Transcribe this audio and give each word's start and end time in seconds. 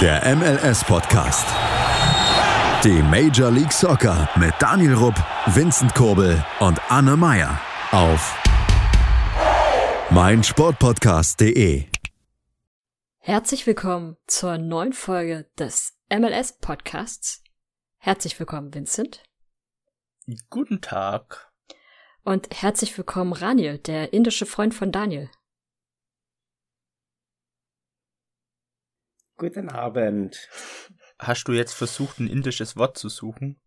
Der 0.00 0.24
MLS-Podcast. 0.36 1.44
Die 2.84 3.02
Major 3.02 3.50
League 3.50 3.72
Soccer 3.72 4.28
mit 4.36 4.54
Daniel 4.60 4.94
Rupp, 4.94 5.16
Vincent 5.46 5.92
Kurbel 5.92 6.44
und 6.60 6.80
Anne 6.88 7.16
Meyer 7.16 7.60
auf 7.90 8.40
meinsportpodcast.de. 10.10 11.86
Herzlich 13.16 13.66
willkommen 13.66 14.16
zur 14.28 14.56
neuen 14.58 14.92
Folge 14.92 15.50
des 15.58 15.98
MLS-Podcasts. 16.08 17.42
Herzlich 17.96 18.38
willkommen, 18.38 18.72
Vincent. 18.72 19.24
Guten 20.48 20.80
Tag. 20.80 21.50
Und 22.22 22.46
herzlich 22.52 22.96
willkommen, 22.96 23.32
Raniel, 23.32 23.78
der 23.78 24.12
indische 24.12 24.46
Freund 24.46 24.74
von 24.74 24.92
Daniel. 24.92 25.28
Guten 29.38 29.68
Abend. 29.68 30.48
Hast 31.16 31.46
du 31.46 31.52
jetzt 31.52 31.72
versucht, 31.72 32.18
ein 32.18 32.28
indisches 32.28 32.76
Wort 32.76 32.98
zu 32.98 33.08
suchen? 33.08 33.60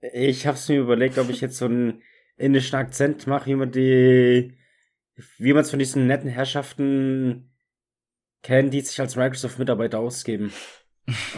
Ich 0.00 0.44
hab's 0.44 0.68
mir 0.68 0.80
überlegt, 0.80 1.18
ob 1.18 1.30
ich 1.30 1.40
jetzt 1.40 1.58
so 1.58 1.66
einen 1.66 2.02
indischen 2.36 2.74
Akzent 2.74 3.28
mache, 3.28 3.46
wie 3.46 3.54
man 3.54 3.70
die, 3.70 4.58
wie 5.38 5.52
man 5.52 5.62
es 5.62 5.70
von 5.70 5.78
diesen 5.78 6.08
netten 6.08 6.28
Herrschaften 6.28 7.54
kennt, 8.42 8.74
die 8.74 8.80
sich 8.80 9.00
als 9.00 9.14
Microsoft-Mitarbeiter 9.14 10.00
ausgeben. 10.00 10.52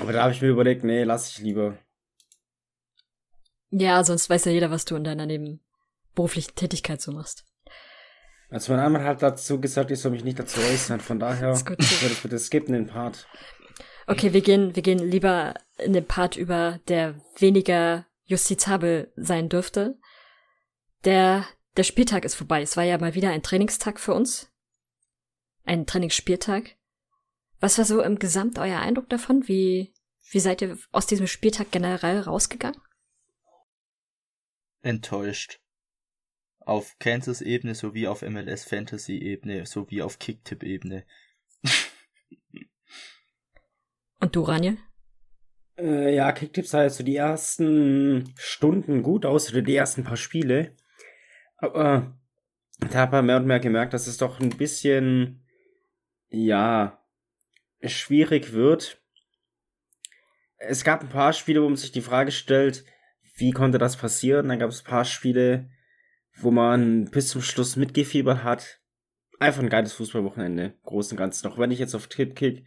Aber 0.01 0.15
da 0.15 0.23
habe 0.23 0.33
ich 0.33 0.41
mir 0.41 0.49
überlegt, 0.49 0.83
nee, 0.83 1.05
lass 1.05 1.33
ich 1.33 1.39
lieber. 1.39 1.77
Ja, 3.69 4.03
sonst 4.05 4.31
weiß 4.31 4.47
ja 4.47 4.53
jeder, 4.53 4.71
was 4.71 4.87
du 4.87 4.97
in 4.97 5.05
deiner 5.05 5.27
nebenberuflichen 5.27 6.55
Tätigkeit 6.55 7.03
so 7.03 7.13
machst. 7.13 7.45
Also 8.53 8.75
mein 8.75 8.85
Anwalt 8.85 9.05
hat 9.07 9.23
dazu 9.23 9.63
gesagt, 9.63 9.91
ich 9.91 9.99
soll 9.99 10.13
mich 10.13 10.25
nicht 10.25 10.39
dazu 10.39 10.61
äußern. 10.61 11.01
Von 11.01 11.19
daher 11.19 11.59
würde 11.59 11.83
ich 12.13 12.23
bitte 12.23 12.39
skippen 12.39 12.75
den 12.75 12.87
Part. 12.87 13.27
Okay, 14.07 14.35
wir 14.35 14.43
gehen, 14.43 14.77
wir 14.77 14.83
gehen 14.83 14.99
lieber 14.99 15.55
in 15.79 15.95
den 15.95 16.07
Part 16.07 16.37
über, 16.37 16.79
der 16.87 17.15
weniger 17.39 18.05
justizabel 18.25 19.11
sein 19.17 19.49
dürfte. 19.49 19.99
Der, 21.05 21.47
der 21.79 21.83
Spieltag 21.85 22.27
ist 22.27 22.35
vorbei. 22.35 22.61
Es 22.61 22.77
war 22.77 22.85
ja 22.85 22.99
mal 22.99 23.15
wieder 23.15 23.31
ein 23.31 23.43
Trainingstag 23.43 23.99
für 23.99 24.13
uns. 24.13 24.53
Ein 25.65 25.87
Trainingsspieltag. 25.87 26.77
Was 27.59 27.79
war 27.79 27.87
so 27.87 28.03
im 28.03 28.19
Gesamt 28.19 28.59
euer 28.59 28.81
Eindruck 28.81 29.09
davon? 29.09 29.49
Wie, 29.49 29.95
wie 30.31 30.41
seid 30.41 30.61
ihr 30.61 30.77
aus 30.91 31.07
diesem 31.07 31.27
Spieltag 31.27 31.71
generell 31.71 32.21
rausgegangen? 32.21 32.83
Enttäuscht. 34.83 35.62
Auf 36.65 36.99
Kansas-Ebene 36.99 37.75
sowie 37.75 38.07
auf 38.07 38.23
MLS-Fantasy-Ebene 38.23 39.67
sowie 39.67 40.03
auf 40.03 40.19
Kicktipp-Ebene. 40.19 41.05
Und 44.21 44.37
du, 44.37 44.43
Raniel? 44.43 44.79
Äh, 45.79 46.15
ja, 46.15 46.31
Kicktipps 46.33 46.71
sah 46.71 46.85
jetzt 46.85 46.99
so 46.99 47.05
die 47.05 47.17
ersten 47.17 48.33
Stunden 48.37 49.03
gut 49.03 49.27
aus, 49.27 49.51
oder 49.51 49.63
die 49.63 49.75
ersten 49.75 50.05
paar 50.05 50.17
Spiele. 50.17 50.77
Aber 51.57 52.17
da 52.79 53.01
hat 53.01 53.13
man 53.13 53.27
mehr 53.27 53.37
und 53.37 53.47
mehr 53.47 53.61
gemerkt, 53.61 53.95
dass 53.95 54.07
es 54.07 54.17
doch 54.17 54.41
ein 54.41 54.51
bisschen, 54.51 55.45
ja, 56.29 57.05
schwierig 57.83 58.53
wird. 58.53 59.03
Es 60.59 60.85
gab 60.85 61.03
ein 61.03 61.09
paar 61.09 61.33
Spiele, 61.33 61.63
wo 61.63 61.69
man 61.69 61.77
sich 61.77 61.93
die 61.93 62.01
Frage 62.01 62.31
stellt, 62.31 62.85
wie 63.37 63.51
konnte 63.51 63.79
das 63.79 63.97
passieren? 63.97 64.49
Dann 64.49 64.59
gab 64.59 64.71
es 64.71 64.83
ein 64.83 64.91
paar 64.91 65.05
Spiele, 65.05 65.71
wo 66.37 66.51
man 66.51 67.07
bis 67.11 67.29
zum 67.29 67.43
Schluss 67.43 67.77
mitgefiebert 67.77 68.45
hat. 68.45 68.81
Einfach 69.39 69.63
ein 69.63 69.69
geiles 69.69 69.93
Fußballwochenende, 69.95 70.79
großen 70.85 71.13
und 71.13 71.19
ganzen. 71.19 71.47
Auch 71.49 71.59
wenn 71.59 71.71
ich 71.71 71.79
jetzt 71.79 71.95
auf 71.95 72.07
Tipkick 72.07 72.65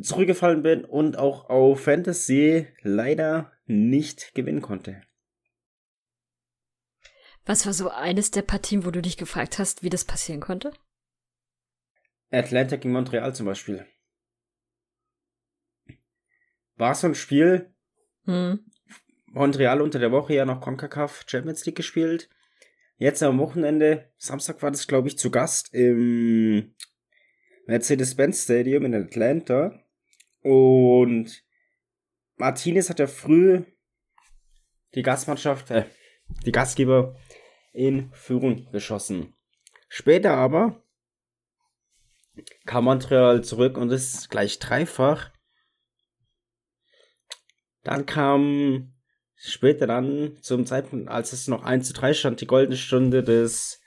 zurückgefallen 0.00 0.62
bin 0.62 0.84
und 0.84 1.16
auch 1.16 1.48
auf 1.48 1.84
Fantasy 1.84 2.66
leider 2.82 3.52
nicht 3.66 4.34
gewinnen 4.34 4.62
konnte. 4.62 5.02
Was 7.46 7.66
war 7.66 7.72
so 7.72 7.88
eines 7.90 8.30
der 8.30 8.42
Partien, 8.42 8.84
wo 8.84 8.90
du 8.90 9.02
dich 9.02 9.16
gefragt 9.16 9.58
hast, 9.58 9.82
wie 9.82 9.90
das 9.90 10.04
passieren 10.04 10.40
konnte? 10.40 10.72
Atlanta 12.30 12.76
gegen 12.76 12.92
Montreal 12.92 13.34
zum 13.34 13.46
Beispiel. 13.46 13.86
War 16.76 16.94
so 16.94 17.08
ein 17.08 17.14
Spiel, 17.14 17.74
Hm. 18.24 18.64
Montreal 19.30 19.80
unter 19.80 19.98
der 19.98 20.12
Woche 20.12 20.34
ja 20.34 20.44
noch 20.44 20.60
CONCACAF 20.60 21.24
Champions 21.26 21.64
League 21.64 21.76
gespielt. 21.76 22.28
Jetzt 22.96 23.22
am 23.22 23.38
Wochenende, 23.38 24.10
Samstag 24.18 24.62
war 24.62 24.70
das, 24.70 24.86
glaube 24.86 25.08
ich, 25.08 25.16
zu 25.16 25.30
Gast 25.30 25.72
im 25.72 26.74
Mercedes-Benz 27.66 28.44
Stadium 28.44 28.84
in 28.84 28.94
Atlanta. 28.94 29.82
Und 30.42 31.44
Martinez 32.36 32.90
hat 32.90 32.98
ja 32.98 33.06
früh 33.06 33.64
die 34.94 35.02
Gastmannschaft, 35.02 35.70
äh, 35.70 35.84
die 36.44 36.52
Gastgeber 36.52 37.16
in 37.72 38.12
Führung 38.12 38.70
geschossen. 38.72 39.34
Später 39.88 40.36
aber 40.36 40.82
kam 42.66 42.84
Montreal 42.84 43.44
zurück 43.44 43.76
und 43.76 43.90
ist 43.90 44.30
gleich 44.30 44.58
dreifach. 44.58 45.30
Dann 47.82 48.06
kam 48.06 48.92
später 49.40 49.86
dann 49.86 50.36
zum 50.42 50.66
Zeitpunkt, 50.66 51.08
als 51.08 51.32
es 51.32 51.48
noch 51.48 51.64
1 51.64 51.88
zu 51.88 51.94
3 51.94 52.14
stand, 52.14 52.40
die 52.40 52.46
goldene 52.46 52.76
Stunde 52.76 53.22
des 53.22 53.80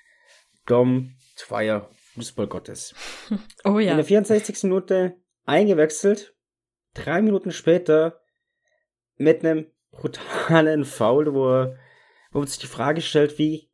Dom 0.65 1.15
Zweier 1.35 1.89
Fußballgottes. 2.13 2.95
Oh 3.63 3.77
In 3.77 3.87
ja. 3.87 3.95
der 3.95 4.05
64. 4.05 4.63
Minute 4.63 5.15
eingewechselt. 5.45 6.35
Drei 6.93 7.21
Minuten 7.21 7.51
später 7.51 8.21
mit 9.15 9.43
einem 9.43 9.67
brutalen 9.91 10.85
Foul, 10.85 11.33
wo, 11.33 11.49
er, 11.49 11.79
wo 12.31 12.39
man 12.39 12.47
sich 12.47 12.59
die 12.59 12.67
Frage 12.67 13.01
stellt, 13.01 13.37
wie 13.39 13.71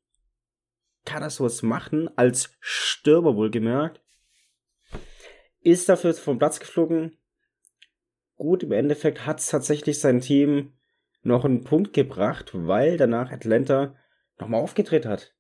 kann 1.06 1.24
er 1.24 1.30
sowas 1.30 1.64
machen, 1.64 2.10
als 2.18 2.56
Stürmer 2.60 3.36
wohlgemerkt. 3.36 4.02
Ist 5.62 5.90
dafür 5.90 6.14
vom 6.14 6.38
Platz 6.40 6.60
geflogen. 6.60 7.18
Gut, 8.36 8.64
im 8.64 8.72
Endeffekt 8.72 9.26
hat 9.26 9.40
es 9.40 9.48
tatsächlich 9.48 10.00
sein 10.00 10.22
Team 10.22 10.79
noch 11.22 11.46
einen 11.46 11.64
Punkt 11.64 11.94
gebracht, 11.94 12.52
weil 12.54 12.98
danach 12.98 13.32
Atlanta 13.32 13.96
nochmal 14.40 14.62
aufgedreht 14.62 15.06
hat. 15.06 15.36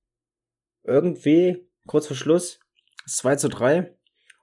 Irgendwie, 0.84 1.68
kurz 1.88 2.08
vor 2.08 2.16
Schluss, 2.16 2.60
2 3.08 3.36
zu 3.38 3.50
3. 3.50 3.96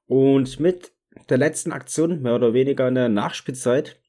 Und 0.06 0.60
mit 0.60 0.92
der 1.28 1.38
letzten 1.38 1.72
Aktion, 1.72 2.22
mehr 2.22 2.34
oder 2.34 2.54
weniger 2.54 2.88
in 2.88 2.94
der 2.94 3.08
Nachspielzeit, 3.08 4.00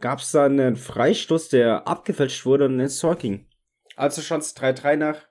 gab 0.00 0.20
es 0.20 0.30
dann 0.32 0.60
einen 0.60 0.76
Freistoß, 0.76 1.48
der 1.48 1.86
abgefälscht 1.86 2.44
wurde 2.44 2.66
und 2.66 2.80
ins 2.80 2.98
Tor 2.98 3.16
ging. 3.16 3.48
Also 3.96 4.22
schon 4.22 4.40
3-3 4.40 4.96
nach 4.96 5.22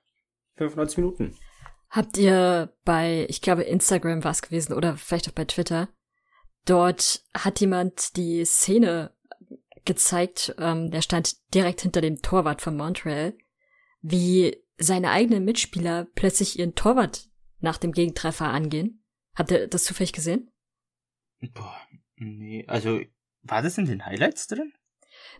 95 0.56 0.98
Minuten. 0.98 1.38
Habt 1.88 2.18
ihr 2.18 2.74
bei, 2.84 3.26
ich 3.28 3.40
glaube, 3.40 3.62
Instagram 3.62 4.24
war 4.24 4.32
es 4.32 4.42
gewesen 4.42 4.72
oder 4.72 4.96
vielleicht 4.96 5.28
auch 5.28 5.34
bei 5.34 5.44
Twitter, 5.44 5.88
dort 6.64 7.24
hat 7.36 7.60
jemand 7.60 8.16
die 8.16 8.44
Szene 8.44 9.15
gezeigt, 9.86 10.54
ähm, 10.58 10.90
der 10.90 11.00
stand 11.02 11.36
direkt 11.54 11.80
hinter 11.80 12.00
dem 12.00 12.20
Torwart 12.22 12.60
von 12.62 12.76
Montreal, 12.76 13.34
wie 14.02 14.56
seine 14.78 15.10
eigenen 15.10 15.44
Mitspieler 15.44 16.06
plötzlich 16.14 16.58
ihren 16.58 16.74
Torwart 16.74 17.28
nach 17.60 17.78
dem 17.78 17.92
Gegentreffer 17.92 18.46
angehen. 18.46 19.02
Habt 19.34 19.50
ihr 19.50 19.66
das 19.68 19.84
zufällig 19.84 20.12
gesehen? 20.12 20.50
Boah, 21.54 21.76
nee, 22.16 22.64
also, 22.68 23.00
war 23.42 23.62
das 23.62 23.78
in 23.78 23.86
den 23.86 24.04
Highlights 24.04 24.46
drin? 24.48 24.72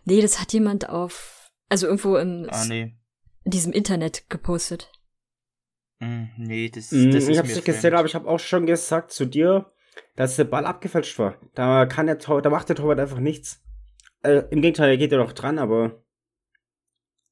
Nee, 0.05 0.21
das 0.21 0.39
hat 0.39 0.53
jemand 0.53 0.89
auf, 0.89 1.49
also 1.69 1.87
irgendwo 1.87 2.17
im, 2.17 2.47
Ah, 2.49 2.65
nee. 2.65 2.95
in 3.43 3.51
diesem 3.51 3.73
Internet 3.73 4.29
gepostet. 4.29 4.91
Hm, 5.99 6.29
nee, 6.37 6.69
das, 6.69 6.91
Mm, 6.91 7.11
das 7.11 7.23
ist 7.23 7.29
ich 7.29 7.37
hab's 7.37 7.49
mir 7.49 7.55
nicht 7.55 7.63
fremd. 7.63 7.75
gesehen, 7.77 7.93
aber 7.95 8.07
ich 8.07 8.15
habe 8.15 8.27
auch 8.27 8.39
schon 8.39 8.65
gesagt 8.65 9.11
zu 9.11 9.25
dir, 9.25 9.71
dass 10.15 10.35
der 10.35 10.43
Ball 10.43 10.65
abgefälscht 10.65 11.17
war. 11.17 11.39
Da 11.55 11.85
kann 11.87 12.05
der 12.07 12.19
Tor, 12.19 12.41
da 12.41 12.49
macht 12.49 12.69
der 12.69 12.75
Torwart 12.75 12.99
einfach 12.99 13.19
nichts. 13.19 13.63
Äh, 14.23 14.43
Im 14.49 14.61
Gegenteil, 14.61 14.89
er 14.89 14.97
geht 14.97 15.11
ja 15.11 15.17
noch 15.17 15.33
dran, 15.33 15.59
aber 15.59 16.03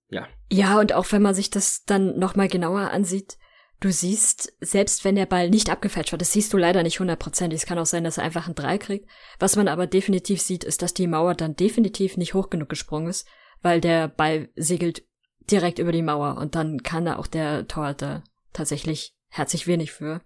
ja. 0.10 0.28
Ja, 0.52 0.80
und 0.80 0.94
auch 0.94 1.12
wenn 1.12 1.22
man 1.22 1.34
sich 1.34 1.50
das 1.50 1.84
dann 1.86 2.18
nochmal 2.20 2.48
genauer 2.48 2.92
ansieht, 2.92 3.38
du 3.80 3.92
siehst, 3.92 4.54
selbst 4.62 5.04
wenn 5.04 5.16
der 5.16 5.26
Ball 5.26 5.50
nicht 5.50 5.70
abgefälscht 5.70 6.12
wird, 6.12 6.22
das 6.22 6.32
siehst 6.32 6.54
du 6.54 6.58
leider 6.58 6.84
nicht 6.84 7.00
hundertprozentig. 7.00 7.60
Es 7.60 7.66
kann 7.66 7.80
auch 7.80 7.86
sein, 7.86 8.04
dass 8.04 8.18
er 8.18 8.24
einfach 8.24 8.48
ein 8.48 8.56
Drei 8.56 8.78
kriegt. 8.78 9.10
Was 9.40 9.56
man 9.56 9.68
aber 9.68 9.88
definitiv 9.88 10.42
sieht, 10.42 10.64
ist, 10.64 10.82
dass 10.82 10.94
die 10.94 11.08
Mauer 11.08 11.34
dann 11.34 11.56
definitiv 11.56 12.18
nicht 12.18 12.34
hoch 12.34 12.50
genug 12.50 12.70
gesprungen 12.70 13.08
ist, 13.08 13.28
weil 13.62 13.82
der 13.82 14.08
Ball 14.08 14.50
segelt 14.56 15.04
direkt 15.52 15.80
über 15.80 15.92
die 15.92 16.02
Mauer 16.02 16.38
und 16.38 16.56
dann 16.56 16.82
kann 16.84 17.06
da 17.06 17.18
auch 17.18 17.28
der 17.28 17.68
Torhüter 17.68 18.24
tatsächlich 18.54 19.16
herzlich 19.30 19.68
wenig 19.68 19.92
für, 19.92 20.22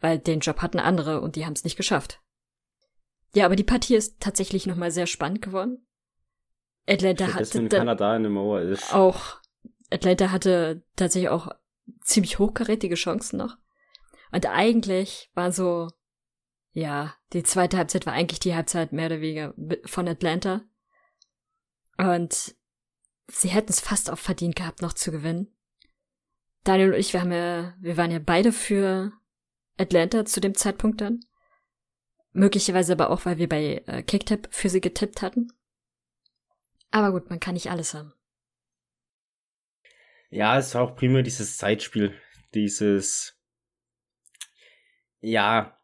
weil 0.00 0.18
den 0.18 0.40
Job 0.40 0.60
hatten 0.60 0.78
andere 0.78 1.20
und 1.20 1.36
die 1.36 1.46
haben 1.46 1.54
es 1.54 1.64
nicht 1.64 1.76
geschafft. 1.76 2.20
Ja, 3.34 3.46
aber 3.46 3.56
die 3.56 3.64
Partie 3.64 3.94
ist 3.94 4.20
tatsächlich 4.20 4.66
nochmal 4.66 4.90
sehr 4.90 5.06
spannend 5.06 5.40
geworden. 5.42 5.86
Atlanta 6.86 7.34
hatte 7.34 7.58
dann 7.58 7.68
Kanada 7.68 8.12
eine 8.12 8.28
Mauer 8.28 8.60
ist. 8.60 8.92
auch 8.92 9.40
Atlanta 9.90 10.30
hatte 10.30 10.82
tatsächlich 10.96 11.30
auch 11.30 11.48
ziemlich 12.00 12.38
hochkarätige 12.38 12.94
Chancen 12.94 13.38
noch. 13.38 13.56
Und 14.32 14.46
eigentlich 14.46 15.30
war 15.34 15.52
so 15.52 15.88
ja, 16.72 17.14
die 17.32 17.42
zweite 17.42 17.76
Halbzeit 17.76 18.06
war 18.06 18.14
eigentlich 18.14 18.40
die 18.40 18.54
Halbzeit 18.54 18.92
mehr 18.92 19.06
oder 19.06 19.20
weniger 19.20 19.54
von 19.84 20.08
Atlanta. 20.08 20.62
Und 21.98 22.54
sie 23.28 23.48
hätten 23.48 23.70
es 23.70 23.80
fast 23.80 24.10
auch 24.10 24.18
verdient 24.18 24.56
gehabt, 24.56 24.80
noch 24.80 24.94
zu 24.94 25.12
gewinnen. 25.12 25.54
Daniel 26.64 26.94
und 26.94 26.98
ich, 26.98 27.12
wir 27.12 27.20
haben 27.20 27.32
ja, 27.32 27.74
wir 27.80 27.96
waren 27.96 28.10
ja 28.10 28.20
beide 28.24 28.52
für 28.52 29.12
Atlanta 29.76 30.24
zu 30.24 30.40
dem 30.40 30.54
Zeitpunkt 30.54 31.00
dann. 31.00 31.20
Möglicherweise 32.32 32.92
aber 32.94 33.10
auch, 33.10 33.26
weil 33.26 33.36
wir 33.36 33.48
bei 33.48 33.82
äh, 33.86 34.02
Kicktip 34.02 34.48
für 34.50 34.70
sie 34.70 34.80
getippt 34.80 35.20
hatten. 35.20 35.52
Aber 36.92 37.10
gut, 37.10 37.30
man 37.30 37.40
kann 37.40 37.54
nicht 37.54 37.70
alles 37.70 37.94
haben. 37.94 38.12
Ja, 40.30 40.58
es 40.58 40.74
war 40.74 40.82
auch 40.82 40.94
prima 40.94 41.22
dieses 41.22 41.58
Zeitspiel. 41.58 42.14
Dieses. 42.54 43.38
Ja. 45.20 45.78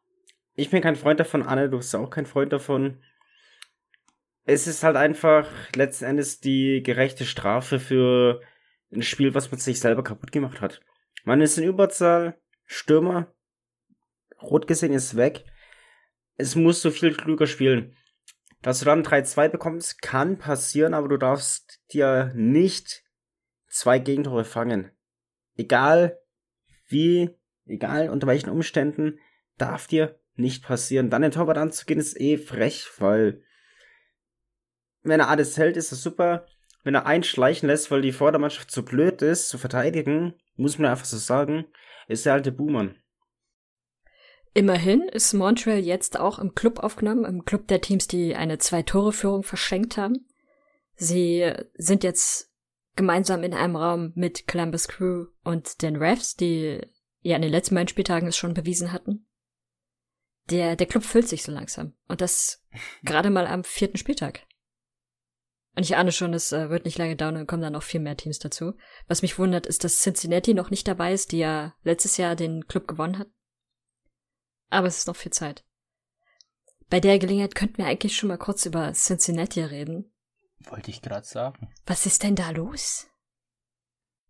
Ich 0.54 0.70
bin 0.70 0.82
kein 0.82 0.96
Freund 0.96 1.20
davon, 1.20 1.42
Anne, 1.42 1.70
du 1.70 1.78
bist 1.78 1.94
auch 1.94 2.10
kein 2.10 2.26
Freund 2.26 2.52
davon. 2.52 3.02
Es 4.44 4.66
ist 4.66 4.82
halt 4.82 4.96
einfach 4.96 5.46
letzten 5.74 6.04
Endes 6.04 6.40
die 6.40 6.82
gerechte 6.82 7.24
Strafe 7.24 7.78
für 7.78 8.40
ein 8.90 9.02
Spiel, 9.02 9.34
was 9.34 9.50
man 9.50 9.60
sich 9.60 9.78
selber 9.80 10.02
kaputt 10.02 10.32
gemacht 10.32 10.60
hat. 10.60 10.80
Man 11.24 11.40
ist 11.42 11.58
in 11.58 11.64
Überzahl, 11.64 12.40
Stürmer, 12.64 13.32
rot 14.40 14.66
gesehen 14.66 14.94
ist 14.94 15.16
weg. 15.16 15.44
Es 16.36 16.54
muss 16.54 16.80
so 16.80 16.90
viel 16.90 17.14
klüger 17.14 17.46
spielen. 17.46 17.97
Dass 18.62 18.80
du 18.80 18.84
dann 18.84 19.04
3-2 19.04 19.48
bekommst, 19.48 20.02
kann 20.02 20.38
passieren, 20.38 20.94
aber 20.94 21.08
du 21.08 21.16
darfst 21.16 21.80
dir 21.92 22.32
nicht 22.34 23.04
zwei 23.68 23.98
Gegentore 23.98 24.44
fangen. 24.44 24.90
Egal 25.56 26.18
wie, 26.86 27.30
egal 27.66 28.08
unter 28.08 28.26
welchen 28.26 28.50
Umständen, 28.50 29.20
darf 29.58 29.86
dir 29.86 30.18
nicht 30.34 30.64
passieren. 30.64 31.10
Dann 31.10 31.22
den 31.22 31.30
Torwart 31.30 31.58
anzugehen, 31.58 32.00
ist 32.00 32.18
eh 32.20 32.38
frech, 32.38 32.88
weil 32.98 33.42
wenn 35.02 35.20
er 35.20 35.28
alles 35.28 35.56
hält, 35.56 35.76
ist 35.76 35.92
das 35.92 36.02
super. 36.02 36.46
Wenn 36.84 36.94
er 36.94 37.06
einschleichen 37.06 37.68
lässt, 37.68 37.90
weil 37.90 38.02
die 38.02 38.12
Vordermannschaft 38.12 38.70
zu 38.70 38.84
blöd 38.84 39.22
ist, 39.22 39.48
zu 39.48 39.58
verteidigen, 39.58 40.34
muss 40.56 40.78
man 40.78 40.90
einfach 40.90 41.04
so 41.04 41.16
sagen, 41.16 41.66
ist 42.06 42.26
der 42.26 42.32
alte 42.34 42.52
Boomer. 42.52 42.94
Immerhin 44.54 45.02
ist 45.02 45.34
Montreal 45.34 45.78
jetzt 45.78 46.18
auch 46.18 46.38
im 46.38 46.54
Club 46.54 46.80
aufgenommen, 46.80 47.24
im 47.24 47.44
Club 47.44 47.68
der 47.68 47.80
Teams, 47.80 48.08
die 48.08 48.34
eine 48.34 48.58
Zwei-Tore-Führung 48.58 49.42
verschenkt 49.42 49.96
haben. 49.96 50.26
Sie 50.96 51.52
sind 51.74 52.02
jetzt 52.02 52.50
gemeinsam 52.96 53.44
in 53.44 53.54
einem 53.54 53.76
Raum 53.76 54.12
mit 54.16 54.48
Columbus 54.48 54.88
Crew 54.88 55.26
und 55.44 55.82
den 55.82 55.96
Refs, 55.96 56.34
die 56.34 56.80
ja 57.20 57.36
in 57.36 57.42
den 57.42 57.52
letzten 57.52 57.74
beiden 57.74 57.88
Spieltagen 57.88 58.28
es 58.28 58.36
schon 58.36 58.54
bewiesen 58.54 58.92
hatten. 58.92 59.26
Der, 60.50 60.76
der 60.76 60.86
Club 60.86 61.04
füllt 61.04 61.28
sich 61.28 61.42
so 61.42 61.52
langsam. 61.52 61.94
Und 62.08 62.20
das 62.20 62.64
gerade 63.04 63.30
mal 63.30 63.46
am 63.46 63.64
vierten 63.64 63.98
Spieltag. 63.98 64.40
Und 65.76 65.84
ich 65.84 65.96
ahne 65.96 66.10
schon, 66.10 66.34
es 66.34 66.50
äh, 66.50 66.70
wird 66.70 66.86
nicht 66.86 66.98
lange 66.98 67.14
dauern 67.14 67.36
und 67.36 67.46
kommen 67.46 67.62
dann 67.62 67.74
noch 67.74 67.84
viel 67.84 68.00
mehr 68.00 68.16
Teams 68.16 68.40
dazu. 68.40 68.72
Was 69.06 69.22
mich 69.22 69.38
wundert, 69.38 69.64
ist, 69.66 69.84
dass 69.84 70.00
Cincinnati 70.00 70.52
noch 70.52 70.70
nicht 70.70 70.88
dabei 70.88 71.12
ist, 71.12 71.30
die 71.30 71.38
ja 71.38 71.74
letztes 71.84 72.16
Jahr 72.16 72.34
den 72.34 72.66
Club 72.66 72.88
gewonnen 72.88 73.16
hat. 73.16 73.28
Aber 74.70 74.86
es 74.86 74.98
ist 74.98 75.06
noch 75.06 75.16
viel 75.16 75.32
Zeit. 75.32 75.64
Bei 76.90 77.00
der 77.00 77.18
Gelegenheit 77.18 77.54
könnten 77.54 77.78
wir 77.78 77.86
eigentlich 77.86 78.16
schon 78.16 78.28
mal 78.28 78.38
kurz 78.38 78.64
über 78.64 78.92
Cincinnati 78.92 79.62
reden. 79.62 80.10
Wollte 80.60 80.90
ich 80.90 81.02
gerade 81.02 81.26
sagen. 81.26 81.70
Was 81.86 82.06
ist 82.06 82.22
denn 82.22 82.34
da 82.34 82.50
los? 82.50 83.08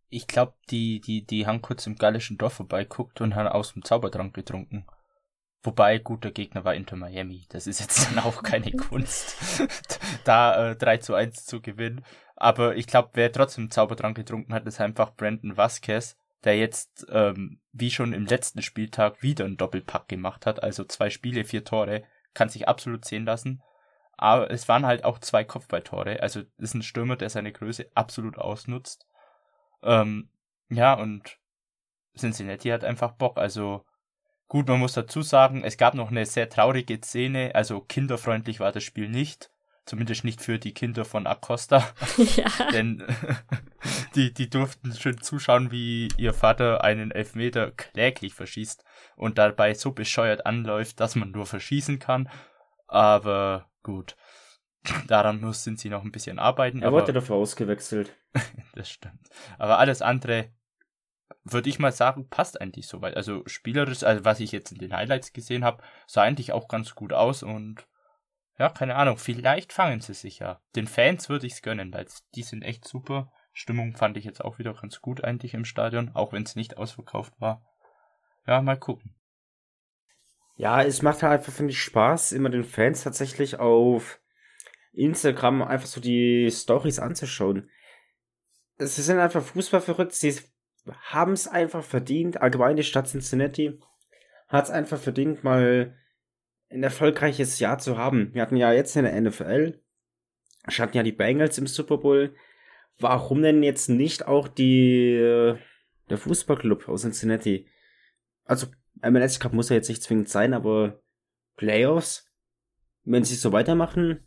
Ich 0.09 0.27
glaube, 0.27 0.55
die, 0.71 1.01
die, 1.01 1.25
die 1.25 1.47
haben 1.47 1.63
kurz 1.63 1.87
im 1.87 1.97
gallischen 1.97 2.39
Dorf 2.39 2.55
vorbeiguckt 2.55 3.21
und 3.21 3.35
haben 3.35 3.49
aus 3.49 3.75
dem 3.75 3.85
Zaubertrank 3.85 4.35
getrunken. 4.35 4.87
Wobei, 5.63 5.99
guter 5.99 6.31
Gegner 6.31 6.65
war 6.65 6.75
Inter 6.75 6.97
Miami. 6.97 7.47
Das 7.51 7.67
ist 7.67 7.81
jetzt 7.81 8.07
dann 8.07 8.21
auch 8.21 8.43
keine 8.43 8.73
Kunst, 8.77 9.37
da 10.25 10.71
äh, 10.71 10.77
3 10.77 10.99
zu 10.99 11.15
1 11.15 11.45
zu 11.45 11.61
gewinnen. 11.61 12.05
Aber 12.37 12.77
ich 12.77 12.87
glaube, 12.87 13.11
wer 13.15 13.33
trotzdem 13.33 13.71
Zaubertrank 13.71 14.17
getrunken 14.17 14.55
hat, 14.55 14.67
ist 14.67 14.81
einfach 14.81 15.15
Brandon 15.15 15.57
Vasquez, 15.57 16.17
der 16.45 16.57
jetzt, 16.57 17.07
ähm, 17.11 17.61
wie 17.73 17.91
schon 17.91 18.13
im 18.13 18.27
letzten 18.27 18.63
Spieltag, 18.63 19.23
wieder 19.23 19.45
einen 19.45 19.57
Doppelpack 19.57 20.09
gemacht 20.09 20.47
hat. 20.47 20.63
Also 20.63 20.85
zwei 20.85 21.11
Spiele, 21.11 21.45
vier 21.45 21.65
Tore. 21.65 22.05
Kann 22.35 22.49
sich 22.49 22.69
absolut 22.69 23.05
sehen 23.05 23.25
lassen. 23.25 23.63
Aber 24.17 24.51
es 24.51 24.69
waren 24.69 24.87
halt 24.87 25.05
auch 25.05 25.19
zwei 25.19 25.45
Kopfballtore. 25.45 26.23
Also 26.23 26.43
ist 26.59 26.75
ein 26.75 26.83
Stürmer, 26.83 27.17
der 27.17 27.31
seine 27.31 27.53
Größe 27.53 27.89
absolut 27.95 28.37
ausnutzt. 28.37 29.07
Ähm, 29.83 30.29
ja, 30.69 30.95
und 30.95 31.39
Cincinnati 32.17 32.69
hat 32.69 32.85
einfach 32.85 33.13
Bock. 33.13 33.39
Also 33.39 33.85
gut, 34.49 34.67
man 34.69 34.81
muss 34.81 34.93
dazu 34.93 35.23
sagen, 35.23 35.63
es 35.65 35.77
gab 35.77 35.95
noch 35.95 36.11
eine 36.11 36.27
sehr 36.27 36.49
traurige 36.49 37.01
Szene. 37.01 37.55
Also 37.55 37.81
kinderfreundlich 37.81 38.61
war 38.61 38.73
das 38.73 38.85
Spiel 38.85 39.09
nicht. 39.09 39.51
Zumindest 39.87 40.25
nicht 40.25 40.43
für 40.43 40.59
die 40.59 40.75
Kinder 40.75 41.05
von 41.05 41.27
Acosta. 41.27 41.89
Ja. 42.37 42.71
Denn 42.73 43.05
die, 44.15 44.33
die 44.33 44.51
durften 44.51 44.93
schön 44.93 45.21
zuschauen, 45.21 45.71
wie 45.71 46.09
ihr 46.17 46.35
Vater 46.35 46.85
einen 46.85 47.11
Elfmeter 47.11 47.71
kläglich 47.73 48.35
verschießt 48.35 48.85
und 49.17 49.39
dabei 49.39 49.75
so 49.75 49.93
bescheuert 49.93 50.47
anläuft, 50.47 51.01
dass 51.01 51.15
man 51.15 51.31
nur 51.31 51.47
verschießen 51.47 51.99
kann. 51.99 52.29
Aber 52.87 53.71
gut. 53.83 54.17
Daran 55.07 55.41
müssen 55.41 55.77
sie 55.77 55.91
noch 55.91 56.05
ein 56.05 56.13
bisschen 56.13 56.39
arbeiten. 56.39 56.83
Er 56.83 56.93
wurde 56.93 57.13
dafür 57.13 57.37
ausgewechselt. 57.37 58.17
das 58.75 58.89
stimmt. 58.89 59.29
Aber 59.59 59.79
alles 59.79 60.03
andere, 60.03 60.51
würde 61.45 61.69
ich 61.69 61.79
mal 61.79 61.93
sagen, 61.93 62.29
passt 62.29 62.61
eigentlich 62.61 62.87
soweit. 62.87 63.17
Also 63.17 63.43
spielerisch, 63.47 64.03
also 64.03 64.25
was 64.25 64.41
ich 64.41 64.53
jetzt 64.53 64.73
in 64.73 64.79
den 64.79 64.95
Highlights 64.95 65.33
gesehen 65.33 65.65
habe, 65.65 65.83
sah 66.07 66.23
eigentlich 66.23 66.53
auch 66.53 66.69
ganz 66.69 66.95
gut 66.95 67.13
aus 67.13 67.43
und 67.43 67.87
ja, 68.59 68.69
keine 68.69 68.97
Ahnung, 68.97 69.19
vielleicht 69.19 69.73
fangen 69.73 70.01
sie 70.01 70.15
sich 70.15 70.41
ja. 70.41 70.61
Den 70.75 70.89
Fans 70.89 71.29
würde 71.29 71.47
ich 71.47 71.55
es 71.55 71.63
gönnen, 71.63 71.93
weil 71.93 72.07
die 72.35 72.43
sind 72.43 72.63
echt 72.63 72.87
super. 72.87 73.31
Stimmung 73.59 73.97
fand 73.97 74.17
ich 74.17 74.25
jetzt 74.25 74.45
auch 74.45 74.61
wieder 74.61 74.73
ganz 74.73 75.01
gut 75.01 75.25
eigentlich 75.25 75.53
im 75.53 75.65
Stadion, 75.65 76.13
auch 76.15 76.33
wenn 76.33 76.45
es 76.45 76.55
nicht 76.55 76.77
ausverkauft 76.77 77.33
war. 77.41 77.67
Ja, 78.47 78.63
mal 78.63 78.77
gucken. 78.77 79.17
Ja, 80.55 80.81
es 80.81 81.03
macht 81.03 81.25
halt 81.25 81.41
einfach, 81.41 81.53
finde 81.53 81.73
ich, 81.73 81.83
Spaß, 81.83 82.31
immer 82.31 82.51
den 82.51 82.63
Fans 82.63 83.03
tatsächlich 83.03 83.59
auf 83.59 84.21
Instagram 84.93 85.63
einfach 85.63 85.89
so 85.89 86.01
die 86.01 86.49
Stories 86.53 87.01
anzuschauen. 87.01 87.69
Sie 88.77 89.03
sind 89.03 89.19
einfach 89.19 89.43
Fußball 89.43 89.81
verrückt, 89.81 90.13
sie 90.13 90.39
haben 91.11 91.33
es 91.33 91.49
einfach 91.49 91.83
verdient, 91.83 92.41
allgemein 92.41 92.77
die 92.77 92.85
Stadt 92.85 93.09
Cincinnati 93.09 93.81
hat 94.47 94.67
es 94.67 94.71
einfach 94.71 95.01
verdient, 95.01 95.43
mal 95.43 95.99
ein 96.71 96.85
erfolgreiches 96.85 97.59
Jahr 97.59 97.79
zu 97.79 97.99
haben. 97.99 98.33
Wir 98.35 98.43
hatten 98.43 98.57
ja 98.57 98.73
jetzt 98.73 98.95
in 98.95 99.03
der 99.03 99.21
NFL, 99.21 99.83
hatten 100.69 100.97
ja 100.97 101.03
die 101.03 101.11
Bengals 101.11 101.59
im 101.59 101.67
Super 101.67 101.99
Bowl. 101.99 102.37
Warum 102.99 103.43
denn 103.43 103.63
jetzt 103.63 103.89
nicht 103.89 104.27
auch 104.27 104.49
die 104.49 105.15
äh, 105.15 105.57
der 106.11 106.19
Fußballclub 106.19 106.89
aus 106.89 107.03
Cincinnati? 107.03 107.69
Also 108.45 108.67
MLS 109.03 109.39
Cup 109.39 109.53
muss 109.53 109.69
ja 109.69 109.77
jetzt 109.77 109.89
nicht 109.89 110.03
zwingend 110.03 110.29
sein, 110.29 110.55
aber 110.55 111.01
Playoffs, 111.57 112.27
wenn 113.05 113.25
sie 113.25 113.37
so 113.37 113.53
weitermachen, 113.53 114.27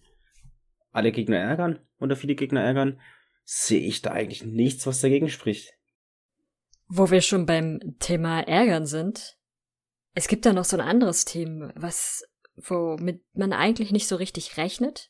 alle 0.91 1.11
Gegner 1.11 1.37
ärgern 1.37 1.79
oder 1.99 2.15
viele 2.15 2.35
Gegner 2.35 2.61
ärgern, 2.61 2.99
sehe 3.43 3.81
ich 3.81 4.01
da 4.01 4.11
eigentlich 4.11 4.43
nichts, 4.43 4.87
was 4.87 5.01
dagegen 5.01 5.29
spricht. 5.29 5.73
Wo 6.87 7.09
wir 7.09 7.21
schon 7.21 7.45
beim 7.45 7.79
Thema 7.99 8.41
Ärgern 8.41 8.85
sind, 8.85 9.37
es 10.13 10.27
gibt 10.27 10.45
da 10.45 10.53
noch 10.53 10.65
so 10.65 10.77
ein 10.77 10.81
anderes 10.81 11.25
Team, 11.25 11.71
was 11.75 12.23
womit 12.55 13.23
man 13.33 13.53
eigentlich 13.53 13.91
nicht 13.91 14.07
so 14.07 14.15
richtig 14.15 14.57
rechnet. 14.57 15.09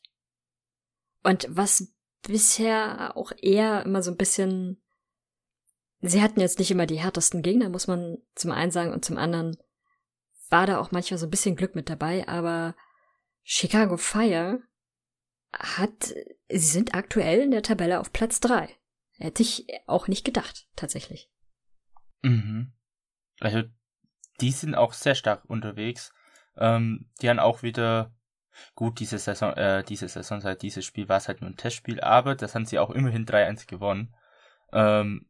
Und 1.22 1.46
was 1.50 1.92
bisher 2.22 3.16
auch 3.16 3.32
eher 3.40 3.84
immer 3.84 4.02
so 4.02 4.10
ein 4.10 4.16
bisschen. 4.16 4.82
Sie 6.00 6.20
hatten 6.20 6.40
jetzt 6.40 6.58
nicht 6.58 6.70
immer 6.70 6.86
die 6.86 7.00
härtesten 7.00 7.42
Gegner, 7.42 7.68
muss 7.68 7.86
man 7.86 8.18
zum 8.34 8.50
einen 8.50 8.72
sagen, 8.72 8.92
und 8.92 9.04
zum 9.04 9.18
anderen 9.18 9.56
war 10.48 10.66
da 10.66 10.80
auch 10.80 10.90
manchmal 10.90 11.18
so 11.18 11.26
ein 11.26 11.30
bisschen 11.30 11.56
Glück 11.56 11.74
mit 11.74 11.88
dabei, 11.88 12.26
aber 12.26 12.74
Chicago 13.44 13.96
Fire 13.96 14.60
hat, 15.52 16.14
sie 16.48 16.58
sind 16.58 16.94
aktuell 16.94 17.40
in 17.40 17.50
der 17.50 17.62
Tabelle 17.62 18.00
auf 18.00 18.12
Platz 18.12 18.40
drei. 18.40 18.68
Hätte 19.18 19.42
ich 19.42 19.66
auch 19.86 20.08
nicht 20.08 20.24
gedacht, 20.24 20.66
tatsächlich. 20.74 21.30
Mhm. 22.22 22.72
Also, 23.40 23.62
die 24.40 24.50
sind 24.50 24.74
auch 24.74 24.92
sehr 24.92 25.14
stark 25.14 25.44
unterwegs. 25.44 26.12
Ähm, 26.56 27.10
die 27.20 27.28
haben 27.28 27.38
auch 27.38 27.62
wieder, 27.62 28.14
gut, 28.74 29.00
diese 29.00 29.18
Saison, 29.18 29.52
äh, 29.54 29.82
diese 29.84 30.08
Saison, 30.08 30.40
seit 30.40 30.62
dieses 30.62 30.84
Spiel 30.84 31.08
war 31.08 31.18
es 31.18 31.28
halt 31.28 31.40
nur 31.40 31.50
ein 31.50 31.56
Testspiel, 31.56 32.00
aber 32.00 32.34
das 32.34 32.54
haben 32.54 32.66
sie 32.66 32.78
auch 32.78 32.90
immerhin 32.90 33.26
3-1 33.26 33.66
gewonnen. 33.66 34.14
Ähm, 34.72 35.28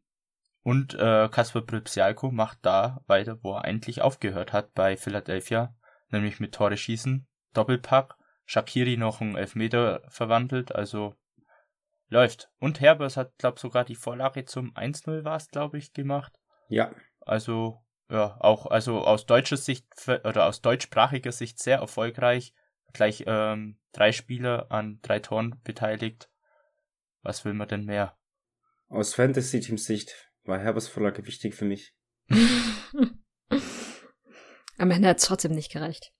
und 0.63 0.93
äh, 0.93 1.27
Kasper 1.29 1.61
Pripsialko 1.61 2.31
macht 2.31 2.59
da 2.61 3.01
weiter, 3.07 3.37
wo 3.43 3.53
er 3.53 3.65
eigentlich 3.65 4.01
aufgehört 4.01 4.53
hat 4.53 4.73
bei 4.73 4.95
Philadelphia, 4.95 5.75
nämlich 6.09 6.39
mit 6.39 6.53
Tore 6.53 6.77
schießen, 6.77 7.27
Doppelpack, 7.53 8.15
Shakiri 8.45 8.97
noch 8.97 9.21
einen 9.21 9.35
Elfmeter 9.35 10.01
verwandelt, 10.07 10.73
also 10.73 11.15
läuft. 12.07 12.49
Und 12.59 12.79
Herbers 12.79 13.17
hat, 13.17 13.37
glaub 13.37 13.59
sogar 13.59 13.83
die 13.83 13.95
Vorlage 13.95 14.45
zum 14.45 14.73
1-0 14.73 15.23
war 15.25 15.35
es, 15.35 15.49
glaube 15.49 15.77
ich, 15.77 15.93
gemacht. 15.93 16.39
Ja. 16.69 16.91
Also 17.21 17.83
ja, 18.09 18.37
auch 18.39 18.67
also 18.67 19.01
aus 19.03 19.25
deutscher 19.25 19.57
Sicht 19.57 19.87
oder 20.07 20.45
aus 20.45 20.61
deutschsprachiger 20.61 21.31
Sicht 21.31 21.59
sehr 21.59 21.79
erfolgreich. 21.79 22.53
Gleich 22.93 23.23
ähm, 23.27 23.79
drei 23.91 24.11
Spieler 24.11 24.71
an 24.71 24.99
drei 25.01 25.19
Toren 25.19 25.59
beteiligt. 25.63 26.29
Was 27.21 27.43
will 27.43 27.53
man 27.53 27.67
denn 27.67 27.85
mehr? 27.85 28.17
Aus 28.87 29.15
Fantasy-Team-Sicht 29.15 30.31
war 30.43 30.59
Herbers 30.59 30.87
Vorlage 30.87 31.25
wichtig 31.25 31.55
für 31.55 31.65
mich. 31.65 31.95
Am 34.77 34.91
Ende 34.91 35.07
hat 35.07 35.17
es 35.17 35.25
trotzdem 35.25 35.53
nicht 35.53 35.71
gereicht. 35.71 36.13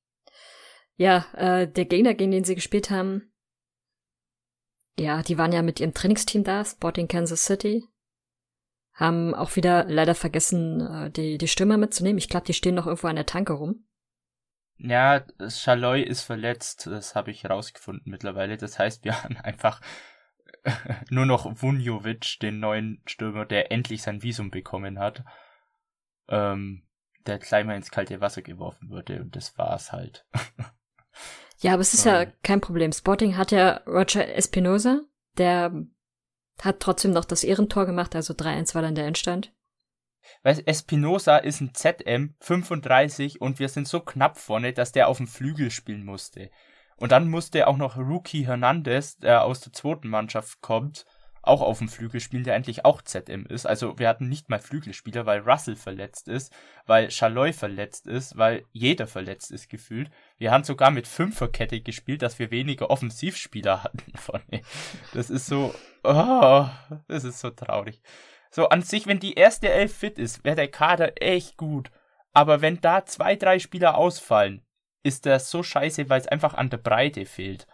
Ja, 0.96 1.26
äh, 1.34 1.68
der 1.68 1.86
Gegner, 1.86 2.14
gegen 2.14 2.32
den 2.32 2.44
sie 2.44 2.56
gespielt 2.56 2.90
haben, 2.90 3.34
ja, 4.98 5.24
die 5.24 5.38
waren 5.38 5.52
ja 5.52 5.62
mit 5.62 5.80
ihrem 5.80 5.94
Trainingsteam 5.94 6.44
da, 6.44 6.64
Sporting 6.64 7.08
Kansas 7.08 7.46
City. 7.46 7.84
Haben 8.94 9.34
auch 9.34 9.56
wieder 9.56 9.86
leider 9.86 10.14
vergessen, 10.14 10.82
äh, 10.82 11.10
die, 11.10 11.38
die 11.38 11.48
Stürmer 11.48 11.78
mitzunehmen. 11.78 12.20
Ich 12.20 12.30
glaube, 12.30 12.46
die 12.46 12.54
stehen 12.54 12.76
noch 12.76 12.86
irgendwo 12.86 13.08
an 13.08 13.16
der 13.16 13.26
Tanke 13.26 13.54
rum. 13.54 13.88
Ja, 14.78 15.24
Chaloy 15.48 16.02
ist 16.02 16.24
verletzt, 16.24 16.88
das 16.88 17.16
habe 17.16 17.32
ich 17.32 17.44
herausgefunden 17.44 18.12
mittlerweile. 18.12 18.58
Das 18.58 18.80
heißt, 18.80 19.04
wir 19.04 19.24
haben 19.24 19.38
einfach 19.38 19.82
nur 21.10 21.26
noch 21.26 21.62
Vunjovic, 21.62 22.40
den 22.42 22.60
neuen 22.60 23.02
Stürmer, 23.06 23.46
der 23.46 23.72
endlich 23.72 24.02
sein 24.02 24.24
Visum 24.24 24.52
bekommen 24.52 25.00
hat. 25.00 25.24
Ähm, 26.28 26.84
der 27.26 27.40
gleich 27.40 27.66
mal 27.66 27.76
ins 27.76 27.92
kalte 27.92 28.22
Wasser 28.22 28.42
geworfen 28.42 28.90
wurde 28.90 29.22
und 29.22 29.36
das 29.36 29.58
war's 29.58 29.92
halt. 29.92 30.26
ja, 31.60 31.74
aber 31.74 31.82
es 31.82 31.94
ist 31.94 32.06
ja 32.06 32.26
kein 32.26 32.62
Problem. 32.62 32.92
Sporting 32.92 33.38
hat 33.38 33.52
ja 33.52 33.82
Roger 33.88 34.28
Espinosa, 34.36 35.02
der 35.38 35.86
hat 36.62 36.80
trotzdem 36.80 37.12
noch 37.12 37.26
das 37.26 37.44
Ehrentor 37.44 37.86
gemacht, 37.86 38.16
also 38.16 38.34
3-1 38.34 38.76
war 38.76 38.82
dann 38.82 38.96
der 38.96 39.08
Endstand. 39.08 39.54
Weil 40.42 40.62
Espinosa 40.66 41.38
ist 41.38 41.62
ein 41.62 41.74
ZM 41.74 42.36
35 42.40 43.42
und 43.42 43.60
wir 43.60 43.70
sind 43.70 43.88
so 43.88 44.00
knapp 44.00 44.38
vorne, 44.38 44.74
dass 44.74 44.92
der 44.92 45.08
auf 45.08 45.18
dem 45.18 45.28
Flügel 45.28 45.72
spielen 45.72 46.06
musste. 46.06 46.50
Und 46.98 47.12
dann 47.12 47.30
musste 47.30 47.68
auch 47.68 47.78
noch 47.78 47.98
Rookie 47.98 48.46
Hernandez, 48.46 49.18
der 49.18 49.44
aus 49.44 49.62
der 49.62 49.74
zweiten 49.74 50.08
Mannschaft 50.08 50.62
kommt, 50.62 51.06
auch 51.44 51.62
auf 51.62 51.80
dem 51.80 51.90
Flügel 51.90 52.22
spielen, 52.22 52.46
der 52.46 52.56
eigentlich 52.56 52.86
auch 52.86 53.02
ZM 53.02 53.46
ist. 53.46 53.66
Also 53.66 54.00
wir 54.00 54.08
hatten 54.08 54.30
nicht 54.30 54.50
mal 54.50 54.60
Flügelspieler, 54.60 55.26
weil 55.26 55.42
Russell 55.42 55.76
verletzt 55.76 56.30
ist, 56.30 56.54
weil 56.86 57.10
Chaloy 57.10 57.52
verletzt 57.52 58.08
ist, 58.08 58.38
weil 58.38 58.64
jeder 58.72 59.08
verletzt 59.08 59.52
ist 59.52 59.70
gefühlt. 59.70 60.10
Wir 60.38 60.52
haben 60.52 60.64
sogar 60.64 60.90
mit 60.90 61.06
Fünferkette 61.06 61.82
gespielt, 61.82 62.22
dass 62.22 62.40
wir 62.40 62.50
weniger 62.50 62.90
Offensivspieler 62.90 63.84
hatten 63.84 64.18
vorne. 64.18 64.62
Das 65.14 65.30
ist 65.30 65.48
so, 65.48 65.76
oh, 66.04 66.66
das 67.10 67.26
ist 67.26 67.42
so 67.42 67.50
traurig. 67.50 68.02
So 68.54 68.70
an 68.70 68.84
sich, 68.84 69.08
wenn 69.08 69.20
die 69.20 69.34
erste 69.34 69.68
Elf 69.68 69.98
fit 69.98 70.20
ist, 70.20 70.44
wäre 70.44 70.56
der 70.56 70.68
Kader 70.68 71.20
echt 71.20 71.58
gut. 71.58 71.90
Aber 72.34 72.62
wenn 72.62 72.80
da 72.82 73.04
zwei, 73.04 73.36
drei 73.36 73.58
Spieler 73.58 73.98
ausfallen, 73.98 74.64
ist 75.02 75.26
das 75.26 75.50
so 75.50 75.64
scheiße, 75.64 76.08
weil 76.08 76.22
es 76.22 76.28
einfach 76.28 76.54
an 76.54 76.70
der 76.70 76.78
Breite 76.78 77.26
fehlt. 77.26 77.66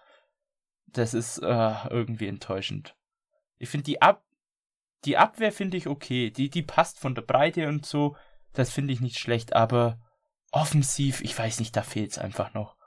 Das 0.88 1.14
ist 1.14 1.40
äh, 1.40 1.74
irgendwie 1.90 2.28
enttäuschend. 2.28 2.96
Ich 3.58 3.68
finde 3.68 3.84
die 3.84 4.02
Ab 4.02 4.24
die 5.04 5.18
Abwehr 5.18 5.52
finde 5.52 5.76
ich 5.76 5.88
okay, 5.88 6.30
die 6.30 6.50
die 6.50 6.64
passt 6.64 6.98
von 6.98 7.14
der 7.14 7.24
Breite 7.24 7.68
und 7.68 7.86
so, 7.86 8.16
das 8.54 8.72
finde 8.72 8.94
ich 8.94 9.02
nicht 9.02 9.20
schlecht, 9.20 9.54
aber 9.54 10.00
offensiv, 10.52 11.20
ich 11.22 11.38
weiß 11.38 11.60
nicht, 11.60 11.76
da 11.76 11.84
fehlt 11.84 12.12
es 12.12 12.18
einfach 12.18 12.54
noch. 12.54 12.78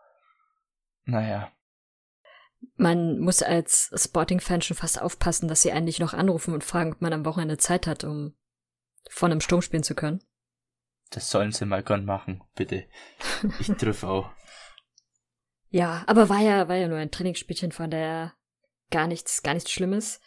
Naja. 1.05 1.53
Man 2.77 3.19
muss 3.19 3.43
als 3.43 3.91
Sporting-Fan 3.95 4.63
schon 4.63 4.77
fast 4.77 5.01
aufpassen, 5.01 5.49
dass 5.49 5.63
sie 5.63 5.73
eigentlich 5.73 5.99
noch 5.99 6.15
anrufen 6.15 6.55
und 6.55 6.65
fragen, 6.65 6.93
ob 6.93 7.01
man 7.01 7.13
am 7.13 7.25
Wochenende 7.25 7.59
Zeit 7.59 7.87
hat, 7.87 8.05
um 8.05 8.35
von 9.09 9.31
einem 9.31 9.41
Sturm 9.41 9.63
spielen 9.63 9.83
zu 9.83 9.95
können. 9.95 10.23
Das 11.11 11.31
sollen 11.31 11.53
sie 11.53 11.67
mal 11.67 11.83
gern 11.83 12.05
machen, 12.05 12.43
bitte. 12.55 12.87
Ich 13.61 13.67
triff 13.79 14.03
auch. 14.03 14.31
Ja, 15.69 16.05
aber 16.07 16.29
war 16.29 16.41
ja, 16.41 16.69
war 16.69 16.77
ja 16.77 16.89
nur 16.89 16.99
ein 16.99 17.11
Trainingsspielchen, 17.11 17.73
von 17.73 17.91
der 17.91 18.35
gar 18.91 19.07
nichts, 19.07 19.43
gar 19.43 19.55
nichts 19.55 19.71
Schlimmes. 19.71 20.21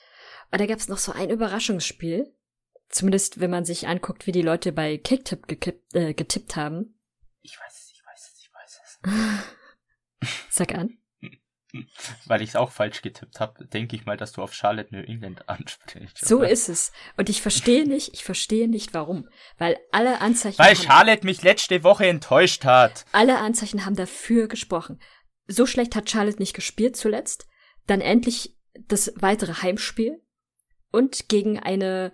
Aber 0.49 0.57
da 0.57 0.65
gab 0.65 0.79
es 0.79 0.87
noch 0.87 0.97
so 0.97 1.11
ein 1.11 1.29
Überraschungsspiel. 1.29 2.33
Zumindest, 2.89 3.39
wenn 3.39 3.51
man 3.51 3.65
sich 3.65 3.87
anguckt, 3.87 4.27
wie 4.27 4.31
die 4.31 4.41
Leute 4.41 4.71
bei 4.71 4.97
Kicktip 4.97 5.47
gekippt, 5.47 5.95
äh, 5.95 6.13
getippt 6.13 6.55
haben. 6.55 6.99
Ich 7.41 7.59
weiß 7.59 7.73
es, 7.73 7.91
ich 7.91 8.03
weiß 8.05 8.31
es, 8.31 8.39
ich 8.39 8.53
weiß 8.53 9.43
es. 10.21 10.35
Sag 10.55 10.75
an. 10.75 10.97
Weil 12.25 12.41
ich 12.41 12.49
es 12.49 12.55
auch 12.55 12.71
falsch 12.71 13.01
getippt 13.01 13.39
habe, 13.39 13.65
denke 13.65 13.95
ich 13.95 14.05
mal, 14.05 14.17
dass 14.17 14.31
du 14.31 14.41
auf 14.41 14.53
Charlotte 14.53 14.93
New 14.93 15.01
England 15.01 15.47
ansprichst. 15.49 16.25
So 16.25 16.41
ist 16.41 16.69
es. 16.69 16.91
Und 17.17 17.29
ich 17.29 17.41
verstehe 17.41 17.87
nicht, 17.87 18.13
ich 18.13 18.23
verstehe 18.23 18.67
nicht 18.67 18.93
warum. 18.93 19.27
Weil 19.57 19.77
alle 19.91 20.21
Anzeichen. 20.21 20.59
Weil 20.59 20.75
Charlotte 20.75 21.25
mich 21.25 21.43
letzte 21.43 21.83
Woche 21.83 22.07
enttäuscht 22.07 22.65
hat. 22.65 23.05
Alle 23.11 23.39
Anzeichen 23.39 23.85
haben 23.85 23.95
dafür 23.95 24.47
gesprochen. 24.47 24.99
So 25.47 25.65
schlecht 25.65 25.95
hat 25.95 26.09
Charlotte 26.09 26.39
nicht 26.39 26.53
gespielt 26.53 26.95
zuletzt. 26.95 27.47
Dann 27.87 28.01
endlich 28.01 28.55
das 28.87 29.13
weitere 29.15 29.61
Heimspiel 29.61 30.21
und 30.91 31.29
gegen 31.29 31.59
eine 31.59 32.11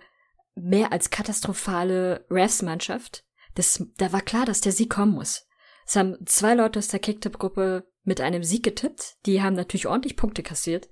mehr 0.54 0.92
als 0.92 1.10
katastrophale 1.10 2.26
Refs-Mannschaft. 2.30 3.24
Das, 3.54 3.84
da 3.96 4.12
war 4.12 4.20
klar, 4.20 4.44
dass 4.44 4.60
der 4.60 4.72
Sieg 4.72 4.90
kommen 4.90 5.12
muss. 5.12 5.46
Es 5.86 5.96
haben 5.96 6.16
zwei 6.26 6.54
Leute 6.54 6.78
aus 6.78 6.88
der 6.88 7.00
Kicktip-Gruppe 7.00 7.86
mit 8.04 8.20
einem 8.20 8.42
Sieg 8.42 8.62
getippt. 8.62 9.16
Die 9.26 9.42
haben 9.42 9.54
natürlich 9.54 9.86
ordentlich 9.86 10.16
Punkte 10.16 10.42
kassiert. 10.42 10.88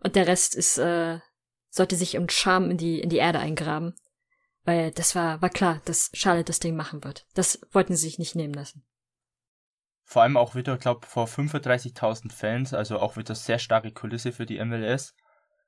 Und 0.00 0.16
der 0.16 0.26
Rest 0.26 0.54
ist, 0.54 0.78
äh, 0.78 1.18
sollte 1.68 1.96
sich 1.96 2.14
im 2.14 2.28
Charme 2.28 2.70
in 2.70 2.76
die, 2.76 3.00
in 3.00 3.10
die 3.10 3.16
Erde 3.16 3.38
eingraben. 3.38 3.94
Weil 4.64 4.90
das 4.90 5.14
war, 5.14 5.40
war 5.42 5.50
klar, 5.50 5.80
dass 5.84 6.10
Charlotte 6.12 6.46
das 6.46 6.60
Ding 6.60 6.76
machen 6.76 7.04
wird. 7.04 7.26
Das 7.34 7.60
wollten 7.72 7.94
sie 7.94 8.02
sich 8.02 8.18
nicht 8.18 8.34
nehmen 8.34 8.54
lassen. 8.54 8.84
Vor 10.02 10.22
allem 10.22 10.36
auch 10.36 10.54
wieder, 10.54 10.76
glaube 10.76 11.06
vor 11.06 11.26
35.000 11.26 12.32
Fans, 12.32 12.74
also 12.74 12.98
auch 12.98 13.16
wieder 13.16 13.34
sehr 13.34 13.58
starke 13.58 13.92
Kulisse 13.92 14.32
für 14.32 14.46
die 14.46 14.64
MLS. 14.64 15.14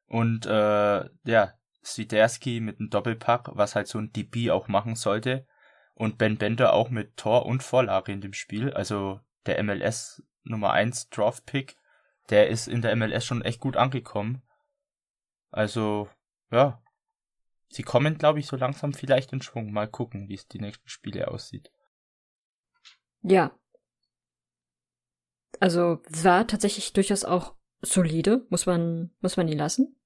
Und 0.06 0.47
äh, 0.47 1.04
ja, 1.25 1.54
Swiderski 1.85 2.61
mit 2.61 2.78
einem 2.78 2.90
Doppelpack, 2.90 3.50
was 3.54 3.75
halt 3.75 3.88
so 3.88 3.99
ein 3.99 4.12
DB 4.12 4.50
auch 4.50 4.68
machen 4.68 4.94
sollte. 4.94 5.47
Und 5.94 6.18
Ben 6.18 6.38
Bender 6.38 6.73
auch 6.73 6.90
mit 6.90 7.16
Tor 7.16 7.47
und 7.47 7.62
Vorlage 7.62 8.12
in 8.12 8.20
dem 8.20 8.32
Spiel. 8.32 8.73
Also 8.73 9.20
der 9.47 9.62
MLS 9.62 10.23
Nummer 10.49 10.73
1 10.73 11.11
Draft 11.11 11.47
Pick, 11.47 11.76
der 12.31 12.49
ist 12.49 12.69
in 12.69 12.83
der 12.83 12.95
MLS 12.97 13.25
schon 13.25 13.43
echt 13.43 13.61
gut 13.61 13.76
angekommen. 13.76 14.43
Also, 15.50 16.09
ja. 16.50 16.83
Sie 17.71 17.83
kommen, 17.83 18.17
glaube 18.17 18.38
ich, 18.38 18.47
so 18.47 18.57
langsam 18.57 18.95
vielleicht 18.95 19.33
in 19.33 19.43
Schwung. 19.43 19.73
Mal 19.73 19.88
gucken, 19.88 20.28
wie 20.28 20.35
es 20.35 20.49
die 20.49 20.61
nächsten 20.61 20.88
Spiele 20.88 21.28
aussieht. 21.28 21.71
Ja. 23.23 23.59
Also, 25.61 26.00
war 26.09 26.47
tatsächlich 26.47 26.93
durchaus 26.93 27.25
auch 27.25 27.55
solide, 27.81 28.47
muss 28.49 28.67
man, 28.67 29.14
muss 29.21 29.37
man 29.37 29.49
ihn 29.49 29.59
lassen. 29.59 29.97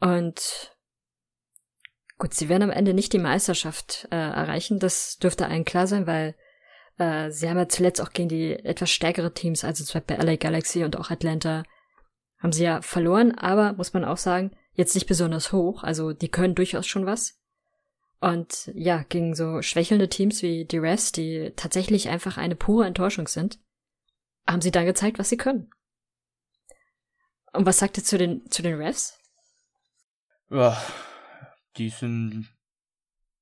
Und 0.00 0.76
gut, 2.18 2.34
sie 2.34 2.48
werden 2.48 2.64
am 2.64 2.70
Ende 2.70 2.92
nicht 2.92 3.12
die 3.12 3.18
Meisterschaft 3.18 4.08
äh, 4.10 4.16
erreichen. 4.16 4.78
Das 4.78 5.18
dürfte 5.18 5.46
allen 5.46 5.64
klar 5.64 5.86
sein, 5.86 6.06
weil 6.06 6.36
äh, 6.98 7.30
sie 7.30 7.48
haben 7.48 7.58
ja 7.58 7.68
zuletzt 7.68 8.00
auch 8.00 8.12
gegen 8.12 8.28
die 8.28 8.52
etwas 8.52 8.90
stärkere 8.90 9.32
Teams, 9.32 9.64
also 9.64 9.84
zum 9.84 10.00
Beispiel 10.00 10.24
LA 10.24 10.36
Galaxy 10.36 10.84
und 10.84 10.96
auch 10.96 11.10
Atlanta, 11.10 11.64
haben 12.38 12.52
sie 12.52 12.64
ja 12.64 12.82
verloren, 12.82 13.36
aber 13.38 13.74
muss 13.74 13.92
man 13.92 14.04
auch 14.04 14.16
sagen, 14.16 14.50
jetzt 14.74 14.94
nicht 14.94 15.06
besonders 15.06 15.52
hoch. 15.52 15.84
Also 15.84 16.12
die 16.12 16.28
können 16.28 16.54
durchaus 16.54 16.86
schon 16.86 17.06
was. 17.06 17.38
Und 18.20 18.70
ja, 18.74 19.02
gegen 19.08 19.34
so 19.34 19.62
schwächelnde 19.62 20.08
Teams 20.08 20.42
wie 20.42 20.64
die 20.64 20.78
Rest, 20.78 21.16
die 21.16 21.52
tatsächlich 21.56 22.08
einfach 22.08 22.36
eine 22.36 22.54
pure 22.54 22.86
Enttäuschung 22.86 23.26
sind, 23.26 23.58
haben 24.46 24.60
sie 24.60 24.70
dann 24.70 24.86
gezeigt, 24.86 25.18
was 25.18 25.28
sie 25.28 25.36
können. 25.36 25.70
Und 27.52 27.66
was 27.66 27.78
sagt 27.78 27.98
ihr 27.98 28.04
zu 28.04 28.18
den, 28.18 28.48
zu 28.50 28.62
den 28.62 28.76
Refs? 28.76 29.18
Ja, 30.50 30.80
die 31.76 31.88
sind 31.88 32.48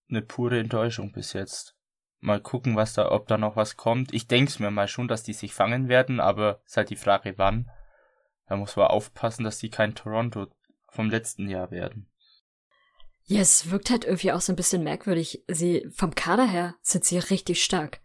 eine 0.08 0.22
pure 0.22 0.58
Enttäuschung 0.58 1.12
bis 1.12 1.32
jetzt. 1.32 1.76
Mal 2.20 2.40
gucken, 2.40 2.76
was 2.76 2.92
da, 2.92 3.10
ob 3.10 3.28
da 3.28 3.38
noch 3.38 3.56
was 3.56 3.76
kommt. 3.76 4.12
Ich 4.12 4.26
denke 4.26 4.62
mir 4.62 4.70
mal 4.70 4.88
schon, 4.88 5.08
dass 5.08 5.22
die 5.22 5.32
sich 5.32 5.54
fangen 5.54 5.88
werden, 5.88 6.20
aber 6.20 6.62
ist 6.66 6.76
halt 6.76 6.90
die 6.90 6.96
Frage, 6.96 7.34
wann. 7.38 7.70
Da 8.46 8.56
muss 8.56 8.76
man 8.76 8.88
aufpassen, 8.88 9.44
dass 9.44 9.58
die 9.58 9.70
kein 9.70 9.94
Toronto 9.94 10.48
vom 10.88 11.08
letzten 11.08 11.48
Jahr 11.48 11.70
werden. 11.70 12.10
Ja, 13.24 13.40
es 13.40 13.70
wirkt 13.70 13.90
halt 13.90 14.04
irgendwie 14.04 14.32
auch 14.32 14.40
so 14.40 14.52
ein 14.52 14.56
bisschen 14.56 14.82
merkwürdig. 14.82 15.44
Sie, 15.48 15.86
vom 15.92 16.14
Kader 16.14 16.46
her 16.46 16.74
sind 16.82 17.04
sie 17.04 17.18
richtig 17.18 17.62
stark. 17.62 18.00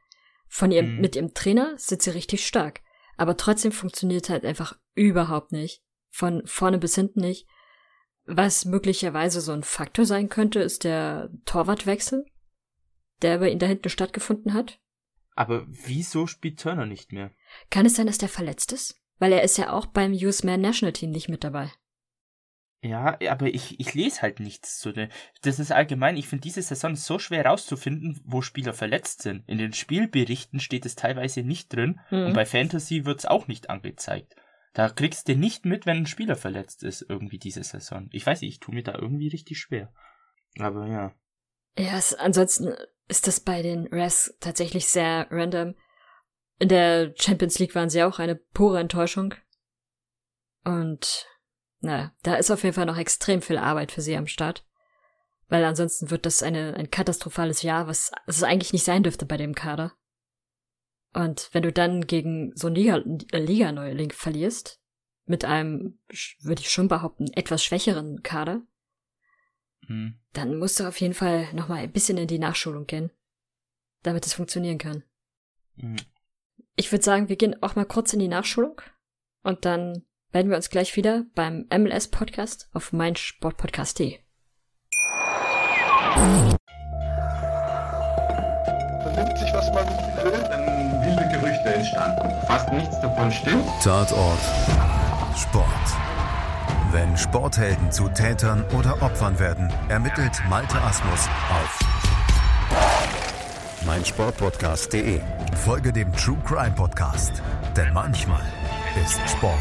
Von 0.48 0.72
ihrem, 0.72 0.96
mhm. 0.96 1.02
mit 1.02 1.16
ihrem 1.16 1.34
Trainer 1.34 1.74
sind 1.78 2.02
sie 2.04 2.12
richtig 2.12 2.46
stark. 2.46 2.82
Aber 3.18 3.36
trotzdem 3.36 3.72
funktioniert 3.72 4.30
halt 4.30 4.46
einfach 4.46 4.78
überhaupt 4.94 5.52
nicht. 5.52 5.82
Von 6.12 6.46
vorne 6.46 6.78
bis 6.78 6.96
hinten 6.96 7.22
nicht. 7.22 7.48
Was 8.26 8.66
möglicherweise 8.66 9.42
so 9.42 9.52
ein 9.52 9.64
Faktor 9.64 10.06
sein 10.06 10.30
könnte, 10.30 10.60
ist 10.60 10.84
der 10.84 11.30
Torwartwechsel, 11.46 12.26
der 13.22 13.40
bei 13.40 13.50
ihnen 13.50 13.60
da 13.60 13.66
hinten 13.66 13.90
stattgefunden 13.90 14.54
hat. 14.54 14.80
Aber 15.36 15.66
wieso 15.68 16.28
spielt 16.28 16.60
Turner 16.60 16.86
nicht 16.86 17.12
mehr? 17.12 17.32
Kann 17.70 17.86
es 17.86 17.96
sein, 17.96 18.08
dass 18.08 18.18
der 18.18 18.30
verletzt 18.30 18.72
ist? 18.72 19.02
Weil 19.20 19.34
er 19.34 19.44
ist 19.44 19.58
ja 19.58 19.72
auch 19.72 19.86
beim 19.86 20.14
US 20.14 20.44
Man 20.44 20.62
National 20.62 20.94
Team 20.94 21.12
nicht 21.12 21.30
mit 21.30 21.44
dabei. 21.44 21.72
Ja, 22.82 23.18
aber 23.30 23.48
ich, 23.48 23.80
ich 23.80 23.96
lese 23.96 24.22
halt 24.22 24.40
nichts 24.40 24.80
zu 24.80 24.92
den. 24.92 25.10
Das 25.42 25.60
ist 25.60 25.72
allgemein, 25.72 26.18
ich 26.18 26.28
finde 26.28 26.44
diese 26.44 26.62
Saison 26.62 26.96
so 26.96 27.18
schwer 27.18 27.46
rauszufinden, 27.46 28.22
wo 28.26 28.42
Spieler 28.42 28.74
verletzt 28.74 29.24
sind. 29.24 29.44
In 29.48 29.58
den 29.58 29.74
Spielberichten 29.74 30.60
steht 30.60 30.86
es 30.86 30.96
teilweise 30.96 31.42
nicht 31.42 31.74
drin 31.74 32.00
mhm. 32.12 32.28
und 32.28 32.34
bei 32.34 32.46
Fantasy 32.46 33.06
wird 33.06 33.20
es 33.20 33.26
auch 33.26 33.48
nicht 33.48 33.72
angezeigt. 33.72 34.36
Da 34.74 34.90
kriegst 34.90 35.28
du 35.28 35.36
nicht 35.36 35.66
mit, 35.66 35.86
wenn 35.86 35.98
ein 35.98 36.06
Spieler 36.06 36.36
verletzt 36.36 36.84
ist, 36.84 37.06
irgendwie 37.08 37.40
diese 37.40 37.64
Saison. 37.64 38.08
Ich 38.12 38.26
weiß 38.26 38.42
nicht, 38.42 38.52
ich 38.52 38.60
tue 38.60 38.76
mir 38.76 38.84
da 38.84 38.94
irgendwie 38.94 39.30
richtig 39.30 39.58
schwer. 39.58 39.92
Aber 40.60 40.86
ja. 40.86 41.16
Ja, 41.78 41.98
es, 41.98 42.14
ansonsten 42.14 42.76
ist 43.08 43.28
das 43.28 43.40
bei 43.40 43.62
den 43.62 43.88
Res 43.88 44.36
tatsächlich 44.40 44.88
sehr 44.88 45.28
random. 45.30 45.76
In 46.60 46.70
der 46.70 47.14
Champions 47.18 47.60
League 47.60 47.76
waren 47.76 47.90
sie 47.90 48.04
auch 48.04 48.20
eine 48.20 48.36
pure 48.36 48.80
Enttäuschung. 48.80 49.34
Und 50.64 51.28
naja, 51.80 52.14
da 52.24 52.36
ist 52.36 52.50
auf 52.50 52.64
jeden 52.64 52.74
Fall 52.74 52.86
noch 52.86 52.98
extrem 52.98 53.42
viel 53.42 53.58
Arbeit 53.58 53.92
für 53.92 54.02
sie 54.02 54.16
am 54.16 54.28
Start. 54.28 54.66
Weil 55.48 55.64
ansonsten 55.64 56.10
wird 56.10 56.26
das 56.26 56.42
eine, 56.42 56.76
ein 56.76 56.90
katastrophales 56.90 57.62
Jahr, 57.62 57.88
was 57.88 58.12
es 58.26 58.42
eigentlich 58.42 58.74
nicht 58.74 58.86
sein 58.86 59.04
dürfte 59.04 59.26
bei 59.26 59.38
dem 59.38 59.54
Kader. 59.54 59.94
Und 61.14 61.50
wenn 61.54 61.64
du 61.64 61.72
dann 61.72 62.08
gegen 62.08 62.52
so 62.56 62.68
einen 62.68 62.76
Liga, 62.76 62.98
äh, 63.32 63.40
Liga-Neuling 63.40 64.12
verlierst, 64.12 64.82
mit 65.26 65.46
einem, 65.46 66.00
würde 66.42 66.62
ich 66.62 66.70
schon 66.70 66.88
behaupten, 66.88 67.32
etwas 67.34 67.64
schwächeren 67.64 68.22
Kader, 68.22 68.62
mhm. 69.88 70.16
dann 70.34 70.58
musst 70.58 70.80
du 70.80 70.88
auf 70.88 71.00
jeden 71.00 71.14
Fall 71.14 71.48
nochmal 71.54 71.80
ein 71.80 71.92
bisschen 71.92 72.18
in 72.18 72.28
die 72.28 72.40
Nachschulung 72.40 72.86
gehen, 72.86 73.12
damit 74.04 74.26
es 74.26 74.34
funktionieren 74.34 74.78
kann. 74.78 75.04
Mhm. 75.76 75.98
Ich 76.76 76.92
würde 76.92 77.04
sagen, 77.04 77.30
wir 77.30 77.36
gehen 77.36 77.62
auch 77.64 77.76
mal 77.76 77.86
kurz 77.86 78.14
in 78.14 78.20
die 78.20 78.28
Nachschulung 78.28 78.82
und 79.44 79.66
dann 79.66 80.04
melden 80.34 80.50
wir 80.50 80.58
uns 80.58 80.70
gleich 80.70 80.96
wieder 80.98 81.26
beim 81.34 81.66
MLS-Podcast 81.70 82.70
auf 82.74 82.92
meinsportpodcast.de. 82.92 84.20
Vernimmt 89.04 89.38
sich, 89.38 89.54
was 89.54 89.72
man 89.74 89.88
will, 90.24 90.32
dann 90.32 91.02
wilde 91.06 91.30
Gerüchte 91.30 91.74
entstanden. 91.74 92.30
Fast 92.48 92.72
nichts 92.74 93.00
davon 93.00 93.32
stimmt. 93.32 93.66
Tatort. 93.82 94.40
Sport. 95.38 96.15
Wenn 96.96 97.18
Sporthelden 97.18 97.92
zu 97.92 98.08
Tätern 98.08 98.64
oder 98.70 99.02
Opfern 99.02 99.38
werden, 99.38 99.70
ermittelt 99.90 100.32
Malte 100.50 100.80
Asmus 100.80 101.28
auf 101.50 101.80
meinsportpodcast.de. 103.86 105.20
Folge 105.58 105.92
dem 105.92 106.14
True 106.14 106.42
Crime 106.46 106.74
Podcast, 106.74 107.44
denn 107.76 107.94
manchmal 107.94 108.46
ist 109.04 109.20
Sport 109.30 109.60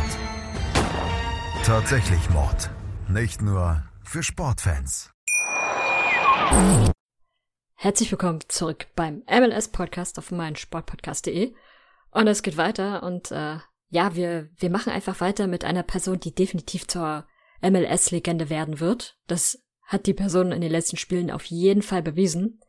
tatsächlich 1.65 2.31
Mord. 2.31 2.71
Nicht 3.09 3.43
nur 3.43 3.83
für 4.05 4.23
Sportfans. 4.23 5.11
Herzlich 7.75 8.13
willkommen 8.13 8.43
zurück 8.47 8.87
beim 8.95 9.25
MLS 9.29 9.73
Podcast 9.73 10.21
auf 10.21 10.31
meinsportpodcast.de. 10.31 11.53
Und 12.13 12.29
es 12.29 12.45
geht 12.45 12.57
weiter 12.57 13.03
und 13.03 13.33
äh, 13.33 13.59
ja, 13.89 14.17
wir, 14.17 14.51
wir 14.57 14.71
machen 14.71 14.93
einfach 14.93 15.21
weiter 15.21 15.47
mit 15.47 15.65
einer 15.65 15.83
Person, 15.83 16.21
die 16.21 16.35
definitiv 16.35 16.87
zur 16.87 17.27
MLS-Legende 17.63 18.51
werden 18.51 18.81
wird. 18.81 19.19
Das 19.27 19.65
hat 19.83 20.07
die 20.07 20.15
Person 20.15 20.53
in 20.53 20.61
den 20.61 20.71
letzten 20.71 20.97
Spielen 20.97 21.31
auf 21.31 21.45
jeden 21.45 21.83
Fall 21.83 22.03
bewiesen. 22.03 22.61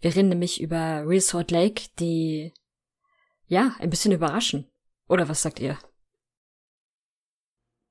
Wir 0.00 0.14
reden 0.14 0.30
nämlich 0.30 0.60
über 0.60 1.04
Real 1.06 1.20
Salt 1.20 1.50
Lake, 1.50 1.84
die 1.98 2.52
ja 3.46 3.76
ein 3.78 3.90
bisschen 3.90 4.12
überraschen. 4.12 4.66
Oder 5.08 5.28
was 5.28 5.42
sagt 5.42 5.60
ihr? 5.60 5.78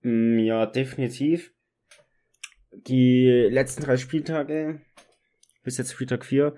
Mm, 0.02 0.40
ja, 0.40 0.66
definitiv. 0.66 1.54
Die 2.72 3.28
letzten 3.50 3.84
drei 3.84 3.98
Spieltage, 3.98 4.82
bis 5.64 5.78
jetzt 5.78 5.92
Spieltag 5.92 6.26
4, 6.26 6.56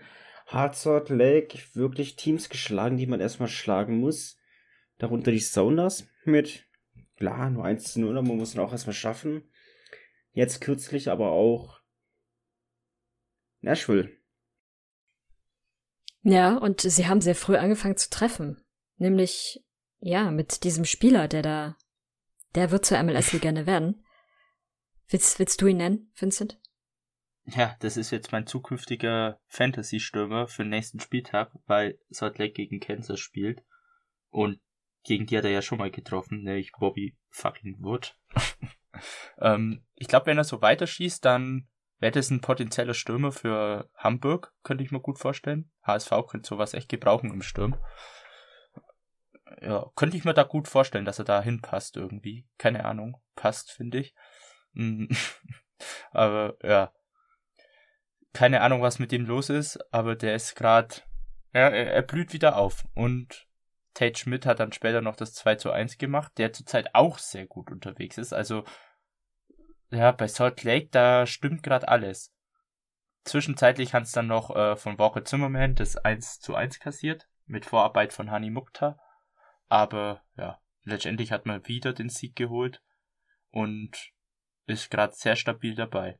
Hardsort 0.48 1.10
Lake 1.10 1.57
wirklich 1.74 2.15
Teams 2.15 2.50
geschlagen, 2.50 2.98
die 2.98 3.07
man 3.07 3.21
erstmal 3.21 3.48
schlagen 3.50 3.98
muss. 3.98 4.38
Darunter 5.01 5.31
die 5.31 5.39
Sounders 5.39 6.08
mit, 6.25 6.67
klar, 7.15 7.50
nur 7.50 7.65
1 7.65 7.93
zu 7.93 8.01
0, 8.01 8.20
aber 8.20 8.27
man 8.27 8.37
muss 8.37 8.53
ihn 8.53 8.59
auch 8.59 8.72
erstmal 8.72 8.94
schaffen. 8.94 9.50
Jetzt 10.31 10.61
kürzlich 10.61 11.09
aber 11.09 11.31
auch 11.31 11.81
Nashville. 13.61 14.16
Ja, 16.22 16.55
und 16.55 16.81
sie 16.81 17.07
haben 17.07 17.20
sehr 17.20 17.33
früh 17.33 17.55
angefangen 17.55 17.98
zu 17.98 18.11
treffen. 18.11 18.64
Nämlich, 18.98 19.66
ja, 20.01 20.29
mit 20.29 20.64
diesem 20.66 20.85
Spieler, 20.85 21.27
der 21.27 21.42
da, 21.42 21.77
der 22.53 22.70
wird 22.70 22.85
zur 22.85 23.01
MLS-Legende 23.01 23.66
werden. 23.66 24.05
Willst, 25.07 25.40
willst 25.40 25.59
du 25.64 25.66
ihn 25.66 25.77
nennen, 25.77 26.11
Vincent? 26.14 26.61
Ja, 27.46 27.75
das 27.79 27.98
ist 27.98 28.11
jetzt 28.11 28.31
mein 28.31 28.46
zukünftiger 28.46 29.42
Fantasy-Stürmer 29.48 30.48
für 30.48 30.61
den 30.61 30.70
nächsten 30.70 31.00
Spieltag, 31.00 31.51
weil 31.66 31.98
Salt 32.09 32.37
Lake 32.37 32.53
gegen 32.53 32.79
Kansas 32.79 33.20
spielt. 33.20 33.64
Und 34.29 34.61
gegen 35.03 35.25
die 35.25 35.37
hat 35.37 35.46
er 35.46 35.51
ja 35.51 35.61
schon 35.61 35.79
mal 35.79 35.92
getroffen, 35.92 36.44
nämlich 36.44 36.72
Bobby 36.74 37.18
fucking 37.29 37.77
Wood. 37.79 38.16
ähm, 39.40 39.83
ich 39.96 40.07
glaube, 40.07 40.27
wenn 40.27 40.37
er 40.37 40.44
so 40.44 40.61
weiterschießt, 40.61 41.24
dann 41.25 41.68
wäre 42.00 42.11
das 42.11 42.29
ein 42.29 42.42
potenzieller 42.42 42.94
Stürmer 42.94 43.31
für 43.31 43.90
Hamburg, 43.96 44.53
könnte 44.64 44.83
ich 44.83 44.92
mir 44.92 45.00
gut 45.00 45.20
vorstellen. 45.20 45.72
HSV 45.83 46.11
könnte 46.27 46.48
sowas 46.48 46.74
echt 46.74 46.90
gebrauchen 46.90 47.31
im 47.31 47.42
Sturm. 47.42 47.75
Ja, 49.61 49.92
könnte 49.96 50.18
ich 50.18 50.24
mir 50.24 50.33
da 50.33 50.44
gut 50.44 50.68
vorstellen, 50.68 51.05
dass 51.05 51.20
er 51.20 51.25
da 51.25 51.42
hinpasst 51.42 51.98
irgendwie. 51.98 52.48
Keine 52.57 52.85
Ahnung. 52.85 53.22
Passt, 53.35 53.72
finde 53.72 54.00
ich. 54.00 54.16
Mm. 54.74 55.07
aber 56.11 56.55
ja. 56.64 56.92
Keine 58.33 58.61
Ahnung, 58.61 58.81
was 58.81 58.98
mit 58.98 59.11
ihm 59.11 59.25
los 59.25 59.50
ist, 59.50 59.77
aber 59.94 60.16
der 60.16 60.35
ist 60.35 60.55
gerade. 60.55 60.96
Ja, 61.53 61.68
er, 61.70 61.94
er 61.94 62.01
blüht 62.01 62.33
wieder 62.33 62.55
auf. 62.55 62.87
Und 62.94 63.48
Tate 63.93 64.17
Schmidt 64.17 64.45
hat 64.45 64.59
dann 64.59 64.71
später 64.71 65.01
noch 65.01 65.15
das 65.15 65.33
2 65.33 65.55
zu 65.55 65.71
1 65.71 65.97
gemacht, 65.97 66.31
der 66.37 66.53
zurzeit 66.53 66.93
auch 66.95 67.17
sehr 67.17 67.45
gut 67.45 67.71
unterwegs 67.71 68.17
ist. 68.17 68.33
Also 68.33 68.63
ja, 69.89 70.11
bei 70.11 70.27
Salt 70.27 70.63
Lake, 70.63 70.87
da 70.91 71.25
stimmt 71.25 71.63
gerade 71.63 71.87
alles. 71.87 72.33
Zwischenzeitlich 73.23 73.93
hat 73.93 74.03
es 74.03 74.13
dann 74.13 74.27
noch 74.27 74.55
äh, 74.55 74.75
von 74.75 74.97
Walker 74.97 75.23
Zimmerman 75.25 75.75
das 75.75 75.97
1 75.97 76.39
zu 76.39 76.55
1 76.55 76.79
kassiert, 76.79 77.27
mit 77.45 77.65
Vorarbeit 77.65 78.13
von 78.13 78.31
Hani 78.31 78.49
Mukta. 78.49 78.97
Aber 79.67 80.23
ja, 80.37 80.59
letztendlich 80.83 81.31
hat 81.31 81.45
man 81.45 81.67
wieder 81.67 81.93
den 81.93 82.09
Sieg 82.09 82.35
geholt 82.35 82.81
und 83.51 84.11
ist 84.65 84.89
gerade 84.89 85.13
sehr 85.13 85.35
stabil 85.35 85.75
dabei. 85.75 86.19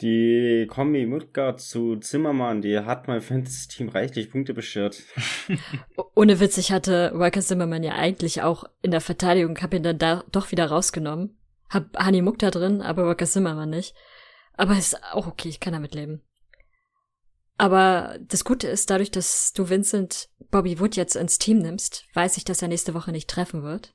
Die 0.00 0.66
Kombi 0.68 1.06
Mutgard 1.06 1.60
zu 1.60 1.96
Zimmermann, 1.96 2.62
die 2.62 2.78
hat 2.78 3.06
mein 3.06 3.20
Fantasy-Team 3.20 3.88
reichlich 3.88 4.30
Punkte 4.30 4.54
beschert. 4.54 5.02
Ohne 6.14 6.40
Witz, 6.40 6.58
ich 6.58 6.72
hatte 6.72 7.12
Walker 7.14 7.40
Zimmermann 7.40 7.82
ja 7.82 7.94
eigentlich 7.94 8.42
auch 8.42 8.64
in 8.82 8.90
der 8.90 9.00
Verteidigung, 9.00 9.58
hab 9.60 9.72
ihn 9.72 9.82
dann 9.82 9.98
da 9.98 10.24
doch 10.32 10.50
wieder 10.50 10.66
rausgenommen. 10.66 11.38
Hab 11.70 11.96
Hani 11.96 12.22
Mukta 12.22 12.50
drin, 12.50 12.82
aber 12.82 13.06
Walker 13.06 13.26
Zimmermann 13.26 13.70
nicht. 13.70 13.94
Aber 14.54 14.76
ist 14.76 15.02
auch 15.12 15.26
okay, 15.26 15.48
ich 15.48 15.60
kann 15.60 15.72
damit 15.72 15.94
leben. 15.94 16.22
Aber 17.56 18.18
das 18.20 18.44
Gute 18.44 18.66
ist, 18.66 18.90
dadurch, 18.90 19.10
dass 19.10 19.52
du 19.52 19.68
Vincent 19.68 20.28
Bobby 20.50 20.80
Wood 20.80 20.96
jetzt 20.96 21.14
ins 21.14 21.38
Team 21.38 21.58
nimmst, 21.58 22.04
weiß 22.14 22.36
ich, 22.36 22.44
dass 22.44 22.62
er 22.62 22.68
nächste 22.68 22.94
Woche 22.94 23.12
nicht 23.12 23.30
treffen 23.30 23.62
wird. 23.62 23.94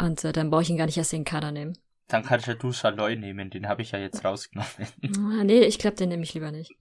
Und 0.00 0.24
äh, 0.24 0.32
dann 0.32 0.50
brauche 0.50 0.62
ich 0.62 0.70
ihn 0.70 0.76
gar 0.76 0.86
nicht 0.86 0.96
erst 0.96 1.12
in 1.12 1.20
den 1.20 1.24
Kader 1.24 1.52
nehmen. 1.52 1.76
Dann 2.08 2.22
kannst 2.22 2.46
ja 2.46 2.54
du 2.54 2.70
Saloy 2.70 3.16
nehmen, 3.16 3.50
den 3.50 3.68
habe 3.68 3.82
ich 3.82 3.92
ja 3.92 3.98
jetzt 3.98 4.24
rausgenommen. 4.24 4.70
Ah, 5.16 5.44
nee, 5.44 5.60
ich 5.60 5.78
glaube, 5.78 5.96
den 5.96 6.10
nehme 6.10 6.22
ich 6.22 6.34
lieber 6.34 6.52
nicht. 6.52 6.72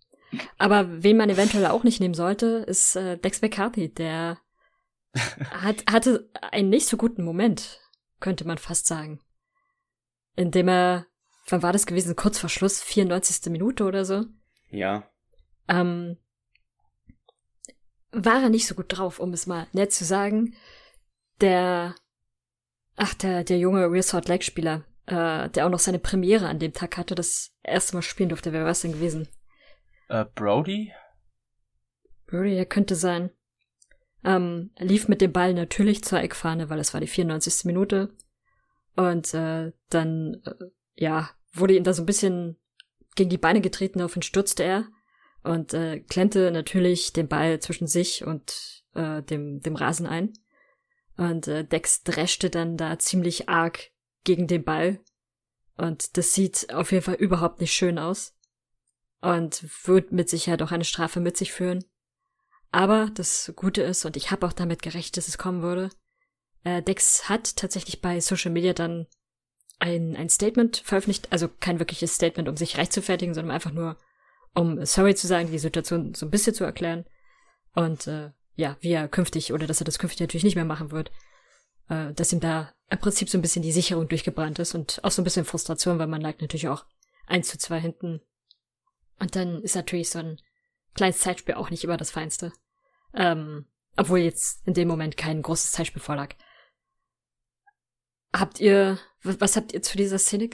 Aber 0.57 1.03
wen 1.03 1.17
man 1.17 1.29
eventuell 1.29 1.67
auch 1.67 1.83
nicht 1.83 1.99
nehmen 1.99 2.13
sollte, 2.13 2.65
ist 2.67 2.95
äh, 2.95 3.17
Dex 3.17 3.41
McCarthy, 3.41 3.93
der 3.93 4.39
hat, 5.51 5.86
hatte 5.89 6.29
einen 6.51 6.69
nicht 6.69 6.88
so 6.88 6.97
guten 6.97 7.23
Moment, 7.23 7.79
könnte 8.19 8.45
man 8.45 8.57
fast 8.57 8.88
sagen 8.88 9.19
indem 10.36 10.67
er, 10.67 11.05
wann 11.47 11.63
war 11.63 11.73
das 11.73 11.86
gewesen? 11.86 12.15
Kurz 12.15 12.39
vor 12.39 12.49
Schluss, 12.49 12.81
94. 12.81 13.51
Minute 13.51 13.83
oder 13.83 14.05
so? 14.05 14.25
Ja. 14.69 15.07
Ähm, 15.67 16.17
war 18.12 18.43
er 18.43 18.49
nicht 18.49 18.67
so 18.67 18.75
gut 18.75 18.97
drauf, 18.97 19.19
um 19.19 19.33
es 19.33 19.47
mal 19.47 19.67
nett 19.73 19.91
zu 19.91 20.05
sagen. 20.05 20.55
Der, 21.41 21.95
ach, 22.95 23.13
der, 23.15 23.43
der 23.43 23.57
junge 23.57 23.89
Real 23.89 24.03
Salt 24.03 24.27
Lake 24.27 24.43
Spieler, 24.43 24.86
äh, 25.05 25.49
der 25.49 25.65
auch 25.65 25.69
noch 25.69 25.79
seine 25.79 25.99
Premiere 25.99 26.47
an 26.47 26.59
dem 26.59 26.73
Tag 26.73 26.97
hatte, 26.97 27.15
das 27.15 27.51
erste 27.63 27.95
Mal 27.95 28.01
spielen 28.01 28.29
durfte. 28.29 28.53
Wer 28.53 28.63
war 28.63 28.71
es 28.71 28.81
denn 28.81 28.93
gewesen? 28.93 29.27
Äh, 30.09 30.25
Brody? 30.35 30.91
Brody, 32.27 32.55
er 32.55 32.65
könnte 32.65 32.95
sein. 32.95 33.31
Ähm, 34.23 34.71
lief 34.77 35.07
mit 35.07 35.21
dem 35.21 35.33
Ball 35.33 35.53
natürlich 35.53 36.03
zur 36.03 36.21
Eckfahne, 36.21 36.69
weil 36.69 36.79
es 36.79 36.93
war 36.93 37.01
die 37.01 37.07
94. 37.07 37.65
Minute. 37.65 38.15
Und 38.95 39.33
äh, 39.33 39.73
dann, 39.89 40.41
äh, 40.45 40.65
ja, 40.95 41.29
wurde 41.53 41.75
ihm 41.75 41.83
da 41.83 41.93
so 41.93 42.01
ein 42.01 42.07
bisschen 42.07 42.57
gegen 43.15 43.29
die 43.29 43.37
Beine 43.37 43.61
getreten, 43.61 44.01
auf 44.01 44.15
ihn 44.15 44.21
stürzte 44.21 44.63
er 44.63 44.87
und 45.43 45.73
äh, 45.73 45.99
klemmte 45.99 46.51
natürlich 46.51 47.13
den 47.13 47.27
Ball 47.27 47.59
zwischen 47.59 47.87
sich 47.87 48.25
und 48.25 48.83
äh, 48.95 49.21
dem, 49.21 49.61
dem 49.61 49.75
Rasen 49.75 50.07
ein. 50.07 50.33
Und 51.17 51.47
äh, 51.47 51.63
Dex 51.63 52.03
dreschte 52.03 52.49
dann 52.49 52.77
da 52.77 52.97
ziemlich 52.97 53.49
arg 53.49 53.91
gegen 54.23 54.47
den 54.47 54.63
Ball. 54.63 54.99
Und 55.77 56.17
das 56.17 56.33
sieht 56.33 56.73
auf 56.73 56.91
jeden 56.91 57.03
Fall 57.03 57.15
überhaupt 57.15 57.62
nicht 57.62 57.73
schön 57.73 57.97
aus. 57.97 58.36
Und 59.21 59.65
wird 59.88 60.12
mit 60.12 60.29
Sicherheit 60.29 60.62
auch 60.62 60.71
eine 60.71 60.86
Strafe 60.86 61.19
mit 61.19 61.38
sich 61.38 61.53
führen. 61.53 61.83
Aber 62.71 63.09
das 63.13 63.53
Gute 63.55 63.83
ist, 63.83 64.03
und 64.03 64.17
ich 64.17 64.31
habe 64.31 64.45
auch 64.47 64.53
damit 64.53 64.81
gerechnet, 64.81 65.17
dass 65.17 65.27
es 65.27 65.38
kommen 65.38 65.62
würde, 65.62 65.89
äh, 66.63 66.81
Dex 66.81 67.29
hat 67.29 67.55
tatsächlich 67.55 68.01
bei 68.01 68.19
Social 68.19 68.51
Media 68.51 68.73
dann 68.73 69.07
ein, 69.79 70.15
ein 70.15 70.29
Statement 70.29 70.77
veröffentlicht, 70.77 71.31
also 71.31 71.49
kein 71.59 71.79
wirkliches 71.79 72.15
Statement, 72.15 72.47
um 72.47 72.57
sich 72.57 72.77
rechtfertigen, 72.77 73.33
sondern 73.33 73.53
einfach 73.53 73.71
nur, 73.71 73.97
um 74.53 74.86
sorry 74.86 75.13
zu 75.13 75.27
sagen, 75.27 75.51
die 75.51 75.59
Situation 75.59 76.13
so 76.13 76.25
ein 76.25 76.31
bisschen 76.31 76.53
zu 76.53 76.63
erklären. 76.63 77.05
Und 77.73 78.07
äh, 78.07 78.31
ja, 78.55 78.77
wie 78.81 78.91
er 78.91 79.07
künftig, 79.07 79.53
oder 79.53 79.67
dass 79.67 79.81
er 79.81 79.86
das 79.86 79.99
künftig 79.99 80.21
natürlich 80.21 80.43
nicht 80.43 80.55
mehr 80.55 80.65
machen 80.65 80.91
wird, 80.91 81.12
äh, 81.89 82.13
dass 82.13 82.33
ihm 82.33 82.39
da 82.39 82.73
im 82.93 82.99
Prinzip 82.99 83.27
so 83.27 83.39
ein 83.39 83.41
bisschen 83.41 83.63
die 83.63 83.71
Sicherung 83.71 84.08
durchgebrannt 84.08 84.60
ist 84.60 84.75
und 84.75 85.03
auch 85.03 85.10
so 85.10 85.21
ein 85.21 85.23
bisschen 85.23 85.45
Frustration, 85.45 85.97
weil 85.97 86.06
man 86.06 86.21
lag 86.21 86.39
natürlich 86.39 86.67
auch 86.67 86.86
eins 87.25 87.49
zu 87.49 87.58
zwei 87.58 87.79
hinten. 87.79 88.21
Und 89.19 89.36
dann 89.36 89.63
ist 89.63 89.75
natürlich 89.75 90.12
so 90.12 90.19
ein 90.19 90.39
kleines 90.93 91.17
Zeitspiel 91.17 91.56
auch 91.56 91.71
nicht 91.71 91.84
immer 91.84 91.97
das 91.97 92.12
Feinste. 92.12 92.53
Ähm, 93.15 93.65
obwohl 93.97 94.19
jetzt 94.19 94.67
in 94.67 94.75
dem 94.75 94.88
Moment 94.88 95.17
kein 95.17 95.41
großes 95.41 95.71
Zeitspiel 95.71 96.03
vorlag. 96.03 96.36
Habt 98.32 98.60
ihr, 98.60 98.99
was 99.23 99.56
habt 99.56 99.73
ihr 99.73 99.82
zu 99.82 99.97
dieser 99.97 100.19
Szene 100.19 100.51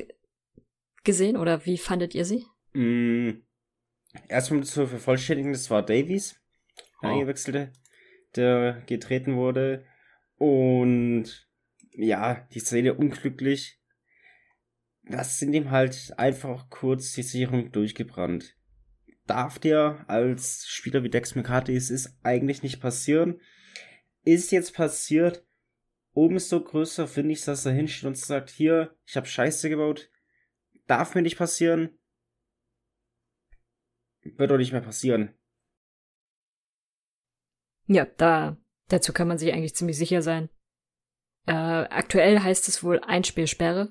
gesehen 1.04 1.36
oder 1.36 1.65
wie 1.65 1.78
fandet 1.78 2.15
ihr 2.15 2.23
sie? 2.23 2.45
Mm, 2.71 3.41
erstmal 4.30 4.63
zu 4.63 4.88
vervollständigen, 4.88 5.52
das 5.52 5.69
war 5.69 5.84
Davies, 5.84 6.39
der 7.02 7.10
oh. 7.10 7.13
eingewechselte, 7.13 7.73
der 8.38 8.82
getreten 8.88 9.36
wurde. 9.36 9.86
Und 10.38 11.48
ja, 11.99 12.47
die 12.53 12.59
Szene 12.59 12.93
unglücklich. 12.93 13.79
Das 15.03 15.39
sind 15.39 15.53
ihm 15.53 15.71
halt 15.71 16.13
einfach 16.17 16.69
kurz 16.69 17.13
die 17.13 17.23
Sicherung 17.23 17.71
durchgebrannt. 17.71 18.55
Darf 19.25 19.59
dir 19.59 20.05
als 20.07 20.67
Spieler 20.67 21.03
wie 21.03 21.09
Dex 21.09 21.35
McCarthy 21.35 21.75
es 21.75 21.89
ist 21.89 22.17
eigentlich 22.23 22.63
nicht 22.63 22.79
passieren. 22.79 23.41
Ist 24.23 24.51
jetzt 24.51 24.73
passiert, 24.73 25.45
umso 26.13 26.63
größer 26.63 27.07
finde 27.07 27.33
ich, 27.33 27.43
dass 27.43 27.65
er 27.65 27.73
hinsteht 27.73 28.05
und 28.05 28.17
sagt, 28.17 28.49
hier, 28.49 28.95
ich 29.05 29.15
habe 29.15 29.27
Scheiße 29.27 29.69
gebaut, 29.69 30.09
darf 30.88 31.15
mir 31.15 31.21
nicht 31.21 31.38
passieren, 31.38 31.97
wird 34.21 34.51
doch 34.51 34.57
nicht 34.57 34.71
mehr 34.71 34.81
passieren. 34.81 35.33
Ja, 37.88 38.05
da, 38.05 38.57
dazu 38.88 39.13
kann 39.13 39.27
man 39.27 39.38
sich 39.38 39.51
eigentlich 39.53 39.75
ziemlich 39.75 39.97
sicher 39.97 40.21
sein. 40.21 40.49
Äh, 41.49 41.88
aktuell 41.89 42.41
heißt 42.41 42.67
es 42.67 42.83
wohl 42.83 42.99
Einspielsperre. 42.99 43.89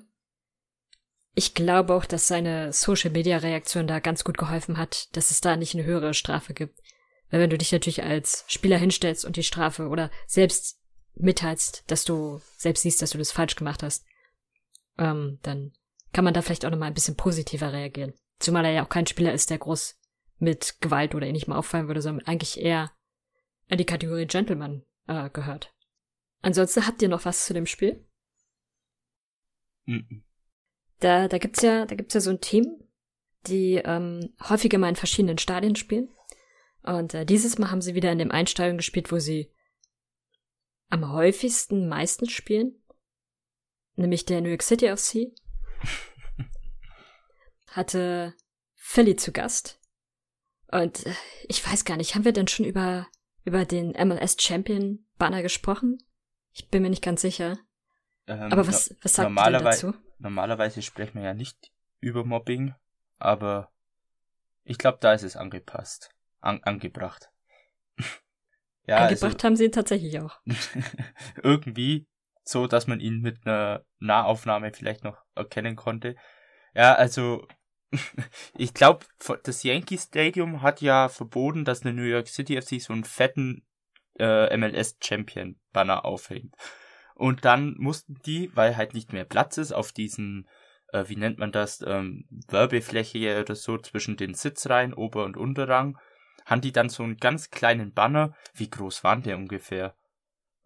Ich 1.35 1.53
glaube 1.55 1.93
auch, 1.93 2.05
dass 2.05 2.29
seine 2.29 2.71
Social-Media-Reaktion 2.71 3.85
da 3.85 3.99
ganz 3.99 4.23
gut 4.23 4.37
geholfen 4.37 4.77
hat, 4.77 5.13
dass 5.17 5.29
es 5.29 5.41
da 5.41 5.57
nicht 5.57 5.75
eine 5.75 5.83
höhere 5.83 6.13
Strafe 6.13 6.53
gibt. 6.53 6.79
Weil 7.29 7.41
wenn 7.41 7.49
du 7.49 7.57
dich 7.57 7.73
natürlich 7.73 8.01
als 8.01 8.45
Spieler 8.47 8.77
hinstellst 8.77 9.25
und 9.25 9.35
die 9.35 9.43
Strafe 9.43 9.89
oder 9.89 10.09
selbst 10.25 10.79
mitteilst, 11.15 11.83
dass 11.91 12.05
du 12.05 12.39
selbst 12.55 12.83
siehst, 12.83 13.01
dass 13.01 13.09
du 13.09 13.17
das 13.17 13.33
falsch 13.33 13.57
gemacht 13.57 13.83
hast, 13.83 14.05
ähm, 14.97 15.39
dann 15.43 15.73
kann 16.13 16.23
man 16.23 16.33
da 16.33 16.41
vielleicht 16.41 16.63
auch 16.63 16.71
nochmal 16.71 16.87
ein 16.87 16.93
bisschen 16.93 17.17
positiver 17.17 17.73
reagieren. 17.73 18.13
Zumal 18.39 18.63
er 18.63 18.71
ja 18.71 18.85
auch 18.85 18.89
kein 18.89 19.05
Spieler 19.05 19.33
ist, 19.33 19.49
der 19.49 19.57
groß 19.57 19.99
mit 20.37 20.77
Gewalt 20.79 21.13
oder 21.13 21.27
ähnlichem 21.27 21.51
auffallen 21.51 21.87
würde, 21.87 22.01
sondern 22.01 22.25
eigentlich 22.25 22.61
eher 22.61 22.93
in 23.67 23.77
die 23.77 23.85
Kategorie 23.85 24.27
Gentleman 24.27 24.85
äh, 25.07 25.29
gehört. 25.29 25.73
Ansonsten 26.41 26.87
habt 26.87 27.01
ihr 27.01 27.09
noch 27.09 27.25
was 27.25 27.45
zu 27.45 27.53
dem 27.53 27.65
Spiel? 27.65 28.05
Mhm. 29.85 30.23
Da, 30.99 31.27
da 31.27 31.37
gibt's 31.37 31.61
ja, 31.61 31.85
da 31.85 31.95
gibt's 31.95 32.13
ja 32.13 32.21
so 32.21 32.29
ein 32.29 32.41
Team, 32.41 32.83
die 33.47 33.75
ähm, 33.75 34.33
häufiger 34.47 34.77
mal 34.77 34.89
in 34.89 34.95
verschiedenen 34.95 35.37
Stadien 35.37 35.75
spielen. 35.75 36.09
Und 36.83 37.13
äh, 37.13 37.25
dieses 37.25 37.57
Mal 37.57 37.71
haben 37.71 37.81
sie 37.81 37.95
wieder 37.95 38.11
in 38.11 38.19
dem 38.19 38.31
Einstadion 38.31 38.77
gespielt, 38.77 39.11
wo 39.11 39.19
sie 39.19 39.51
am 40.89 41.11
häufigsten 41.11 41.87
meistens 41.87 42.31
spielen, 42.31 42.81
nämlich 43.95 44.25
der 44.25 44.41
New 44.41 44.49
York 44.49 44.63
City 44.63 44.87
FC, 44.95 45.31
hatte 47.67 48.33
Philly 48.75 49.15
zu 49.15 49.31
Gast. 49.31 49.79
Und 50.71 51.05
äh, 51.05 51.13
ich 51.47 51.65
weiß 51.65 51.85
gar 51.85 51.97
nicht, 51.97 52.15
haben 52.15 52.25
wir 52.25 52.31
denn 52.31 52.47
schon 52.47 52.65
über, 52.65 53.07
über 53.43 53.65
den 53.65 53.91
MLS 53.91 54.37
Champion 54.39 55.05
Banner 55.17 55.41
gesprochen? 55.41 55.99
Ich 56.53 56.67
bin 56.69 56.83
mir 56.83 56.89
nicht 56.89 57.03
ganz 57.03 57.21
sicher. 57.21 57.57
Ähm, 58.27 58.51
aber 58.51 58.67
was, 58.67 58.95
was 59.01 59.13
sagt 59.13 59.29
ihr 59.29 59.59
dazu? 59.59 59.93
Normalerweise 60.19 60.81
sprechen 60.81 61.15
wir 61.15 61.23
ja 61.23 61.33
nicht 61.33 61.71
über 61.99 62.25
Mobbing, 62.25 62.75
aber 63.17 63.71
ich 64.63 64.77
glaube, 64.77 64.99
da 65.01 65.13
ist 65.13 65.23
es 65.23 65.35
angepasst, 65.35 66.11
an, 66.41 66.61
angebracht. 66.63 67.31
Ja, 68.85 69.03
Angebracht 69.03 69.35
also, 69.35 69.45
haben 69.45 69.55
sie 69.55 69.65
ihn 69.65 69.71
tatsächlich 69.71 70.19
auch. 70.19 70.39
irgendwie 71.43 72.07
so, 72.43 72.65
dass 72.65 72.87
man 72.87 72.99
ihn 72.99 73.21
mit 73.21 73.45
einer 73.45 73.85
Nahaufnahme 73.99 74.73
vielleicht 74.73 75.03
noch 75.03 75.23
erkennen 75.35 75.75
konnte. 75.75 76.15
Ja, 76.73 76.95
also 76.95 77.47
ich 78.57 78.73
glaube, 78.73 79.05
das 79.43 79.61
Yankee 79.61 79.99
Stadium 79.99 80.63
hat 80.63 80.81
ja 80.81 81.07
verboten, 81.07 81.65
dass 81.65 81.83
eine 81.83 81.93
New 81.93 82.01
York 82.01 82.27
City 82.27 82.59
FC 82.59 82.81
so 82.81 82.93
einen 82.93 83.03
fetten 83.03 83.63
äh, 84.19 84.55
MLS 84.57 84.97
Champion 85.01 85.59
Banner 85.71 86.05
aufhängt. 86.05 86.55
Und 87.15 87.43
dann 87.43 87.75
mussten 87.77 88.15
die, 88.25 88.55
weil 88.55 88.77
halt 88.77 88.93
nicht 88.93 89.11
mehr 89.11 89.25
Platz 89.25 89.57
ist, 89.57 89.73
auf 89.73 89.91
diesen, 89.91 90.47
äh, 90.93 91.05
wie 91.07 91.17
nennt 91.17 91.37
man 91.37 91.51
das, 91.51 91.83
ähm, 91.85 92.25
Werbefläche 92.47 93.41
oder 93.41 93.55
so 93.55 93.77
zwischen 93.77 94.15
den 94.15 94.33
Sitzreihen, 94.33 94.93
Ober- 94.93 95.25
und 95.25 95.35
Unterrang, 95.35 95.97
haben 96.45 96.61
die 96.61 96.71
dann 96.71 96.89
so 96.89 97.03
einen 97.03 97.17
ganz 97.17 97.51
kleinen 97.51 97.93
Banner. 97.93 98.35
Wie 98.53 98.69
groß 98.69 99.03
waren 99.03 99.21
der 99.21 99.37
ungefähr? 99.37 99.95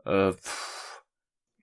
Äh, 0.05 0.33
pff, 0.33 1.03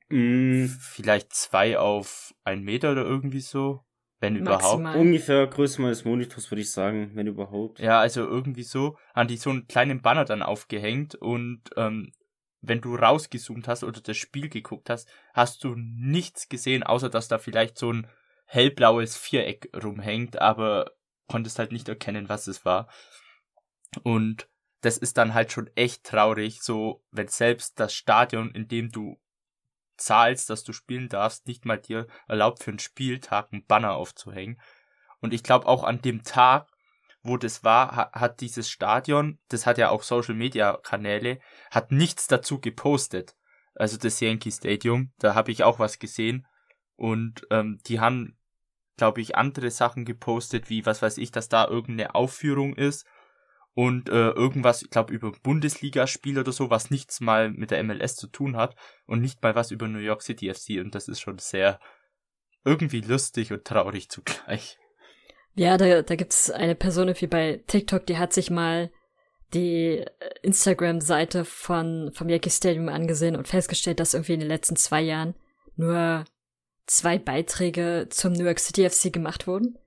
mm. 0.09 0.67
Vielleicht 0.67 1.33
zwei 1.35 1.79
auf 1.79 2.35
ein 2.45 2.63
Meter 2.63 2.93
oder 2.93 3.03
irgendwie 3.03 3.41
so. 3.41 3.85
Wenn 4.21 4.43
Maximal. 4.43 4.79
überhaupt. 4.79 4.97
Ungefähr 4.97 5.47
Größe 5.47 5.81
meines 5.81 6.05
Monitors, 6.05 6.51
würde 6.51 6.61
ich 6.61 6.71
sagen, 6.71 7.11
wenn 7.15 7.27
überhaupt. 7.27 7.81
Ja, 7.81 8.01
also 8.01 8.21
irgendwie 8.21 8.63
so, 8.63 8.99
haben 9.15 9.29
die 9.29 9.39
so 9.39 9.51
einen 9.51 9.67
kleinen 9.67 10.03
Banner 10.03 10.27
dann 10.27 10.43
aufgehängt 10.43 11.15
und 11.15 11.63
ähm, 11.77 12.13
wenn 12.61 12.83
du 12.83 12.95
rausgezoomt 12.95 13.67
hast 13.67 13.85
oder 13.85 14.01
das 14.03 14.19
Spiel 14.19 14.51
geguckt 14.51 14.91
hast, 14.91 15.09
hast 15.33 15.65
du 15.65 15.75
nichts 15.77 16.49
gesehen, 16.49 16.83
außer 16.83 17.09
dass 17.09 17.29
da 17.29 17.39
vielleicht 17.39 17.79
so 17.79 17.93
ein 17.93 18.07
hellblaues 18.45 19.17
Viereck 19.17 19.71
rumhängt, 19.83 20.39
aber 20.41 20.93
konntest 21.27 21.59
halt 21.59 21.73
nicht 21.73 21.89
erkennen, 21.89 22.29
was 22.29 22.47
es 22.47 22.65
war. 22.65 22.89
Und 24.03 24.49
das 24.83 24.99
ist 24.99 25.17
dann 25.17 25.35
halt 25.35 25.53
schon 25.53 25.71
echt 25.77 26.05
traurig, 26.05 26.63
so 26.63 27.03
wenn 27.11 27.29
selbst 27.29 27.79
das 27.81 27.95
Stadion, 27.95 28.51
in 28.51 28.69
dem 28.69 28.91
du 28.91 29.19
zahlst, 30.01 30.51
dass 30.51 30.65
du 30.65 30.73
spielen 30.73 31.09
darfst, 31.09 31.47
nicht 31.47 31.65
mal 31.65 31.79
dir 31.79 32.07
erlaubt 32.27 32.63
für 32.63 32.71
einen 32.71 32.79
Spieltag 32.79 33.53
einen 33.53 33.67
Banner 33.67 33.95
aufzuhängen. 33.95 34.61
Und 35.21 35.35
ich 35.35 35.43
glaube 35.43 35.67
auch 35.67 35.85
an 35.85 36.01
dem 36.01 36.23
Tag, 36.23 36.69
wo 37.23 37.37
das 37.37 37.63
war, 37.65 38.11
hat 38.13 38.41
dieses 38.41 38.71
Stadion, 38.71 39.39
das 39.49 39.67
hat 39.67 39.79
ja 39.79 39.91
auch 39.91 40.03
Social 40.03 40.35
Media 40.35 40.79
Kanäle, 40.83 41.39
hat 41.71 41.93
nichts 41.93 42.27
dazu 42.27 42.61
gepostet. 42.61 43.37
Also 43.75 43.99
das 43.99 44.21
Yankee 44.21 44.51
Stadium, 44.51 45.13
da 45.19 45.35
habe 45.35 45.53
ich 45.53 45.63
auch 45.63 45.79
was 45.79 45.99
gesehen. 45.99 46.47
Und 46.97 47.47
ähm, 47.51 47.79
die 47.87 48.01
haben, 48.01 48.39
glaube 48.97 49.21
ich, 49.21 49.37
andere 49.37 49.71
Sachen 49.71 50.05
gepostet, 50.05 50.71
wie 50.71 50.87
was 50.87 51.03
weiß 51.03 51.19
ich, 51.19 51.31
dass 51.31 51.49
da 51.49 51.67
irgendeine 51.67 52.15
Aufführung 52.15 52.75
ist 52.75 53.07
und 53.75 54.09
äh, 54.09 54.31
irgendwas, 54.31 54.83
ich 54.83 54.91
glaube, 54.91 55.13
über 55.13 55.33
Bundesligaspiel 55.43 56.39
oder 56.39 56.53
so, 56.53 56.71
was 56.71 56.91
nichts 56.91 57.21
mal 57.21 57.51
mit 57.51 57.71
der 57.71 57.83
MLS 57.85 58.17
zu 58.17 58.27
tun 58.27 58.57
hat 58.57 58.75
und 59.07 59.21
nicht 59.21 59.43
mal 59.43 59.55
was 59.55 59.71
über 59.71 59.89
New 59.89 59.99
York 59.99 60.23
City 60.23 60.53
FC 60.53 60.81
und 60.81 60.95
das 60.95 61.09
ist 61.09 61.21
schon 61.21 61.39
sehr 61.39 61.79
irgendwie 62.65 63.01
lustig 63.01 63.53
und 63.53 63.65
traurig 63.65 64.11
zugleich. 64.11 64.79
Ja, 65.55 65.77
da, 65.77 66.03
da 66.03 66.15
gibt's 66.17 66.51
eine 66.51 66.75
Person 66.75 67.13
wie 67.19 67.27
bei 67.27 67.63
TikTok, 67.67 68.07
die 68.07 68.19
hat 68.19 68.33
sich 68.33 68.51
mal 68.51 68.91
die 69.55 69.99
äh, 69.99 70.07
Instagram-Seite 70.43 71.45
von 71.45 72.13
vom 72.15 72.29
Yankee 72.29 72.51
Stadium 72.51 72.89
angesehen 72.89 73.37
und 73.37 73.49
festgestellt, 73.49 74.01
dass 74.01 74.15
irgendwie 74.15 74.35
in 74.35 74.41
den 74.41 74.49
letzten 74.49 74.77
zwei 74.77 75.01
Jahren 75.01 75.35
nur 75.77 76.25
zwei 76.87 77.19
Beiträge 77.19 78.07
zum 78.11 78.33
New 78.33 78.45
York 78.45 78.59
City 78.59 78.89
FC 78.89 79.13
gemacht 79.13 79.47
wurden. 79.47 79.79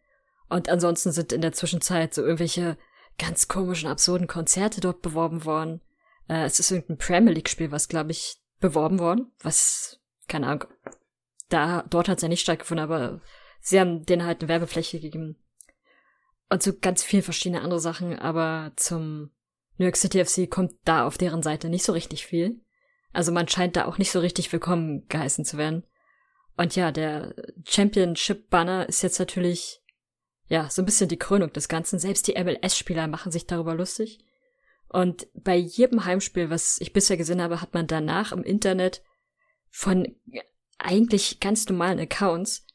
Und 0.50 0.70
ansonsten 0.70 1.12
sind 1.12 1.34
in 1.34 1.42
der 1.42 1.54
Zwischenzeit 1.54 2.14
so 2.14 2.22
irgendwelche 2.22 2.78
ganz 3.18 3.48
komischen, 3.48 3.90
absurden 3.90 4.28
Konzerte 4.28 4.82
dort 4.82 5.02
beworben 5.02 5.46
worden. 5.46 5.82
Äh, 6.28 6.46
es 6.46 6.60
ist 6.60 6.72
irgendein 6.72 6.98
Premier 6.98 7.34
League-Spiel, 7.34 7.72
was, 7.72 7.88
glaube 7.88 8.12
ich, 8.12 8.38
beworben 8.60 9.00
worden. 9.00 9.32
Was, 9.42 10.00
keine 10.28 10.48
Ahnung. 10.48 10.66
Da, 11.50 11.84
dort 11.90 12.10
hat 12.10 12.18
es 12.18 12.24
ja 12.24 12.30
nicht 12.30 12.42
stattgefunden, 12.42 12.84
aber 12.84 13.22
sie 13.62 13.80
haben 13.80 14.06
denen 14.06 14.26
halt 14.26 14.42
eine 14.42 14.50
Werbefläche 14.50 15.00
gegeben. 15.00 15.38
Und 16.50 16.64
so 16.64 16.74
ganz 16.80 17.04
viele 17.04 17.24
verschiedene 17.24 17.62
andere 17.62 17.80
Sachen, 17.80 18.18
aber 18.18 18.72
zum 18.76 19.32
New 19.78 19.86
York 19.86 19.98
City 19.98 20.24
FC 20.24 20.50
kommt 20.50 20.74
da 20.86 21.06
auf 21.06 21.18
deren 21.18 21.44
Seite 21.44 21.70
nicht 21.70 21.84
so 21.84 21.94
richtig 21.94 22.26
viel. 22.26 22.62
Also 23.12 23.32
man 23.32 23.48
scheint 23.48 23.76
da 23.76 23.86
auch 23.86 23.98
nicht 23.98 24.12
so 24.12 24.20
richtig 24.20 24.52
willkommen 24.52 25.08
geheißen 25.08 25.46
zu 25.46 25.58
werden. 25.58 25.84
Und 26.58 26.76
ja, 26.76 26.92
der 26.92 27.36
Championship-Banner 27.66 28.88
ist 28.88 29.02
jetzt 29.02 29.20
natürlich, 29.20 29.82
ja, 30.48 30.70
so 30.70 30.82
ein 30.82 30.86
bisschen 30.86 31.10
die 31.10 31.18
Krönung 31.18 31.52
des 31.54 31.68
Ganzen. 31.68 32.00
Selbst 32.00 32.28
die 32.28 32.42
MLS-Spieler 32.42 33.08
machen 33.08 33.32
sich 33.32 33.48
darüber 33.48 33.76
lustig. 33.76 34.20
Und 34.90 35.28
bei 35.34 35.56
jedem 35.56 36.06
Heimspiel, 36.06 36.50
was 36.50 36.78
ich 36.80 36.94
bisher 36.94 37.18
gesehen 37.18 37.42
habe, 37.42 37.62
hat 37.62 37.74
man 37.74 37.88
danach 37.88 38.32
im 38.32 38.44
Internet 38.44 39.02
von 39.70 40.16
eigentlich 40.78 41.40
ganz 41.40 41.68
normalen 41.68 42.00
Accounts 42.00 42.68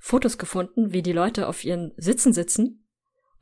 Fotos 0.00 0.38
gefunden, 0.38 0.92
wie 0.92 1.02
die 1.02 1.12
Leute 1.12 1.48
auf 1.48 1.64
ihren 1.64 1.92
Sitzen 1.96 2.32
sitzen 2.32 2.86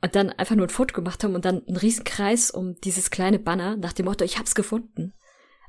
und 0.01 0.15
dann 0.15 0.31
einfach 0.31 0.55
nur 0.55 0.65
ein 0.65 0.71
Foto 0.71 0.93
gemacht 0.93 1.23
haben 1.23 1.35
und 1.35 1.45
dann 1.45 1.65
einen 1.65 1.77
riesen 1.77 2.03
Kreis 2.03 2.51
um 2.51 2.75
dieses 2.81 3.11
kleine 3.11 3.39
Banner 3.39 3.77
nach 3.77 3.93
dem 3.93 4.05
Motto, 4.05 4.25
ich 4.25 4.37
hab's 4.37 4.55
gefunden. 4.55 5.13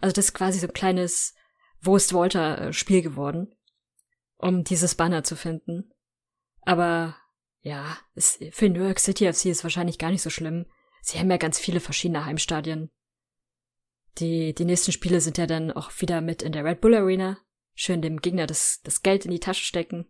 Also 0.00 0.14
das 0.14 0.26
ist 0.26 0.34
quasi 0.34 0.58
so 0.58 0.66
ein 0.66 0.72
kleines 0.72 1.34
Wo 1.80 1.96
ist 1.96 2.12
Walter 2.14 2.72
Spiel 2.72 3.02
geworden, 3.02 3.54
um 4.38 4.64
dieses 4.64 4.94
Banner 4.94 5.22
zu 5.22 5.36
finden. 5.36 5.92
Aber 6.62 7.16
ja, 7.66 7.98
es, 8.14 8.38
für 8.52 8.68
New 8.68 8.84
York 8.84 9.00
City 9.00 9.30
FC 9.30 9.46
ist 9.46 9.64
wahrscheinlich 9.64 9.98
gar 9.98 10.12
nicht 10.12 10.22
so 10.22 10.30
schlimm. 10.30 10.66
Sie 11.02 11.18
haben 11.18 11.28
ja 11.28 11.36
ganz 11.36 11.58
viele 11.58 11.80
verschiedene 11.80 12.24
Heimstadien. 12.24 12.92
Die, 14.18 14.54
die 14.54 14.64
nächsten 14.64 14.92
Spiele 14.92 15.20
sind 15.20 15.36
ja 15.36 15.48
dann 15.48 15.72
auch 15.72 15.90
wieder 15.98 16.20
mit 16.20 16.42
in 16.42 16.52
der 16.52 16.64
Red 16.64 16.80
Bull 16.80 16.94
Arena. 16.94 17.38
Schön 17.74 18.02
dem 18.02 18.20
Gegner 18.20 18.46
das, 18.46 18.82
das 18.84 19.02
Geld 19.02 19.24
in 19.24 19.32
die 19.32 19.40
Tasche 19.40 19.64
stecken. 19.64 20.06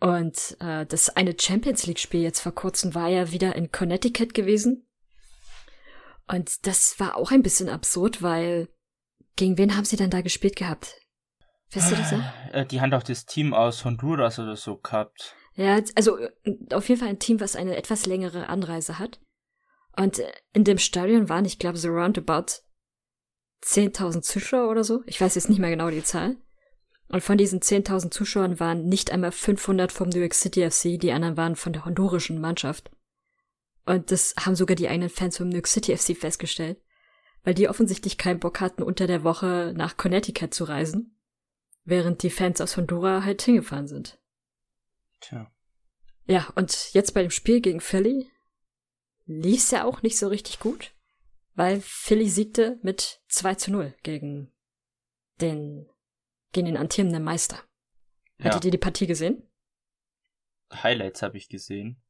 Und 0.00 0.56
äh, 0.60 0.86
das 0.86 1.10
eine 1.10 1.36
Champions 1.38 1.86
League-Spiel 1.86 2.22
jetzt 2.22 2.40
vor 2.40 2.52
kurzem 2.52 2.94
war 2.94 3.08
ja 3.08 3.32
wieder 3.32 3.54
in 3.54 3.70
Connecticut 3.70 4.32
gewesen. 4.32 4.88
Und 6.26 6.66
das 6.66 6.98
war 6.98 7.16
auch 7.16 7.32
ein 7.32 7.42
bisschen 7.42 7.68
absurd, 7.68 8.22
weil 8.22 8.70
gegen 9.36 9.58
wen 9.58 9.76
haben 9.76 9.84
sie 9.84 9.96
dann 9.96 10.08
da 10.08 10.22
gespielt 10.22 10.56
gehabt? 10.56 10.98
Weißt 11.74 11.92
du 11.92 11.96
das? 11.96 12.14
Äh, 12.52 12.64
Die 12.64 12.80
haben 12.80 12.90
doch 12.90 13.02
das 13.02 13.26
Team 13.26 13.52
aus 13.52 13.84
Honduras 13.84 14.38
oder 14.38 14.56
so 14.56 14.78
gehabt. 14.78 15.36
Ja, 15.60 15.78
also 15.94 16.16
äh, 16.16 16.30
auf 16.72 16.88
jeden 16.88 16.98
Fall 16.98 17.10
ein 17.10 17.18
Team, 17.18 17.38
was 17.38 17.54
eine 17.54 17.76
etwas 17.76 18.06
längere 18.06 18.48
Anreise 18.48 18.98
hat. 18.98 19.20
Und 19.94 20.18
äh, 20.18 20.32
in 20.54 20.64
dem 20.64 20.78
Stadion 20.78 21.28
waren, 21.28 21.44
ich 21.44 21.58
glaube, 21.58 21.76
so 21.76 21.90
roundabout 21.90 22.62
10.000 23.62 24.22
Zuschauer 24.22 24.70
oder 24.70 24.84
so. 24.84 25.02
Ich 25.04 25.20
weiß 25.20 25.34
jetzt 25.34 25.50
nicht 25.50 25.58
mehr 25.58 25.68
genau 25.68 25.90
die 25.90 26.02
Zahl. 26.02 26.38
Und 27.08 27.22
von 27.22 27.36
diesen 27.36 27.60
10.000 27.60 28.10
Zuschauern 28.10 28.58
waren 28.58 28.86
nicht 28.86 29.10
einmal 29.10 29.32
500 29.32 29.92
vom 29.92 30.08
New 30.08 30.20
York 30.20 30.32
City 30.32 30.70
FC, 30.70 30.98
die 30.98 31.12
anderen 31.12 31.36
waren 31.36 31.56
von 31.56 31.74
der 31.74 31.84
hondurischen 31.84 32.40
Mannschaft. 32.40 32.90
Und 33.84 34.10
das 34.10 34.34
haben 34.40 34.56
sogar 34.56 34.76
die 34.76 34.88
eigenen 34.88 35.10
Fans 35.10 35.36
vom 35.36 35.50
New 35.50 35.56
York 35.56 35.66
City 35.66 35.94
FC 35.94 36.16
festgestellt, 36.16 36.80
weil 37.44 37.52
die 37.52 37.68
offensichtlich 37.68 38.16
keinen 38.16 38.40
Bock 38.40 38.60
hatten, 38.60 38.82
unter 38.82 39.06
der 39.06 39.24
Woche 39.24 39.74
nach 39.76 39.98
Connecticut 39.98 40.54
zu 40.54 40.64
reisen, 40.64 41.20
während 41.84 42.22
die 42.22 42.30
Fans 42.30 42.62
aus 42.62 42.78
Honduras 42.78 43.24
halt 43.24 43.42
hingefahren 43.42 43.88
sind. 43.88 44.19
Tja. 45.20 45.50
Ja, 46.26 46.48
und 46.54 46.92
jetzt 46.92 47.12
bei 47.12 47.22
dem 47.22 47.30
Spiel 47.30 47.60
gegen 47.60 47.80
Philly 47.80 48.30
lief's 49.26 49.70
ja 49.70 49.84
auch 49.84 50.02
nicht 50.02 50.18
so 50.18 50.28
richtig 50.28 50.60
gut, 50.60 50.92
weil 51.54 51.80
Philly 51.80 52.28
siegte 52.28 52.78
mit 52.82 53.20
2 53.28 53.54
zu 53.56 53.72
0 53.72 53.94
gegen 54.02 54.52
den, 55.40 55.88
gegen 56.52 56.66
den 56.66 56.76
amtierenden 56.76 57.22
Meister. 57.22 57.62
Ja. 58.38 58.46
Hattet 58.46 58.64
ihr 58.66 58.70
die 58.70 58.78
Partie 58.78 59.06
gesehen? 59.06 59.42
Highlights 60.72 61.22
habe 61.22 61.36
ich 61.36 61.48
gesehen. 61.48 62.00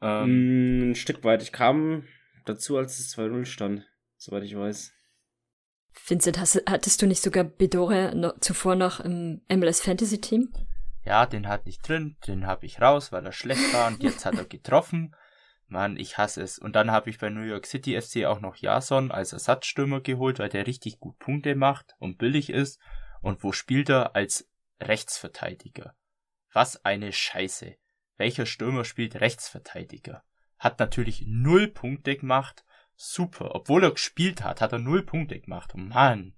Ähm, 0.00 0.28
Mm, 0.28 0.90
ein 0.90 0.94
Stück 0.94 1.24
weit. 1.24 1.42
Ich 1.42 1.52
kam 1.52 2.04
dazu, 2.44 2.76
als 2.76 2.98
es 2.98 3.16
2-0 3.16 3.44
stand, 3.44 3.86
soweit 4.16 4.44
ich 4.44 4.56
weiß. 4.56 4.92
Vincent, 6.06 6.38
hast, 6.38 6.62
hattest 6.68 7.02
du 7.02 7.06
nicht 7.06 7.22
sogar 7.22 7.44
Bedore 7.44 8.14
noch, 8.14 8.38
zuvor 8.40 8.76
noch 8.76 9.00
im 9.00 9.42
MLS 9.48 9.80
Fantasy 9.80 10.20
Team? 10.20 10.52
Ja, 11.08 11.24
den 11.24 11.48
hatte 11.48 11.70
ich 11.70 11.78
drin, 11.78 12.18
den 12.26 12.46
habe 12.46 12.66
ich 12.66 12.82
raus, 12.82 13.12
weil 13.12 13.24
er 13.24 13.32
schlecht 13.32 13.72
war 13.72 13.88
und 13.88 14.02
jetzt 14.02 14.26
hat 14.26 14.36
er 14.36 14.44
getroffen. 14.56 15.16
Mann, 15.66 15.96
ich 15.96 16.18
hasse 16.18 16.42
es. 16.42 16.58
Und 16.58 16.76
dann 16.76 16.90
habe 16.90 17.08
ich 17.08 17.18
bei 17.18 17.30
New 17.30 17.42
York 17.42 17.64
City 17.64 17.98
FC 17.98 18.26
auch 18.26 18.40
noch 18.40 18.56
Jason 18.56 19.10
als 19.10 19.32
Ersatzstürmer 19.32 20.02
geholt, 20.02 20.38
weil 20.38 20.50
der 20.50 20.66
richtig 20.66 21.00
gut 21.00 21.18
Punkte 21.18 21.54
macht 21.54 21.94
und 21.98 22.18
billig 22.18 22.50
ist. 22.50 22.78
Und 23.22 23.42
wo 23.42 23.52
spielt 23.52 23.88
er? 23.88 24.14
Als 24.14 24.50
Rechtsverteidiger. 24.80 25.94
Was 26.52 26.84
eine 26.84 27.10
Scheiße. 27.12 27.76
Welcher 28.18 28.44
Stürmer 28.44 28.84
spielt 28.84 29.18
Rechtsverteidiger? 29.18 30.24
Hat 30.58 30.78
natürlich 30.78 31.24
null 31.26 31.68
Punkte 31.68 32.16
gemacht. 32.16 32.66
Super. 32.96 33.54
Obwohl 33.54 33.82
er 33.82 33.92
gespielt 33.92 34.44
hat, 34.44 34.60
hat 34.60 34.72
er 34.72 34.78
null 34.78 35.04
Punkte 35.04 35.40
gemacht. 35.40 35.74
Mann. 35.74 36.34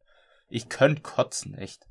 Ich 0.48 0.68
könnte 0.68 1.02
kotzen, 1.02 1.54
echt. 1.54 1.89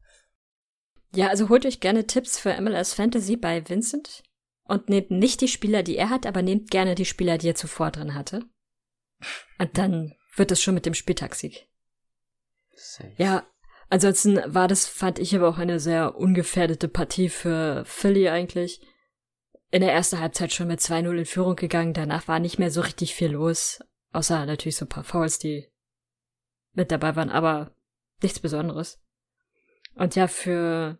Ja, 1.13 1.27
also 1.27 1.49
holt 1.49 1.65
euch 1.65 1.79
gerne 1.79 2.05
Tipps 2.05 2.37
für 2.37 2.59
MLS 2.61 2.93
Fantasy 2.93 3.35
bei 3.35 3.67
Vincent 3.67 4.23
und 4.63 4.89
nehmt 4.89 5.11
nicht 5.11 5.41
die 5.41 5.47
Spieler, 5.47 5.81
die 5.83 5.97
er 5.97 6.09
hat, 6.09 6.25
aber 6.25 6.41
nehmt 6.41 6.69
gerne 6.69 6.95
die 6.95 7.05
Spieler, 7.05 7.37
die 7.37 7.49
er 7.49 7.55
zuvor 7.55 7.91
drin 7.91 8.13
hatte. 8.13 8.45
Und 9.57 9.77
dann 9.77 10.15
wird 10.35 10.51
es 10.51 10.61
schon 10.61 10.75
mit 10.75 10.85
dem 10.85 10.93
Spieltagssieg. 10.93 11.67
Safe. 12.75 13.13
Ja, 13.17 13.47
ansonsten 13.89 14.41
war 14.45 14.67
das, 14.67 14.87
fand 14.87 15.19
ich 15.19 15.35
aber 15.35 15.49
auch 15.49 15.57
eine 15.57 15.79
sehr 15.79 16.15
ungefährdete 16.15 16.87
Partie 16.87 17.29
für 17.29 17.83
Philly 17.85 18.29
eigentlich. 18.29 18.81
In 19.71 19.81
der 19.81 19.91
ersten 19.91 20.19
Halbzeit 20.19 20.53
schon 20.53 20.67
mit 20.67 20.79
2-0 20.79 21.17
in 21.17 21.25
Führung 21.25 21.55
gegangen, 21.55 21.93
danach 21.93 22.27
war 22.27 22.39
nicht 22.39 22.59
mehr 22.59 22.71
so 22.71 22.81
richtig 22.81 23.15
viel 23.15 23.31
los. 23.31 23.79
Außer 24.11 24.45
natürlich 24.45 24.77
so 24.77 24.85
ein 24.85 24.89
paar 24.89 25.03
Fouls, 25.03 25.39
die 25.39 25.67
mit 26.73 26.91
dabei 26.91 27.15
waren, 27.15 27.29
aber 27.29 27.75
nichts 28.21 28.39
Besonderes. 28.39 28.99
Und 29.95 30.15
ja, 30.15 30.27
für 30.27 30.97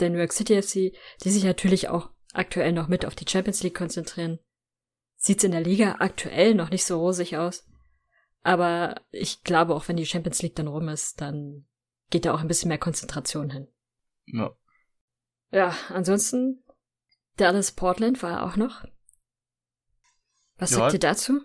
den 0.00 0.12
New 0.12 0.18
York 0.18 0.32
City 0.32 0.60
FC, 0.60 0.96
die 1.24 1.30
sich 1.30 1.44
natürlich 1.44 1.88
auch 1.88 2.10
aktuell 2.32 2.72
noch 2.72 2.88
mit 2.88 3.06
auf 3.06 3.14
die 3.14 3.28
Champions 3.28 3.62
League 3.62 3.76
konzentrieren, 3.76 4.38
sieht's 5.16 5.44
in 5.44 5.52
der 5.52 5.62
Liga 5.62 5.96
aktuell 5.98 6.54
noch 6.54 6.70
nicht 6.70 6.84
so 6.84 6.98
rosig 7.00 7.36
aus. 7.36 7.66
Aber 8.42 9.00
ich 9.10 9.42
glaube, 9.42 9.74
auch 9.74 9.88
wenn 9.88 9.96
die 9.96 10.06
Champions 10.06 10.42
League 10.42 10.54
dann 10.54 10.68
rum 10.68 10.88
ist, 10.88 11.20
dann 11.20 11.66
geht 12.10 12.24
da 12.24 12.34
auch 12.34 12.40
ein 12.40 12.48
bisschen 12.48 12.68
mehr 12.68 12.78
Konzentration 12.78 13.50
hin. 13.50 13.68
Ja. 14.26 14.56
Ja, 15.50 15.76
ansonsten, 15.88 16.62
Dallas 17.36 17.72
Portland 17.72 18.22
war 18.22 18.44
auch 18.44 18.56
noch. 18.56 18.84
Was 20.58 20.70
Ja. 20.70 20.78
sagt 20.78 20.92
ihr 20.94 21.00
dazu? 21.00 21.40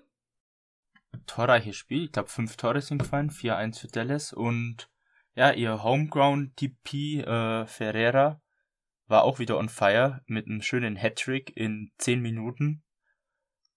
torreiches 1.26 1.76
Spiel. 1.76 2.06
Ich 2.06 2.12
glaube, 2.12 2.30
fünf 2.30 2.58
Tore 2.58 2.82
sind 2.82 3.00
gefallen, 3.00 3.30
4-1 3.30 3.80
für 3.80 3.88
Dallas. 3.88 4.34
Und 4.34 4.90
ja, 5.34 5.52
ihr 5.52 5.84
Homeground 5.84 6.60
DP 6.60 7.22
äh, 7.22 7.66
Ferreira 7.66 8.42
war 9.08 9.24
auch 9.24 9.40
wieder 9.40 9.58
on 9.58 9.70
fire 9.70 10.22
mit 10.26 10.48
einem 10.48 10.62
schönen 10.62 10.96
Hattrick 10.96 11.56
in 11.56 11.92
10 11.98 12.22
Minuten. 12.22 12.84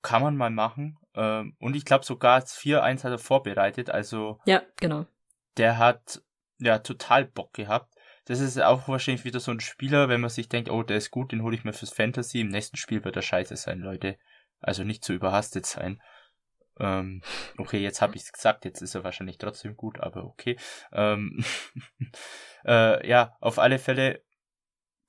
Kann 0.02 0.22
man 0.22 0.36
mal 0.36 0.50
machen. 0.50 0.98
Ähm, 1.14 1.56
und 1.58 1.76
ich 1.76 1.84
glaube 1.84 2.04
sogar 2.04 2.40
das 2.40 2.56
4-1 2.56 3.04
hat 3.04 3.12
er 3.12 3.18
vorbereitet. 3.18 3.90
Also 3.90 4.40
Ja, 4.46 4.62
genau. 4.76 5.06
der 5.56 5.78
hat 5.78 6.22
ja 6.58 6.78
total 6.78 7.24
Bock 7.24 7.52
gehabt. 7.52 7.94
Das 8.26 8.40
ist 8.40 8.60
auch 8.60 8.88
wahrscheinlich 8.88 9.24
wieder 9.24 9.40
so 9.40 9.50
ein 9.50 9.60
Spieler, 9.60 10.08
wenn 10.08 10.20
man 10.20 10.30
sich 10.30 10.48
denkt, 10.48 10.70
oh, 10.70 10.82
der 10.82 10.96
ist 10.96 11.10
gut, 11.10 11.32
den 11.32 11.42
hole 11.42 11.54
ich 11.54 11.64
mir 11.64 11.74
fürs 11.74 11.92
Fantasy. 11.92 12.40
Im 12.40 12.48
nächsten 12.48 12.76
Spiel 12.76 13.04
wird 13.04 13.16
er 13.16 13.22
scheiße 13.22 13.56
sein, 13.56 13.80
Leute. 13.80 14.16
Also 14.60 14.82
nicht 14.82 15.04
zu 15.04 15.12
überhastet 15.12 15.66
sein. 15.66 16.00
Ähm, 16.78 17.22
okay, 17.58 17.78
jetzt 17.78 18.02
habe 18.02 18.16
ich 18.16 18.22
es 18.22 18.32
gesagt, 18.32 18.64
jetzt 18.64 18.82
ist 18.82 18.94
er 18.94 19.04
wahrscheinlich 19.04 19.38
trotzdem 19.38 19.76
gut, 19.76 20.00
aber 20.00 20.24
okay. 20.24 20.58
Ähm, 20.92 21.44
äh, 22.64 23.06
ja, 23.08 23.36
auf 23.40 23.58
alle 23.58 23.78
Fälle, 23.78 24.22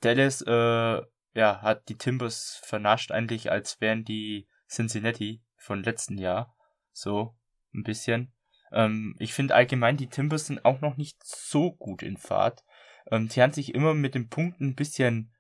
Dallas 0.02 0.42
äh, 0.42 1.02
ja, 1.36 1.62
hat 1.62 1.90
die 1.90 1.98
Timbers 1.98 2.62
vernascht, 2.64 3.12
eigentlich 3.12 3.52
als 3.52 3.82
wären 3.82 4.04
die 4.04 4.48
Cincinnati 4.70 5.44
von 5.58 5.84
letzten 5.84 6.18
Jahr. 6.18 6.56
So, 6.92 7.36
ein 7.74 7.84
bisschen. 7.84 8.34
Ähm, 8.72 9.16
ich 9.20 9.34
finde 9.34 9.56
allgemein, 9.56 9.98
die 9.98 10.08
Timbers 10.08 10.48
sind 10.48 10.64
auch 10.64 10.82
noch 10.82 10.98
nicht 10.98 11.24
so 11.24 11.72
gut 11.72 12.04
in 12.04 12.18
Fahrt. 12.18 12.64
Ähm, 13.12 13.28
die 13.28 13.42
haben 13.42 13.54
sich 13.54 13.74
immer 13.74 13.94
mit 13.94 14.16
den 14.16 14.30
Punkten 14.30 14.70
ein 14.70 14.76
bisschen, 14.76 15.34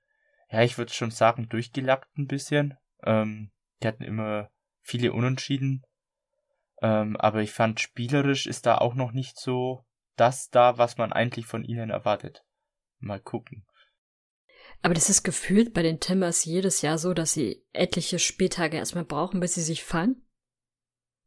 ja, 0.50 0.62
ich 0.62 0.78
würde 0.78 0.94
schon 0.94 1.12
sagen, 1.12 1.50
durchgelackt 1.50 2.18
ein 2.18 2.28
bisschen. 2.28 2.78
Ähm, 3.04 3.52
die 3.82 3.88
hatten 3.88 4.04
immer 4.04 4.52
viele 4.82 5.14
Unentschieden. 5.14 5.84
Ähm, 6.82 7.16
aber 7.18 7.42
ich 7.42 7.52
fand, 7.52 7.80
spielerisch 7.80 8.48
ist 8.48 8.66
da 8.66 8.78
auch 8.78 8.96
noch 8.96 9.12
nicht 9.12 9.40
so 9.40 9.86
das 10.16 10.50
da, 10.50 10.78
was 10.78 10.98
man 10.98 11.14
eigentlich 11.14 11.46
von 11.46 11.64
ihnen 11.64 11.90
erwartet. 11.90 12.46
Mal 13.00 13.20
gucken. 13.20 13.66
Aber 14.82 14.94
das 14.94 15.10
ist 15.10 15.24
gefühlt 15.24 15.74
bei 15.74 15.82
den 15.82 16.00
Timbers 16.00 16.46
jedes 16.46 16.82
Jahr 16.82 16.98
so, 16.98 17.14
dass 17.14 17.34
sie 17.34 17.66
etliche 17.74 18.20
Spieltage 18.20 18.78
erstmal 18.78 19.06
brauchen, 19.06 19.40
bis 19.40 19.56
sie 19.56 19.62
sich 19.62 19.84
fangen. 19.84 20.22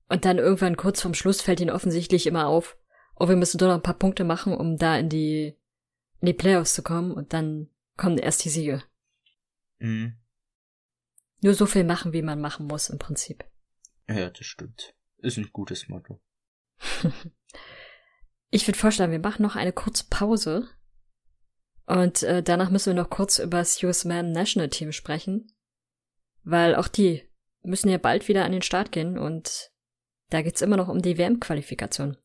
Und 0.09 0.25
dann 0.25 0.39
irgendwann 0.39 0.77
kurz 0.77 1.03
vorm 1.03 1.15
Schluss 1.15 1.43
fällt 1.43 1.61
ihnen 1.61 1.71
offensichtlich 1.71 2.27
immer 2.27 2.47
auf, 2.47 2.79
oh, 3.17 3.29
wir 3.29 3.37
müssen 3.37 3.59
doch 3.59 3.67
noch 3.67 3.75
ein 3.75 3.83
paar 3.83 3.99
Punkte 3.99 4.25
machen, 4.25 4.55
um 4.55 4.77
da 4.77 4.97
in 4.97 5.09
die, 5.09 5.57
in 6.21 6.27
die 6.27 6.35
Playoffs 6.35 6.75
zu 6.75 6.83
kommen 6.83 7.13
und 7.13 7.33
dann 7.33 7.69
kommen 7.97 8.19
erst 8.19 8.45
die 8.45 8.49
Siege. 8.49 8.83
Mhm. 9.79 10.17
Nur 11.43 11.55
so 11.55 11.67
viel 11.67 11.85
machen, 11.85 12.13
wie 12.13 12.23
man 12.23 12.41
machen 12.41 12.67
muss 12.67 12.89
im 12.89 12.99
Prinzip. 12.99 13.45
Ja, 14.09 14.31
das 14.31 14.47
stimmt. 14.47 14.95
Ist 15.19 15.37
ein 15.37 15.51
gutes 15.53 15.89
Motto. 15.89 16.21
Ich 18.51 18.67
würde 18.67 18.79
vorschlagen, 18.79 19.13
wir 19.13 19.19
machen 19.19 19.43
noch 19.43 19.57
eine 19.57 19.73
kurze 19.73 20.05
Pause. 20.09 20.69
Und 21.87 22.23
äh, 22.23 22.43
danach 22.43 22.71
müssen 22.71 22.95
wir 22.95 23.03
noch 23.03 23.11
kurz 23.11 23.39
über 23.39 23.59
das 23.59 23.83
US 23.83 24.05
Man 24.05 24.33
National 24.33 24.69
Team 24.69 24.93
sprechen, 24.93 25.53
weil 26.45 26.75
auch 26.75 26.89
die 26.89 27.23
müssen 27.63 27.89
ja 27.89 27.99
bald 27.99 28.29
wieder 28.29 28.45
an 28.45 28.53
den 28.53 28.63
Start 28.63 28.93
gehen 28.93 29.19
und 29.19 29.71
da 30.31 30.43
geht's 30.43 30.61
immer 30.61 30.77
noch 30.77 30.89
um 30.89 31.01
die 31.01 31.17
WM-Qualifikation. 31.17 32.19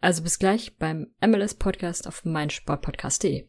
Also 0.00 0.22
bis 0.22 0.38
gleich 0.38 0.78
beim 0.78 1.14
MLS 1.20 1.54
Podcast 1.54 2.06
auf 2.06 2.24
meinsportpodcast.de. 2.24 3.48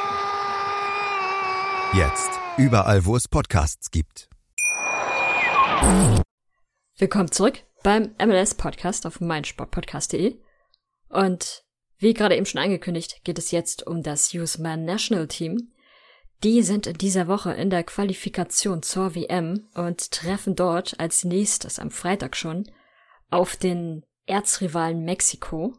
Jetzt 1.93 2.31
überall, 2.57 3.03
wo 3.03 3.17
es 3.17 3.27
Podcasts 3.27 3.91
gibt. 3.91 4.29
Willkommen 6.97 7.29
zurück 7.33 7.65
beim 7.83 8.15
MLS 8.17 8.55
Podcast 8.55 9.05
auf 9.05 9.19
meinsportpodcast.de. 9.19 10.39
Und 11.09 11.65
wie 11.97 12.13
gerade 12.13 12.37
eben 12.37 12.45
schon 12.45 12.61
angekündigt, 12.61 13.25
geht 13.25 13.37
es 13.37 13.51
jetzt 13.51 13.85
um 13.85 14.03
das 14.03 14.33
US 14.33 14.57
Man 14.57 14.85
National 14.85 15.27
Team. 15.27 15.73
Die 16.45 16.63
sind 16.63 16.87
in 16.87 16.97
dieser 16.97 17.27
Woche 17.27 17.51
in 17.51 17.69
der 17.69 17.83
Qualifikation 17.83 18.83
zur 18.83 19.13
WM 19.13 19.67
und 19.73 20.11
treffen 20.11 20.55
dort 20.55 20.97
als 20.97 21.25
nächstes 21.25 21.77
am 21.77 21.91
Freitag 21.91 22.37
schon 22.37 22.71
auf 23.29 23.57
den 23.57 24.05
Erzrivalen 24.27 25.03
Mexiko. 25.03 25.75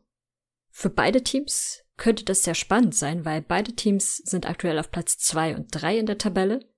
Für 0.68 0.90
beide 0.90 1.22
Teams 1.24 1.82
könnte 2.02 2.24
das 2.24 2.42
sehr 2.42 2.56
spannend 2.56 2.96
sein, 2.96 3.24
weil 3.24 3.42
beide 3.42 3.74
Teams 3.74 4.16
sind 4.16 4.46
aktuell 4.46 4.80
auf 4.80 4.90
Platz 4.90 5.18
2 5.18 5.54
und 5.54 5.68
3 5.70 5.98
in 5.98 6.06
der 6.06 6.18
Tabelle, 6.18 6.68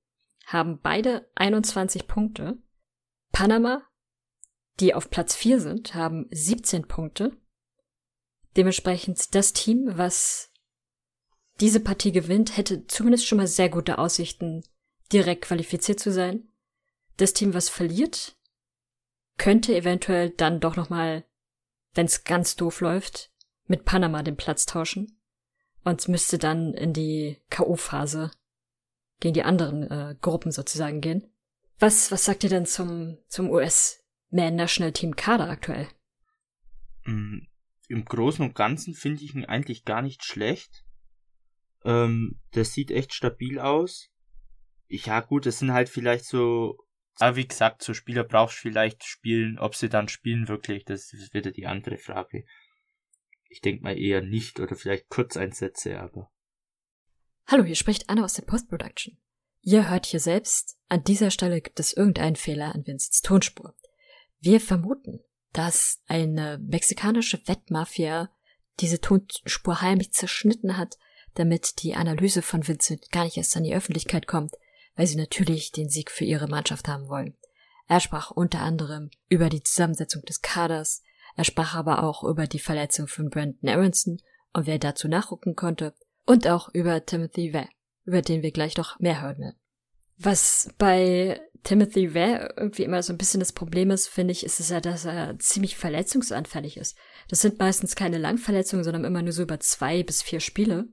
haben 0.44 0.80
beide 0.82 1.30
21 1.34 2.06
Punkte. 2.06 2.58
Panama, 3.32 3.80
die 4.80 4.92
auf 4.92 5.08
Platz 5.08 5.34
4 5.34 5.60
sind, 5.62 5.94
haben 5.94 6.26
17 6.30 6.86
Punkte. 6.88 7.34
Dementsprechend 8.58 9.34
das 9.34 9.54
Team, 9.54 9.92
was 9.96 10.52
diese 11.58 11.80
Partie 11.80 12.12
gewinnt, 12.12 12.58
hätte 12.58 12.86
zumindest 12.86 13.26
schon 13.26 13.38
mal 13.38 13.46
sehr 13.46 13.70
gute 13.70 13.96
Aussichten, 13.96 14.62
direkt 15.10 15.46
qualifiziert 15.46 16.00
zu 16.00 16.12
sein. 16.12 16.52
Das 17.16 17.32
Team, 17.32 17.54
was 17.54 17.70
verliert, 17.70 18.36
könnte 19.38 19.74
eventuell 19.74 20.28
dann 20.28 20.60
doch 20.60 20.76
nochmal, 20.76 21.24
wenn 21.94 22.04
es 22.04 22.24
ganz 22.24 22.56
doof 22.56 22.82
läuft, 22.82 23.30
mit 23.66 23.84
Panama 23.84 24.22
den 24.22 24.36
Platz 24.36 24.66
tauschen 24.66 25.18
und 25.84 26.08
müsste 26.08 26.38
dann 26.38 26.74
in 26.74 26.92
die 26.92 27.38
K.O.-Phase 27.50 28.30
gegen 29.20 29.34
die 29.34 29.42
anderen 29.42 29.90
äh, 29.90 30.16
Gruppen 30.20 30.52
sozusagen 30.52 31.00
gehen. 31.00 31.30
Was, 31.78 32.10
was 32.10 32.24
sagt 32.24 32.44
ihr 32.44 32.50
denn 32.50 32.66
zum, 32.66 33.18
zum 33.28 33.50
US-Man 33.50 34.54
National 34.54 34.92
Team 34.92 35.16
Kader 35.16 35.48
aktuell? 35.48 35.88
Mm, 37.04 37.40
Im 37.88 38.04
Großen 38.04 38.44
und 38.44 38.54
Ganzen 38.54 38.94
finde 38.94 39.24
ich 39.24 39.34
ihn 39.34 39.44
eigentlich 39.44 39.84
gar 39.84 40.02
nicht 40.02 40.24
schlecht. 40.24 40.84
Ähm, 41.84 42.40
das 42.52 42.72
sieht 42.72 42.90
echt 42.90 43.12
stabil 43.12 43.58
aus. 43.58 44.10
Ja, 44.88 45.20
gut, 45.20 45.46
es 45.46 45.58
sind 45.58 45.72
halt 45.72 45.88
vielleicht 45.88 46.24
so, 46.24 46.78
aber 47.18 47.36
wie 47.36 47.48
gesagt, 47.48 47.82
so 47.82 47.94
Spieler 47.94 48.24
brauchst 48.24 48.58
du 48.58 48.62
vielleicht 48.62 49.04
spielen. 49.04 49.58
Ob 49.58 49.74
sie 49.74 49.88
dann 49.88 50.08
spielen 50.08 50.48
wirklich, 50.48 50.84
das 50.84 51.12
ist 51.12 51.34
wieder 51.34 51.50
die 51.50 51.66
andere 51.66 51.98
Frage. 51.98 52.44
Ich 53.54 53.60
denke 53.60 53.84
mal 53.84 53.96
eher 53.96 54.20
nicht 54.20 54.58
oder 54.58 54.74
vielleicht 54.74 55.08
Kurzeinsätze, 55.10 56.00
aber. 56.00 56.28
Hallo, 57.46 57.62
hier 57.62 57.76
spricht 57.76 58.10
Anna 58.10 58.24
aus 58.24 58.34
der 58.34 58.42
Post-Production. 58.42 59.16
Ihr 59.60 59.88
hört 59.88 60.06
hier 60.06 60.18
selbst, 60.18 60.76
an 60.88 61.04
dieser 61.04 61.30
Stelle 61.30 61.60
gibt 61.60 61.78
es 61.78 61.92
irgendeinen 61.92 62.34
Fehler 62.34 62.74
an 62.74 62.84
Vincents 62.84 63.20
Tonspur. 63.20 63.76
Wir 64.40 64.60
vermuten, 64.60 65.20
dass 65.52 66.02
eine 66.08 66.58
mexikanische 66.58 67.46
Wettmafia 67.46 68.28
diese 68.80 69.00
Tonspur 69.00 69.80
heimlich 69.80 70.12
zerschnitten 70.12 70.76
hat, 70.76 70.98
damit 71.34 71.84
die 71.84 71.94
Analyse 71.94 72.42
von 72.42 72.66
Vincent 72.66 73.12
gar 73.12 73.22
nicht 73.22 73.36
erst 73.36 73.56
an 73.56 73.62
die 73.62 73.76
Öffentlichkeit 73.76 74.26
kommt, 74.26 74.56
weil 74.96 75.06
sie 75.06 75.16
natürlich 75.16 75.70
den 75.70 75.88
Sieg 75.88 76.10
für 76.10 76.24
ihre 76.24 76.48
Mannschaft 76.48 76.88
haben 76.88 77.06
wollen. 77.06 77.36
Er 77.86 78.00
sprach 78.00 78.32
unter 78.32 78.62
anderem 78.62 79.10
über 79.28 79.48
die 79.48 79.62
Zusammensetzung 79.62 80.22
des 80.22 80.40
Kaders, 80.40 81.04
er 81.36 81.44
sprach 81.44 81.74
aber 81.74 82.02
auch 82.02 82.24
über 82.24 82.46
die 82.46 82.58
Verletzung 82.58 83.08
von 83.08 83.30
Brandon 83.30 83.68
Aronson 83.68 84.18
und 84.52 84.66
wer 84.66 84.78
dazu 84.78 85.08
nachgucken 85.08 85.56
konnte 85.56 85.94
und 86.26 86.46
auch 86.46 86.68
über 86.72 87.04
Timothy 87.04 87.52
Ware, 87.52 87.68
über 88.04 88.22
den 88.22 88.42
wir 88.42 88.52
gleich 88.52 88.76
noch 88.76 88.98
mehr 89.00 89.20
hören 89.20 89.38
werden. 89.38 89.60
Was 90.16 90.70
bei 90.78 91.40
Timothy 91.64 92.14
Ware 92.14 92.54
irgendwie 92.56 92.84
immer 92.84 93.02
so 93.02 93.12
ein 93.12 93.18
bisschen 93.18 93.40
das 93.40 93.52
Problem 93.52 93.90
ist, 93.90 94.06
finde 94.06 94.32
ich, 94.32 94.44
ist 94.44 94.60
es 94.60 94.68
ja, 94.68 94.80
dass 94.80 95.06
er 95.06 95.38
ziemlich 95.38 95.76
verletzungsanfällig 95.76 96.76
ist. 96.76 96.96
Das 97.28 97.40
sind 97.40 97.58
meistens 97.58 97.96
keine 97.96 98.18
Langverletzungen, 98.18 98.84
sondern 98.84 99.04
immer 99.04 99.22
nur 99.22 99.32
so 99.32 99.42
über 99.42 99.58
zwei 99.58 100.02
bis 100.02 100.22
vier 100.22 100.40
Spiele. 100.40 100.86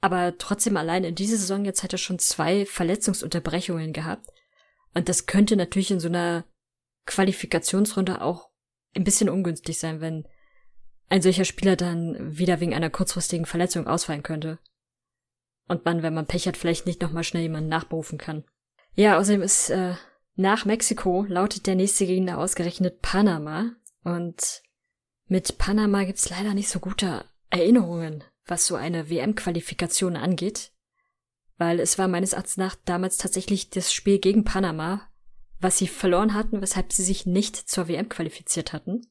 Aber 0.00 0.36
trotzdem 0.38 0.76
allein 0.76 1.02
in 1.02 1.14
dieser 1.14 1.38
Saison 1.38 1.64
jetzt 1.64 1.82
hat 1.82 1.92
er 1.92 1.98
schon 1.98 2.18
zwei 2.18 2.66
Verletzungsunterbrechungen 2.66 3.92
gehabt. 3.92 4.28
Und 4.92 5.08
das 5.08 5.26
könnte 5.26 5.56
natürlich 5.56 5.90
in 5.90 5.98
so 5.98 6.08
einer 6.08 6.44
Qualifikationsrunde 7.06 8.20
auch 8.20 8.50
ein 8.94 9.04
bisschen 9.04 9.28
ungünstig 9.28 9.78
sein, 9.78 10.00
wenn 10.00 10.26
ein 11.08 11.22
solcher 11.22 11.44
Spieler 11.44 11.76
dann 11.76 12.38
wieder 12.38 12.60
wegen 12.60 12.74
einer 12.74 12.90
kurzfristigen 12.90 13.46
Verletzung 13.46 13.86
ausfallen 13.86 14.22
könnte. 14.22 14.58
Und 15.68 15.84
man, 15.84 16.02
wenn 16.02 16.14
man 16.14 16.26
Pech 16.26 16.46
hat, 16.46 16.56
vielleicht 16.56 16.86
nicht 16.86 17.02
nochmal 17.02 17.24
schnell 17.24 17.42
jemanden 17.42 17.68
nachberufen 17.68 18.18
kann. 18.18 18.44
Ja, 18.94 19.18
außerdem 19.18 19.42
ist 19.42 19.70
äh, 19.70 19.94
nach 20.36 20.64
Mexiko 20.64 21.24
lautet 21.28 21.66
der 21.66 21.74
nächste 21.74 22.06
Gegner 22.06 22.38
ausgerechnet 22.38 23.00
Panama. 23.02 23.72
Und 24.02 24.62
mit 25.26 25.58
Panama 25.58 26.04
gibt's 26.04 26.28
leider 26.30 26.54
nicht 26.54 26.68
so 26.68 26.80
gute 26.80 27.24
Erinnerungen, 27.50 28.24
was 28.46 28.66
so 28.66 28.74
eine 28.74 29.08
WM-Qualifikation 29.08 30.16
angeht. 30.16 30.72
Weil 31.56 31.80
es 31.80 31.98
war 31.98 32.08
meines 32.08 32.32
Erachtens 32.32 32.56
nach 32.56 32.74
damals 32.84 33.16
tatsächlich 33.16 33.70
das 33.70 33.92
Spiel 33.92 34.18
gegen 34.18 34.44
Panama, 34.44 35.08
was 35.64 35.78
sie 35.78 35.88
verloren 35.88 36.34
hatten, 36.34 36.60
weshalb 36.60 36.92
sie 36.92 37.02
sich 37.02 37.24
nicht 37.24 37.56
zur 37.56 37.88
WM 37.88 38.10
qualifiziert 38.10 38.74
hatten. 38.74 39.10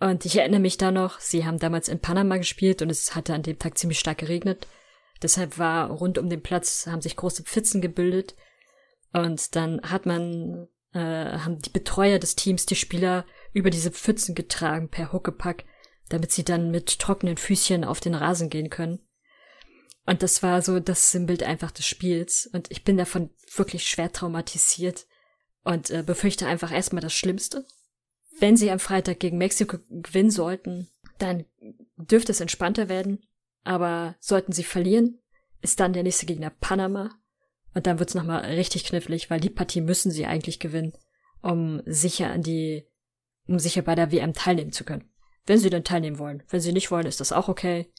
Und 0.00 0.24
ich 0.24 0.38
erinnere 0.38 0.60
mich 0.60 0.78
da 0.78 0.90
noch, 0.90 1.20
sie 1.20 1.44
haben 1.44 1.58
damals 1.58 1.88
in 1.88 2.00
Panama 2.00 2.38
gespielt 2.38 2.80
und 2.80 2.88
es 2.88 3.14
hatte 3.14 3.34
an 3.34 3.42
dem 3.42 3.58
Tag 3.58 3.76
ziemlich 3.76 3.98
stark 3.98 4.16
geregnet. 4.16 4.66
Deshalb 5.20 5.58
war 5.58 5.90
rund 5.90 6.16
um 6.16 6.30
den 6.30 6.42
Platz, 6.42 6.86
haben 6.86 7.02
sich 7.02 7.16
große 7.16 7.42
Pfützen 7.42 7.82
gebildet. 7.82 8.34
Und 9.12 9.54
dann 9.56 9.82
hat 9.82 10.06
man, 10.06 10.68
äh, 10.94 11.00
haben 11.38 11.58
die 11.58 11.68
Betreuer 11.68 12.18
des 12.18 12.34
Teams 12.34 12.64
die 12.64 12.76
Spieler 12.76 13.26
über 13.52 13.68
diese 13.68 13.90
Pfützen 13.90 14.34
getragen 14.34 14.88
per 14.88 15.12
Huckepack, 15.12 15.66
damit 16.08 16.32
sie 16.32 16.44
dann 16.44 16.70
mit 16.70 16.98
trockenen 16.98 17.36
Füßchen 17.36 17.84
auf 17.84 18.00
den 18.00 18.14
Rasen 18.14 18.48
gehen 18.48 18.70
können. 18.70 19.00
Und 20.06 20.22
das 20.22 20.42
war 20.42 20.62
so 20.62 20.80
das 20.80 21.10
Sinnbild 21.10 21.42
einfach 21.42 21.72
des 21.72 21.84
Spiels. 21.84 22.48
Und 22.54 22.70
ich 22.70 22.84
bin 22.84 22.96
davon 22.96 23.28
wirklich 23.54 23.86
schwer 23.86 24.10
traumatisiert 24.10 25.04
und 25.64 25.90
äh, 25.90 26.02
befürchte 26.02 26.46
einfach 26.46 26.72
erstmal 26.72 27.02
das 27.02 27.12
Schlimmste. 27.12 27.64
Wenn 28.38 28.56
sie 28.56 28.70
am 28.70 28.78
Freitag 28.78 29.20
gegen 29.20 29.38
Mexiko 29.38 29.78
gewinnen 29.88 30.30
sollten, 30.30 30.88
dann 31.18 31.44
dürfte 31.96 32.32
es 32.32 32.40
entspannter 32.40 32.88
werden. 32.88 33.26
Aber 33.62 34.16
sollten 34.20 34.52
sie 34.52 34.64
verlieren, 34.64 35.18
ist 35.60 35.80
dann 35.80 35.92
der 35.92 36.02
nächste 36.02 36.26
Gegner 36.26 36.50
Panama. 36.50 37.10
Und 37.74 37.86
dann 37.86 37.98
wird's 37.98 38.14
nochmal 38.14 38.44
richtig 38.44 38.84
knifflig, 38.84 39.30
weil 39.30 39.40
die 39.40 39.50
Partie 39.50 39.80
müssen 39.80 40.10
sie 40.10 40.26
eigentlich 40.26 40.58
gewinnen, 40.58 40.92
um 41.42 41.82
sicher 41.84 42.30
an 42.30 42.42
die, 42.42 42.86
um 43.46 43.58
sicher 43.58 43.82
bei 43.82 43.94
der 43.94 44.10
WM 44.10 44.32
teilnehmen 44.32 44.72
zu 44.72 44.84
können. 44.84 45.08
Wenn 45.46 45.58
sie 45.58 45.70
denn 45.70 45.84
teilnehmen 45.84 46.18
wollen. 46.18 46.42
Wenn 46.48 46.60
sie 46.60 46.72
nicht 46.72 46.90
wollen, 46.90 47.06
ist 47.06 47.20
das 47.20 47.32
auch 47.32 47.48
okay. 47.48 47.92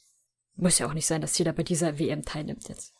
Muss 0.56 0.78
ja 0.78 0.86
auch 0.86 0.94
nicht 0.94 1.06
sein, 1.06 1.20
dass 1.20 1.38
jeder 1.38 1.52
bei 1.52 1.62
dieser 1.62 1.98
WM 1.98 2.24
teilnimmt 2.24 2.68
jetzt. 2.68 2.92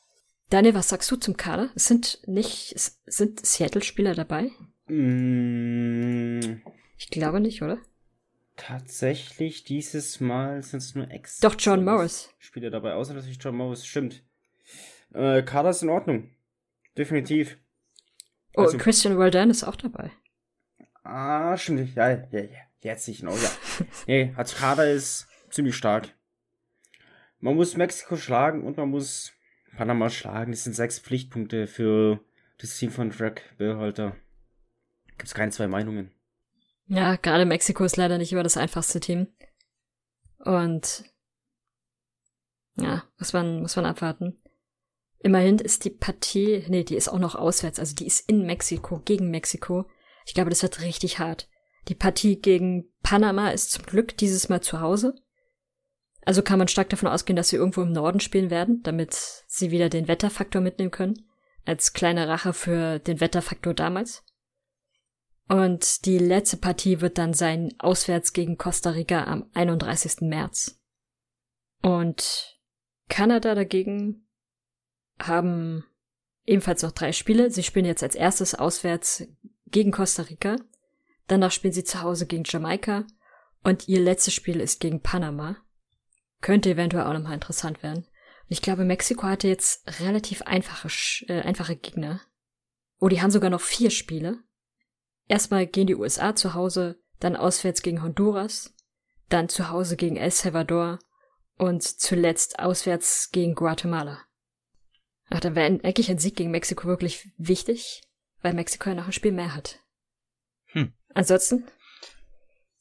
Daniel, 0.53 0.75
was 0.75 0.89
sagst 0.91 1.11
du 1.11 1.17
zum 1.17 1.37
Kader? 1.37 1.71
Es 1.75 1.87
sind 1.87 2.21
nicht, 2.27 2.73
es 2.75 3.01
sind 3.07 3.45
Seattle-Spieler 3.45 4.15
dabei? 4.15 4.51
Mm, 4.87 6.61
Ich 6.99 7.09
glaube 7.11 7.41
nicht, 7.41 7.63
oder? 7.63 7.79
tatsächlich, 8.55 9.65
dieses 9.65 10.21
Mal 10.21 10.63
sind 10.63 10.81
es 10.81 10.95
nur 10.95 11.11
ex. 11.11 11.41
Doch, 11.41 11.57
John 11.59 11.85
Morris. 11.85 12.29
Spieler 12.39 12.71
dabei, 12.71 12.93
außer 12.93 13.15
dass 13.15 13.27
ich 13.27 13.39
John 13.43 13.57
Morris, 13.57 13.85
stimmt. 13.87 14.23
Äh, 15.15 15.43
Kader 15.43 15.71
ist 15.71 15.83
in 15.83 15.89
Ordnung. 15.89 16.31
Definitiv. 16.97 17.57
Oh, 18.55 18.63
Also- 18.63 18.77
Christian 18.79 19.17
Roldan 19.17 19.49
ist 19.51 19.65
auch 19.65 19.75
dabei. 19.77 20.13
Ah, 21.03 21.57
stimmt. 21.57 21.95
Ja, 21.97 22.11
ja, 22.11 22.27
ja. 22.31 22.49
Jetzt 22.83 23.09
nicht 23.09 23.21
genau, 23.21 23.35
ja. 23.35 23.51
nee, 24.07 24.33
hat 24.37 24.55
Kader 24.55 24.91
ist 24.93 25.27
ziemlich 25.51 25.75
stark. 25.75 26.15
man 27.41 27.57
muss 27.57 27.77
Mexiko 27.77 28.17
schlagen 28.17 28.65
und 28.65 28.77
man 28.77 28.91
muss 28.91 29.33
Panama 29.77 30.11
schlagen. 30.11 30.53
Das 30.53 30.65
sind 30.65 30.75
sechs 30.75 30.99
Pflichtpunkte 30.99 31.67
für 31.67 32.21
das 32.59 32.77
Team 32.79 32.91
von 32.91 33.11
Drake 33.11 33.43
Behalter. 33.59 34.17
Gibt 35.07 35.25
es 35.25 35.35
keine 35.35 35.53
zwei 35.53 35.69
Meinungen. 35.69 36.11
Ja, 36.87 37.17
gerade 37.17 37.45
Mexiko 37.47 37.85
ist 37.85 37.97
leider 37.97 38.19
nicht 38.19 38.33
immer 38.33 38.43
das 38.43 38.57
einfachste 38.57 39.01
Team. 39.01 39.29
Und 40.39 41.05
ja, 42.77 43.05
muss 43.19 43.33
man, 43.33 43.63
muss 43.63 43.77
man 43.77 43.87
abwarten. 43.87 44.39
Immerhin 45.21 45.59
ist 45.59 45.85
die 45.85 45.91
Partie, 45.91 46.65
nee, 46.69 46.83
die 46.83 46.97
ist 46.97 47.09
auch 47.09 47.19
noch 47.19 47.37
auswärts, 47.37 47.79
also 47.79 47.95
die 47.95 48.07
ist 48.07 48.29
in 48.29 48.45
Mexiko, 48.45 48.99
gegen 49.05 49.31
Mexiko. 49.31 49.89
Ich 50.27 50.35
glaube, 50.35 50.51
das 50.51 50.63
wird 50.63 50.81
richtig 50.81 51.21
hart. 51.21 51.49
Die 51.89 51.95
Partie 51.95 52.41
gegen 52.41 52.93
Panama 53.03 53.51
ist 53.51 53.71
zum 53.71 53.87
Glück 53.87 54.17
dieses 54.17 54.49
Mal 54.49 54.61
zu 54.63 54.81
Hause. 54.81 55.15
Also 56.25 56.43
kann 56.43 56.59
man 56.59 56.69
stark 56.69 56.89
davon 56.89 57.09
ausgehen, 57.09 57.37
dass 57.37 57.49
sie 57.49 57.57
irgendwo 57.57 57.83
im 57.83 57.93
Norden 57.93 58.21
spielen 58.21 58.51
werden, 58.51 58.83
damit 58.83 59.15
sie 59.47 59.71
wieder 59.71 59.89
den 59.89 60.09
Wetterfaktor 60.09 60.61
mitnehmen 60.61 60.91
können. 60.93 61.27
Als 61.65 61.93
kleine 61.93 62.29
Rache 62.29 62.53
für 62.53 62.99
den 62.99 63.21
Wetterfaktor 63.21 63.75
damals. 63.75 64.25
Und 65.49 66.07
die 66.07 66.19
letzte 66.19 66.57
Partie 66.57 67.01
wird 67.01 67.19
dann 67.19 67.35
sein 67.35 67.75
auswärts 67.79 68.33
gegen 68.33 68.57
Costa 68.57 68.91
Rica 68.91 69.25
am 69.25 69.51
31. 69.55 70.23
März. 70.23 70.81
Und 71.83 72.59
Kanada 73.09 73.55
dagegen 73.55 74.27
haben 75.21 75.85
ebenfalls 76.47 76.83
noch 76.83 76.93
drei 76.93 77.13
Spiele. 77.13 77.51
Sie 77.51 77.63
spielen 77.63 77.85
jetzt 77.85 78.03
als 78.03 78.15
erstes 78.15 78.55
auswärts 78.55 79.25
gegen 79.67 79.91
Costa 79.91 80.23
Rica. 80.23 80.57
Danach 81.27 81.53
spielen 81.53 81.75
sie 81.75 81.85
zu 81.85 82.03
Hause 82.03 82.27
gegen 82.27 82.45
Jamaika. 82.47 83.07
Und 83.65 83.89
ihr 83.89 84.01
letztes 84.01 84.35
Spiel 84.35 84.61
ist 84.61 84.81
gegen 84.81 85.03
Panama. 85.03 85.57
Könnte 86.43 86.71
eventuell 86.71 87.07
auch 87.07 87.15
nochmal 87.15 87.35
interessant 87.35 87.83
werden. 87.83 88.05
Und 88.05 88.51
ich 88.51 88.61
glaube, 88.61 88.85
Mexiko 88.85 89.23
hatte 89.23 89.49
jetzt 89.49 89.83
relativ 90.01 90.43
einfache, 90.43 90.89
äh, 91.29 91.41
einfache 91.41 91.77
Gegner. 91.77 92.21
Oh, 93.01 93.09
die 93.09 93.23
haben 93.23 93.31
sogar 93.31 93.49
noch 93.49 93.63
vier 93.63 93.91
Spiele. 93.91 94.41
Erstmal 95.29 95.67
gehen 95.67 95.87
die 95.87 95.95
USA 95.95 96.35
zu 96.35 96.53
Hause, 96.53 97.01
dann 97.21 97.37
auswärts 97.37 97.81
gegen 97.81 98.03
Honduras, 98.03 98.75
dann 99.29 99.49
zu 99.49 99.71
Hause 99.71 99.97
gegen 99.97 100.17
El 100.17 100.31
Salvador 100.31 100.99
und 101.57 101.83
zuletzt 101.83 102.59
auswärts 102.59 103.31
gegen 103.31 103.55
Guatemala. 103.55 104.21
Ach, 105.31 105.41
dann 105.41 105.55
wäre 105.55 105.67
eigentlich 105.83 106.11
ein 106.11 106.19
Sieg 106.19 106.37
gegen 106.37 106.51
Mexiko 106.51 106.87
wirklich 106.87 107.31
wichtig, 107.39 108.03
weil 108.43 108.53
Mexiko 108.53 108.91
ja 108.91 108.97
noch 108.97 109.07
ein 109.07 109.13
Spiel 109.13 109.33
mehr 109.33 109.55
hat. 109.55 109.79
Hm. 110.67 110.93
Ansonsten? 111.15 111.65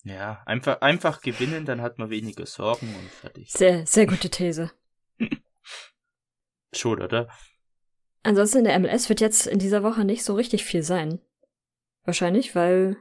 Ja, 0.04 0.42
einfach, 0.46 0.82
einfach 0.82 1.22
gewinnen, 1.22 1.66
dann 1.66 1.82
hat 1.82 2.00
man 2.00 2.10
weniger 2.10 2.46
Sorgen 2.46 2.96
und 2.96 3.10
fertig. 3.10 3.52
Sehr, 3.52 3.86
sehr 3.86 4.08
gute 4.08 4.30
These. 4.30 4.72
Schon, 6.74 7.02
oder? 7.02 7.30
Ansonsten 8.24 8.60
in 8.60 8.64
der 8.66 8.80
MLS 8.80 9.10
wird 9.10 9.22
jetzt 9.22 9.48
in 9.48 9.60
dieser 9.60 9.84
Woche 9.84 10.06
nicht 10.06 10.24
so 10.24 10.36
richtig 10.36 10.64
viel 10.64 10.84
sein. 10.84 11.20
Wahrscheinlich, 12.04 12.56
weil 12.56 12.98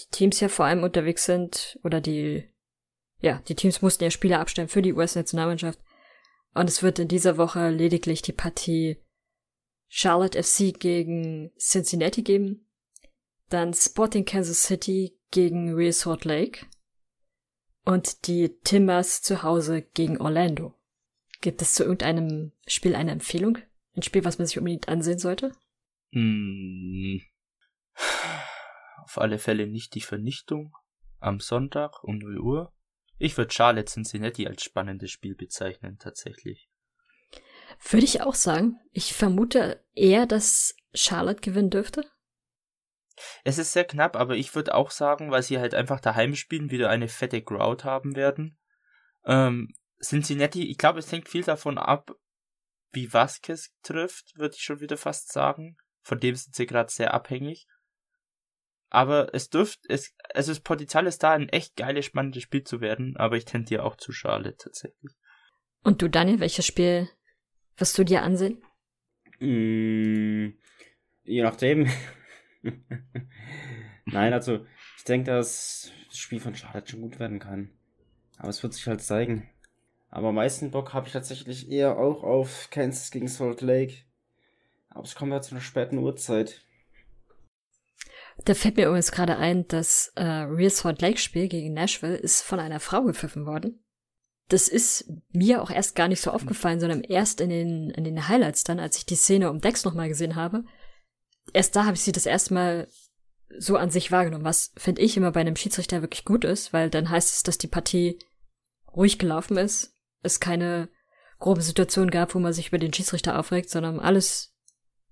die 0.00 0.10
Teams 0.10 0.38
ja 0.40 0.48
vor 0.48 0.66
allem 0.66 0.84
unterwegs 0.84 1.24
sind 1.24 1.78
oder 1.82 2.00
die, 2.00 2.48
ja, 3.20 3.42
die 3.48 3.54
Teams 3.56 3.82
mussten 3.82 4.04
ja 4.04 4.10
Spieler 4.10 4.40
abstellen 4.40 4.68
für 4.68 4.82
die 4.82 4.92
US-Nationalmannschaft. 4.92 5.80
Und 6.54 6.68
es 6.68 6.82
wird 6.82 6.98
in 6.98 7.08
dieser 7.08 7.36
Woche 7.36 7.70
lediglich 7.70 8.22
die 8.22 8.32
Partie 8.32 9.02
Charlotte 9.88 10.40
FC 10.40 10.78
gegen 10.78 11.50
Cincinnati 11.58 12.22
geben, 12.22 12.68
dann 13.48 13.72
Sporting 13.72 14.24
Kansas 14.24 14.62
City 14.62 15.17
gegen 15.30 15.74
Real 15.74 15.92
Salt 15.92 16.24
Lake 16.24 16.66
und 17.84 18.26
die 18.26 18.58
Timbers 18.64 19.22
zu 19.22 19.42
Hause 19.42 19.82
gegen 19.82 20.20
Orlando. 20.20 20.74
Gibt 21.40 21.62
es 21.62 21.74
zu 21.74 21.84
irgendeinem 21.84 22.52
Spiel 22.66 22.94
eine 22.94 23.12
Empfehlung? 23.12 23.58
Ein 23.94 24.02
Spiel, 24.02 24.24
was 24.24 24.38
man 24.38 24.46
sich 24.46 24.58
unbedingt 24.58 24.88
ansehen 24.88 25.18
sollte? 25.18 25.52
Hm. 26.12 27.22
Auf 29.04 29.18
alle 29.18 29.38
Fälle 29.38 29.66
nicht 29.66 29.94
die 29.94 30.00
Vernichtung 30.00 30.74
am 31.20 31.40
Sonntag 31.40 32.02
um 32.04 32.18
0 32.18 32.38
Uhr. 32.38 32.72
Ich 33.18 33.36
würde 33.36 33.52
Charlotte 33.52 33.90
Cincinnati 33.90 34.46
als 34.46 34.62
spannendes 34.62 35.10
Spiel 35.10 35.34
bezeichnen, 35.34 35.98
tatsächlich. 35.98 36.68
Würde 37.90 38.04
ich 38.04 38.22
auch 38.22 38.34
sagen. 38.34 38.78
Ich 38.92 39.14
vermute 39.14 39.84
eher, 39.94 40.26
dass 40.26 40.76
Charlotte 40.94 41.40
gewinnen 41.40 41.70
dürfte. 41.70 42.08
Es 43.44 43.58
ist 43.58 43.72
sehr 43.72 43.84
knapp, 43.84 44.16
aber 44.16 44.36
ich 44.36 44.54
würde 44.54 44.74
auch 44.74 44.90
sagen, 44.90 45.30
weil 45.30 45.42
sie 45.42 45.58
halt 45.58 45.74
einfach 45.74 46.00
daheim 46.00 46.34
spielen, 46.34 46.70
wieder 46.70 46.90
eine 46.90 47.08
fette 47.08 47.42
Crowd 47.42 47.84
haben 47.84 48.16
werden. 48.16 48.58
Ähm, 49.24 49.74
Cincinnati, 50.02 50.70
ich 50.70 50.78
glaube, 50.78 51.00
es 51.00 51.10
hängt 51.10 51.28
viel 51.28 51.42
davon 51.42 51.78
ab, 51.78 52.12
wie 52.92 53.12
Vasquez 53.12 53.74
trifft, 53.82 54.36
würde 54.36 54.54
ich 54.56 54.62
schon 54.62 54.80
wieder 54.80 54.96
fast 54.96 55.32
sagen. 55.32 55.76
Von 56.02 56.20
dem 56.20 56.34
sind 56.34 56.54
sie 56.54 56.66
gerade 56.66 56.90
sehr 56.90 57.12
abhängig. 57.12 57.66
Aber 58.90 59.34
es 59.34 59.50
dürfte, 59.50 59.86
es, 59.88 60.14
also 60.32 60.50
das 60.50 60.60
Potenzial 60.60 61.06
ist 61.06 61.22
da, 61.22 61.32
ein 61.32 61.50
echt 61.50 61.76
geiles, 61.76 62.06
spannendes 62.06 62.42
Spiel 62.42 62.64
zu 62.64 62.80
werden, 62.80 63.16
aber 63.18 63.36
ich 63.36 63.44
tendiere 63.44 63.82
auch 63.84 63.96
zu 63.96 64.12
Charlotte 64.12 64.56
tatsächlich. 64.56 65.12
Und 65.82 66.00
du, 66.00 66.08
Daniel, 66.08 66.40
welches 66.40 66.66
Spiel 66.66 67.08
wirst 67.76 67.98
du 67.98 68.04
dir 68.04 68.22
ansehen? 68.22 68.62
Mm, 69.40 70.58
je 71.24 71.42
nachdem. 71.42 71.88
Nein, 74.06 74.32
also 74.32 74.66
ich 74.96 75.04
denke, 75.04 75.30
dass 75.30 75.92
das 76.08 76.18
Spiel 76.18 76.40
von 76.40 76.54
Charlotte 76.54 76.90
schon 76.90 77.02
gut 77.02 77.18
werden 77.18 77.38
kann. 77.38 77.70
Aber 78.38 78.48
es 78.48 78.62
wird 78.62 78.74
sich 78.74 78.86
halt 78.86 79.02
zeigen. 79.02 79.48
Aber 80.10 80.28
am 80.28 80.36
meisten 80.36 80.70
Bock 80.70 80.94
habe 80.94 81.06
ich 81.06 81.12
tatsächlich 81.12 81.70
eher 81.70 81.98
auch 81.98 82.22
auf 82.22 82.68
Kansas 82.70 83.10
gegen 83.10 83.28
Salt 83.28 83.60
Lake. 83.60 83.94
Aber 84.88 85.04
es 85.04 85.14
kommt 85.14 85.32
ja 85.32 85.42
zu 85.42 85.54
einer 85.54 85.60
späten 85.60 85.98
Uhrzeit. 85.98 86.62
Da 88.44 88.54
fällt 88.54 88.76
mir 88.76 88.86
übrigens 88.86 89.12
gerade 89.12 89.36
ein, 89.36 89.66
das 89.68 90.12
äh, 90.14 90.22
Real 90.22 90.70
Salt 90.70 91.02
Lake 91.02 91.18
Spiel 91.18 91.48
gegen 91.48 91.74
Nashville 91.74 92.16
ist 92.16 92.42
von 92.42 92.60
einer 92.60 92.80
Frau 92.80 93.02
gepfiffen 93.02 93.46
worden. 93.46 93.82
Das 94.48 94.68
ist 94.68 95.12
mir 95.30 95.62
auch 95.62 95.70
erst 95.70 95.94
gar 95.94 96.08
nicht 96.08 96.22
so 96.22 96.30
aufgefallen, 96.30 96.80
sondern 96.80 97.02
erst 97.02 97.40
in 97.40 97.50
den, 97.50 97.90
in 97.90 98.04
den 98.04 98.28
Highlights 98.28 98.64
dann, 98.64 98.80
als 98.80 98.96
ich 98.96 99.04
die 99.04 99.16
Szene 99.16 99.50
um 99.50 99.60
Dex 99.60 99.84
nochmal 99.84 100.08
gesehen 100.08 100.36
habe. 100.36 100.64
Erst 101.52 101.76
da 101.76 101.84
habe 101.84 101.94
ich 101.94 102.02
sie 102.02 102.12
das 102.12 102.26
erste 102.26 102.54
Mal 102.54 102.88
so 103.58 103.76
an 103.76 103.90
sich 103.90 104.12
wahrgenommen, 104.12 104.44
was 104.44 104.72
finde 104.76 105.02
ich 105.02 105.16
immer 105.16 105.32
bei 105.32 105.40
einem 105.40 105.56
Schiedsrichter 105.56 106.02
wirklich 106.02 106.24
gut 106.24 106.44
ist, 106.44 106.72
weil 106.72 106.90
dann 106.90 107.08
heißt 107.08 107.34
es, 107.34 107.42
dass 107.42 107.58
die 107.58 107.66
Partie 107.66 108.18
ruhig 108.94 109.18
gelaufen 109.18 109.56
ist, 109.56 109.94
es 110.22 110.40
keine 110.40 110.88
grobe 111.38 111.62
Situation 111.62 112.10
gab, 112.10 112.34
wo 112.34 112.38
man 112.38 112.52
sich 112.52 112.68
über 112.68 112.78
den 112.78 112.92
Schiedsrichter 112.92 113.38
aufregt, 113.38 113.70
sondern 113.70 114.00
alles 114.00 114.54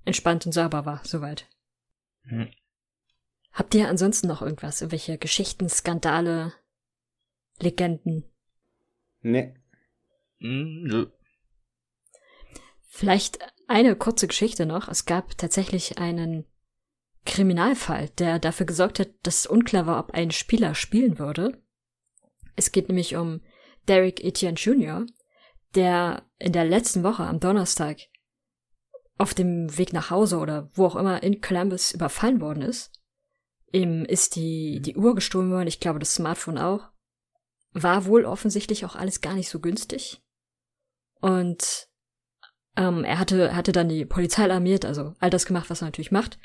entspannt 0.04 0.44
und 0.46 0.52
sauber 0.52 0.84
war, 0.84 1.00
soweit. 1.04 1.48
Hm. 2.22 2.48
Habt 3.52 3.74
ihr 3.74 3.88
ansonsten 3.88 4.26
noch 4.26 4.42
irgendwas? 4.42 4.82
Irgendwelche 4.82 5.16
Geschichten, 5.18 5.68
Skandale, 5.68 6.52
Legenden? 7.58 8.24
Nee. 9.20 9.54
Hm, 10.40 10.82
nö. 10.82 11.06
Vielleicht 12.96 13.40
eine 13.66 13.94
kurze 13.94 14.26
Geschichte 14.26 14.64
noch. 14.64 14.88
Es 14.88 15.04
gab 15.04 15.36
tatsächlich 15.36 15.98
einen 15.98 16.46
Kriminalfall, 17.26 18.08
der 18.16 18.38
dafür 18.38 18.64
gesorgt 18.64 19.00
hat, 19.00 19.10
dass 19.22 19.44
unklar 19.44 19.86
war, 19.86 20.00
ob 20.00 20.12
ein 20.12 20.30
Spieler 20.30 20.74
spielen 20.74 21.18
würde. 21.18 21.62
Es 22.54 22.72
geht 22.72 22.88
nämlich 22.88 23.14
um 23.14 23.42
Derek 23.86 24.24
Etienne 24.24 24.56
Jr., 24.56 25.04
der 25.74 26.26
in 26.38 26.54
der 26.54 26.64
letzten 26.64 27.02
Woche 27.02 27.24
am 27.24 27.38
Donnerstag 27.38 27.98
auf 29.18 29.34
dem 29.34 29.76
Weg 29.76 29.92
nach 29.92 30.08
Hause 30.08 30.38
oder 30.38 30.70
wo 30.72 30.86
auch 30.86 30.96
immer 30.96 31.22
in 31.22 31.42
Columbus 31.42 31.92
überfallen 31.92 32.40
worden 32.40 32.62
ist. 32.62 32.92
Ihm 33.72 34.06
ist 34.06 34.36
die, 34.36 34.80
die 34.80 34.96
Uhr 34.96 35.14
gestohlen 35.14 35.50
worden, 35.50 35.68
ich 35.68 35.80
glaube 35.80 35.98
das 35.98 36.14
Smartphone 36.14 36.56
auch. 36.56 36.88
War 37.72 38.06
wohl 38.06 38.24
offensichtlich 38.24 38.86
auch 38.86 38.96
alles 38.96 39.20
gar 39.20 39.34
nicht 39.34 39.50
so 39.50 39.60
günstig. 39.60 40.22
Und 41.20 41.85
ähm, 42.76 43.04
er 43.04 43.18
hatte, 43.18 43.56
hatte 43.56 43.72
dann 43.72 43.88
die 43.88 44.04
Polizei 44.04 44.44
alarmiert, 44.44 44.84
also 44.84 45.14
all 45.18 45.30
das 45.30 45.46
gemacht, 45.46 45.70
was 45.70 45.82
er 45.82 45.86
natürlich 45.86 46.12
macht. 46.12 46.38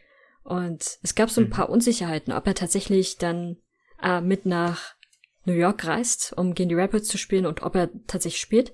Und 0.44 0.98
es 1.04 1.16
gab 1.16 1.30
so 1.30 1.42
ein 1.42 1.50
paar 1.50 1.70
Unsicherheiten, 1.70 2.34
ob 2.34 2.48
er 2.48 2.56
tatsächlich 2.56 3.18
dann 3.18 3.58
äh, 4.02 4.22
mit 4.22 4.46
nach 4.46 4.96
New 5.46 5.54
York 5.54 5.86
reist, 5.86 6.34
um 6.36 6.54
gegen 6.54 6.70
die 6.70 6.76
Rapids 6.76 7.08
zu 7.08 7.18
spielen 7.18 7.46
und 7.46 7.62
ob 7.64 7.76
er 7.76 7.90
tatsächlich 8.08 8.42
spielt. 8.42 8.74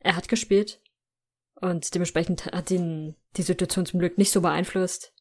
Er 0.00 0.16
hat 0.16 0.28
gespielt 0.28 0.80
und 1.60 1.94
dementsprechend 1.94 2.46
hat 2.46 2.70
ihn 2.70 3.16
die 3.36 3.42
Situation 3.42 3.86
zum 3.86 4.00
Glück 4.00 4.16
nicht 4.16 4.32
so 4.32 4.40
beeinflusst. 4.40 5.12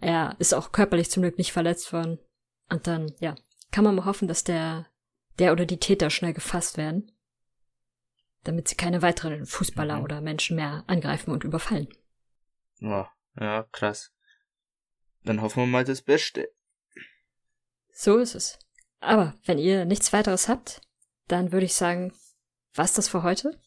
Er 0.00 0.36
ist 0.38 0.54
auch 0.54 0.72
körperlich 0.72 1.10
zum 1.10 1.22
Glück 1.22 1.38
nicht 1.38 1.52
verletzt 1.52 1.92
worden. 1.92 2.18
Und 2.70 2.86
dann, 2.86 3.12
ja, 3.20 3.34
kann 3.70 3.84
man 3.84 3.94
mal 3.94 4.04
hoffen, 4.04 4.28
dass 4.28 4.44
der, 4.44 4.86
der 5.38 5.52
oder 5.52 5.66
die 5.66 5.78
Täter 5.78 6.10
schnell 6.10 6.32
gefasst 6.32 6.76
werden, 6.76 7.12
damit 8.44 8.68
sie 8.68 8.74
keine 8.76 9.02
weiteren 9.02 9.46
Fußballer 9.46 9.98
Mhm. 9.98 10.04
oder 10.04 10.20
Menschen 10.20 10.56
mehr 10.56 10.84
angreifen 10.86 11.30
und 11.30 11.44
überfallen. 11.44 11.88
Ja, 12.80 13.10
ja, 13.38 13.62
krass. 13.72 14.12
Dann 15.24 15.40
hoffen 15.40 15.62
wir 15.62 15.66
mal 15.66 15.84
das 15.84 16.02
Beste. 16.02 16.48
So 17.92 18.18
ist 18.18 18.34
es. 18.34 18.58
Aber 19.00 19.34
wenn 19.44 19.58
ihr 19.58 19.84
nichts 19.84 20.12
weiteres 20.12 20.48
habt, 20.48 20.80
dann 21.28 21.52
würde 21.52 21.66
ich 21.66 21.74
sagen, 21.74 22.12
was 22.74 22.94
das 22.94 23.08
für 23.08 23.22
heute? 23.22 23.60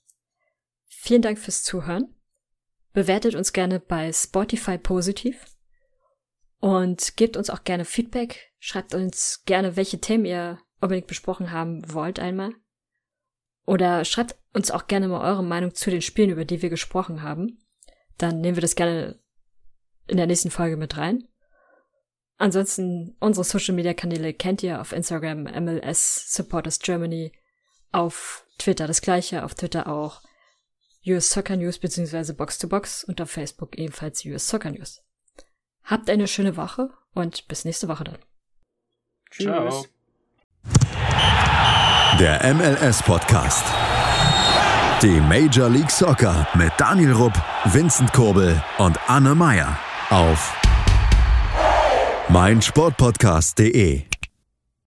vielen 0.87 1.21
Dank 1.21 1.37
fürs 1.37 1.61
Zuhören. 1.61 2.15
Bewertet 2.93 3.35
uns 3.35 3.53
gerne 3.53 3.79
bei 3.79 4.11
Spotify 4.11 4.77
positiv 4.79 5.45
und 6.59 7.15
gebt 7.15 7.37
uns 7.37 7.49
auch 7.51 7.63
gerne 7.63 7.85
Feedback. 7.85 8.51
Schreibt 8.59 8.95
uns 8.95 9.43
gerne, 9.45 9.75
welche 9.75 9.99
Themen 10.01 10.25
ihr 10.25 10.59
unbedingt 10.81 11.05
besprochen 11.07 11.51
haben 11.51 11.93
wollt 11.93 12.17
einmal. 12.19 12.53
Oder 13.65 14.05
schreibt 14.05 14.35
uns 14.53 14.71
auch 14.71 14.87
gerne 14.87 15.07
mal 15.07 15.21
eure 15.21 15.43
Meinung 15.43 15.73
zu 15.73 15.89
den 15.89 16.01
Spielen, 16.01 16.29
über 16.29 16.45
die 16.45 16.61
wir 16.61 16.69
gesprochen 16.69 17.21
haben. 17.21 17.59
Dann 18.17 18.41
nehmen 18.41 18.57
wir 18.57 18.61
das 18.61 18.75
gerne 18.75 19.19
in 20.07 20.17
der 20.17 20.27
nächsten 20.27 20.51
Folge 20.51 20.77
mit 20.77 20.97
rein. 20.97 21.27
Ansonsten 22.37 23.15
unsere 23.19 23.43
Social 23.43 23.73
Media 23.73 23.93
Kanäle 23.93 24.33
kennt 24.33 24.61
ihr 24.61 24.81
auf 24.81 24.91
Instagram 24.91 25.43
MLS 25.43 26.33
Supporters 26.33 26.79
Germany, 26.79 27.31
auf 27.91 28.45
Twitter 28.57 28.87
das 28.87 29.01
gleiche, 29.01 29.43
auf 29.43 29.55
Twitter 29.55 29.87
auch 29.87 30.21
US 31.07 31.29
Soccer 31.29 31.55
News 31.55 31.79
bzw. 31.79 32.33
Box 32.33 32.57
to 32.57 32.67
Box 32.67 33.03
und 33.03 33.21
auf 33.21 33.31
Facebook 33.31 33.77
ebenfalls 33.77 34.25
US 34.25 34.47
Soccer 34.47 34.71
News. 34.71 35.01
Habt 35.83 36.09
eine 36.09 36.27
schöne 36.27 36.57
Woche 36.57 36.89
und 37.13 37.47
bis 37.47 37.63
nächste 37.63 37.87
Woche 37.87 38.03
dann. 38.03 38.17
Tschüss. 39.31 39.94
Der 42.19 42.55
MLS 42.55 43.03
Podcast. 43.03 43.65
Die 45.01 45.19
Major 45.19 45.67
League 45.67 45.91
Soccer 45.91 46.47
mit 46.53 46.71
Daniel 46.77 47.11
Rupp, 47.11 47.33
Vincent 47.65 48.13
Kurbel 48.13 48.63
und 48.77 48.97
Anne 49.07 49.35
Meyer 49.35 49.77
auf 50.09 50.53
meinsportpodcast.de. 52.29 54.03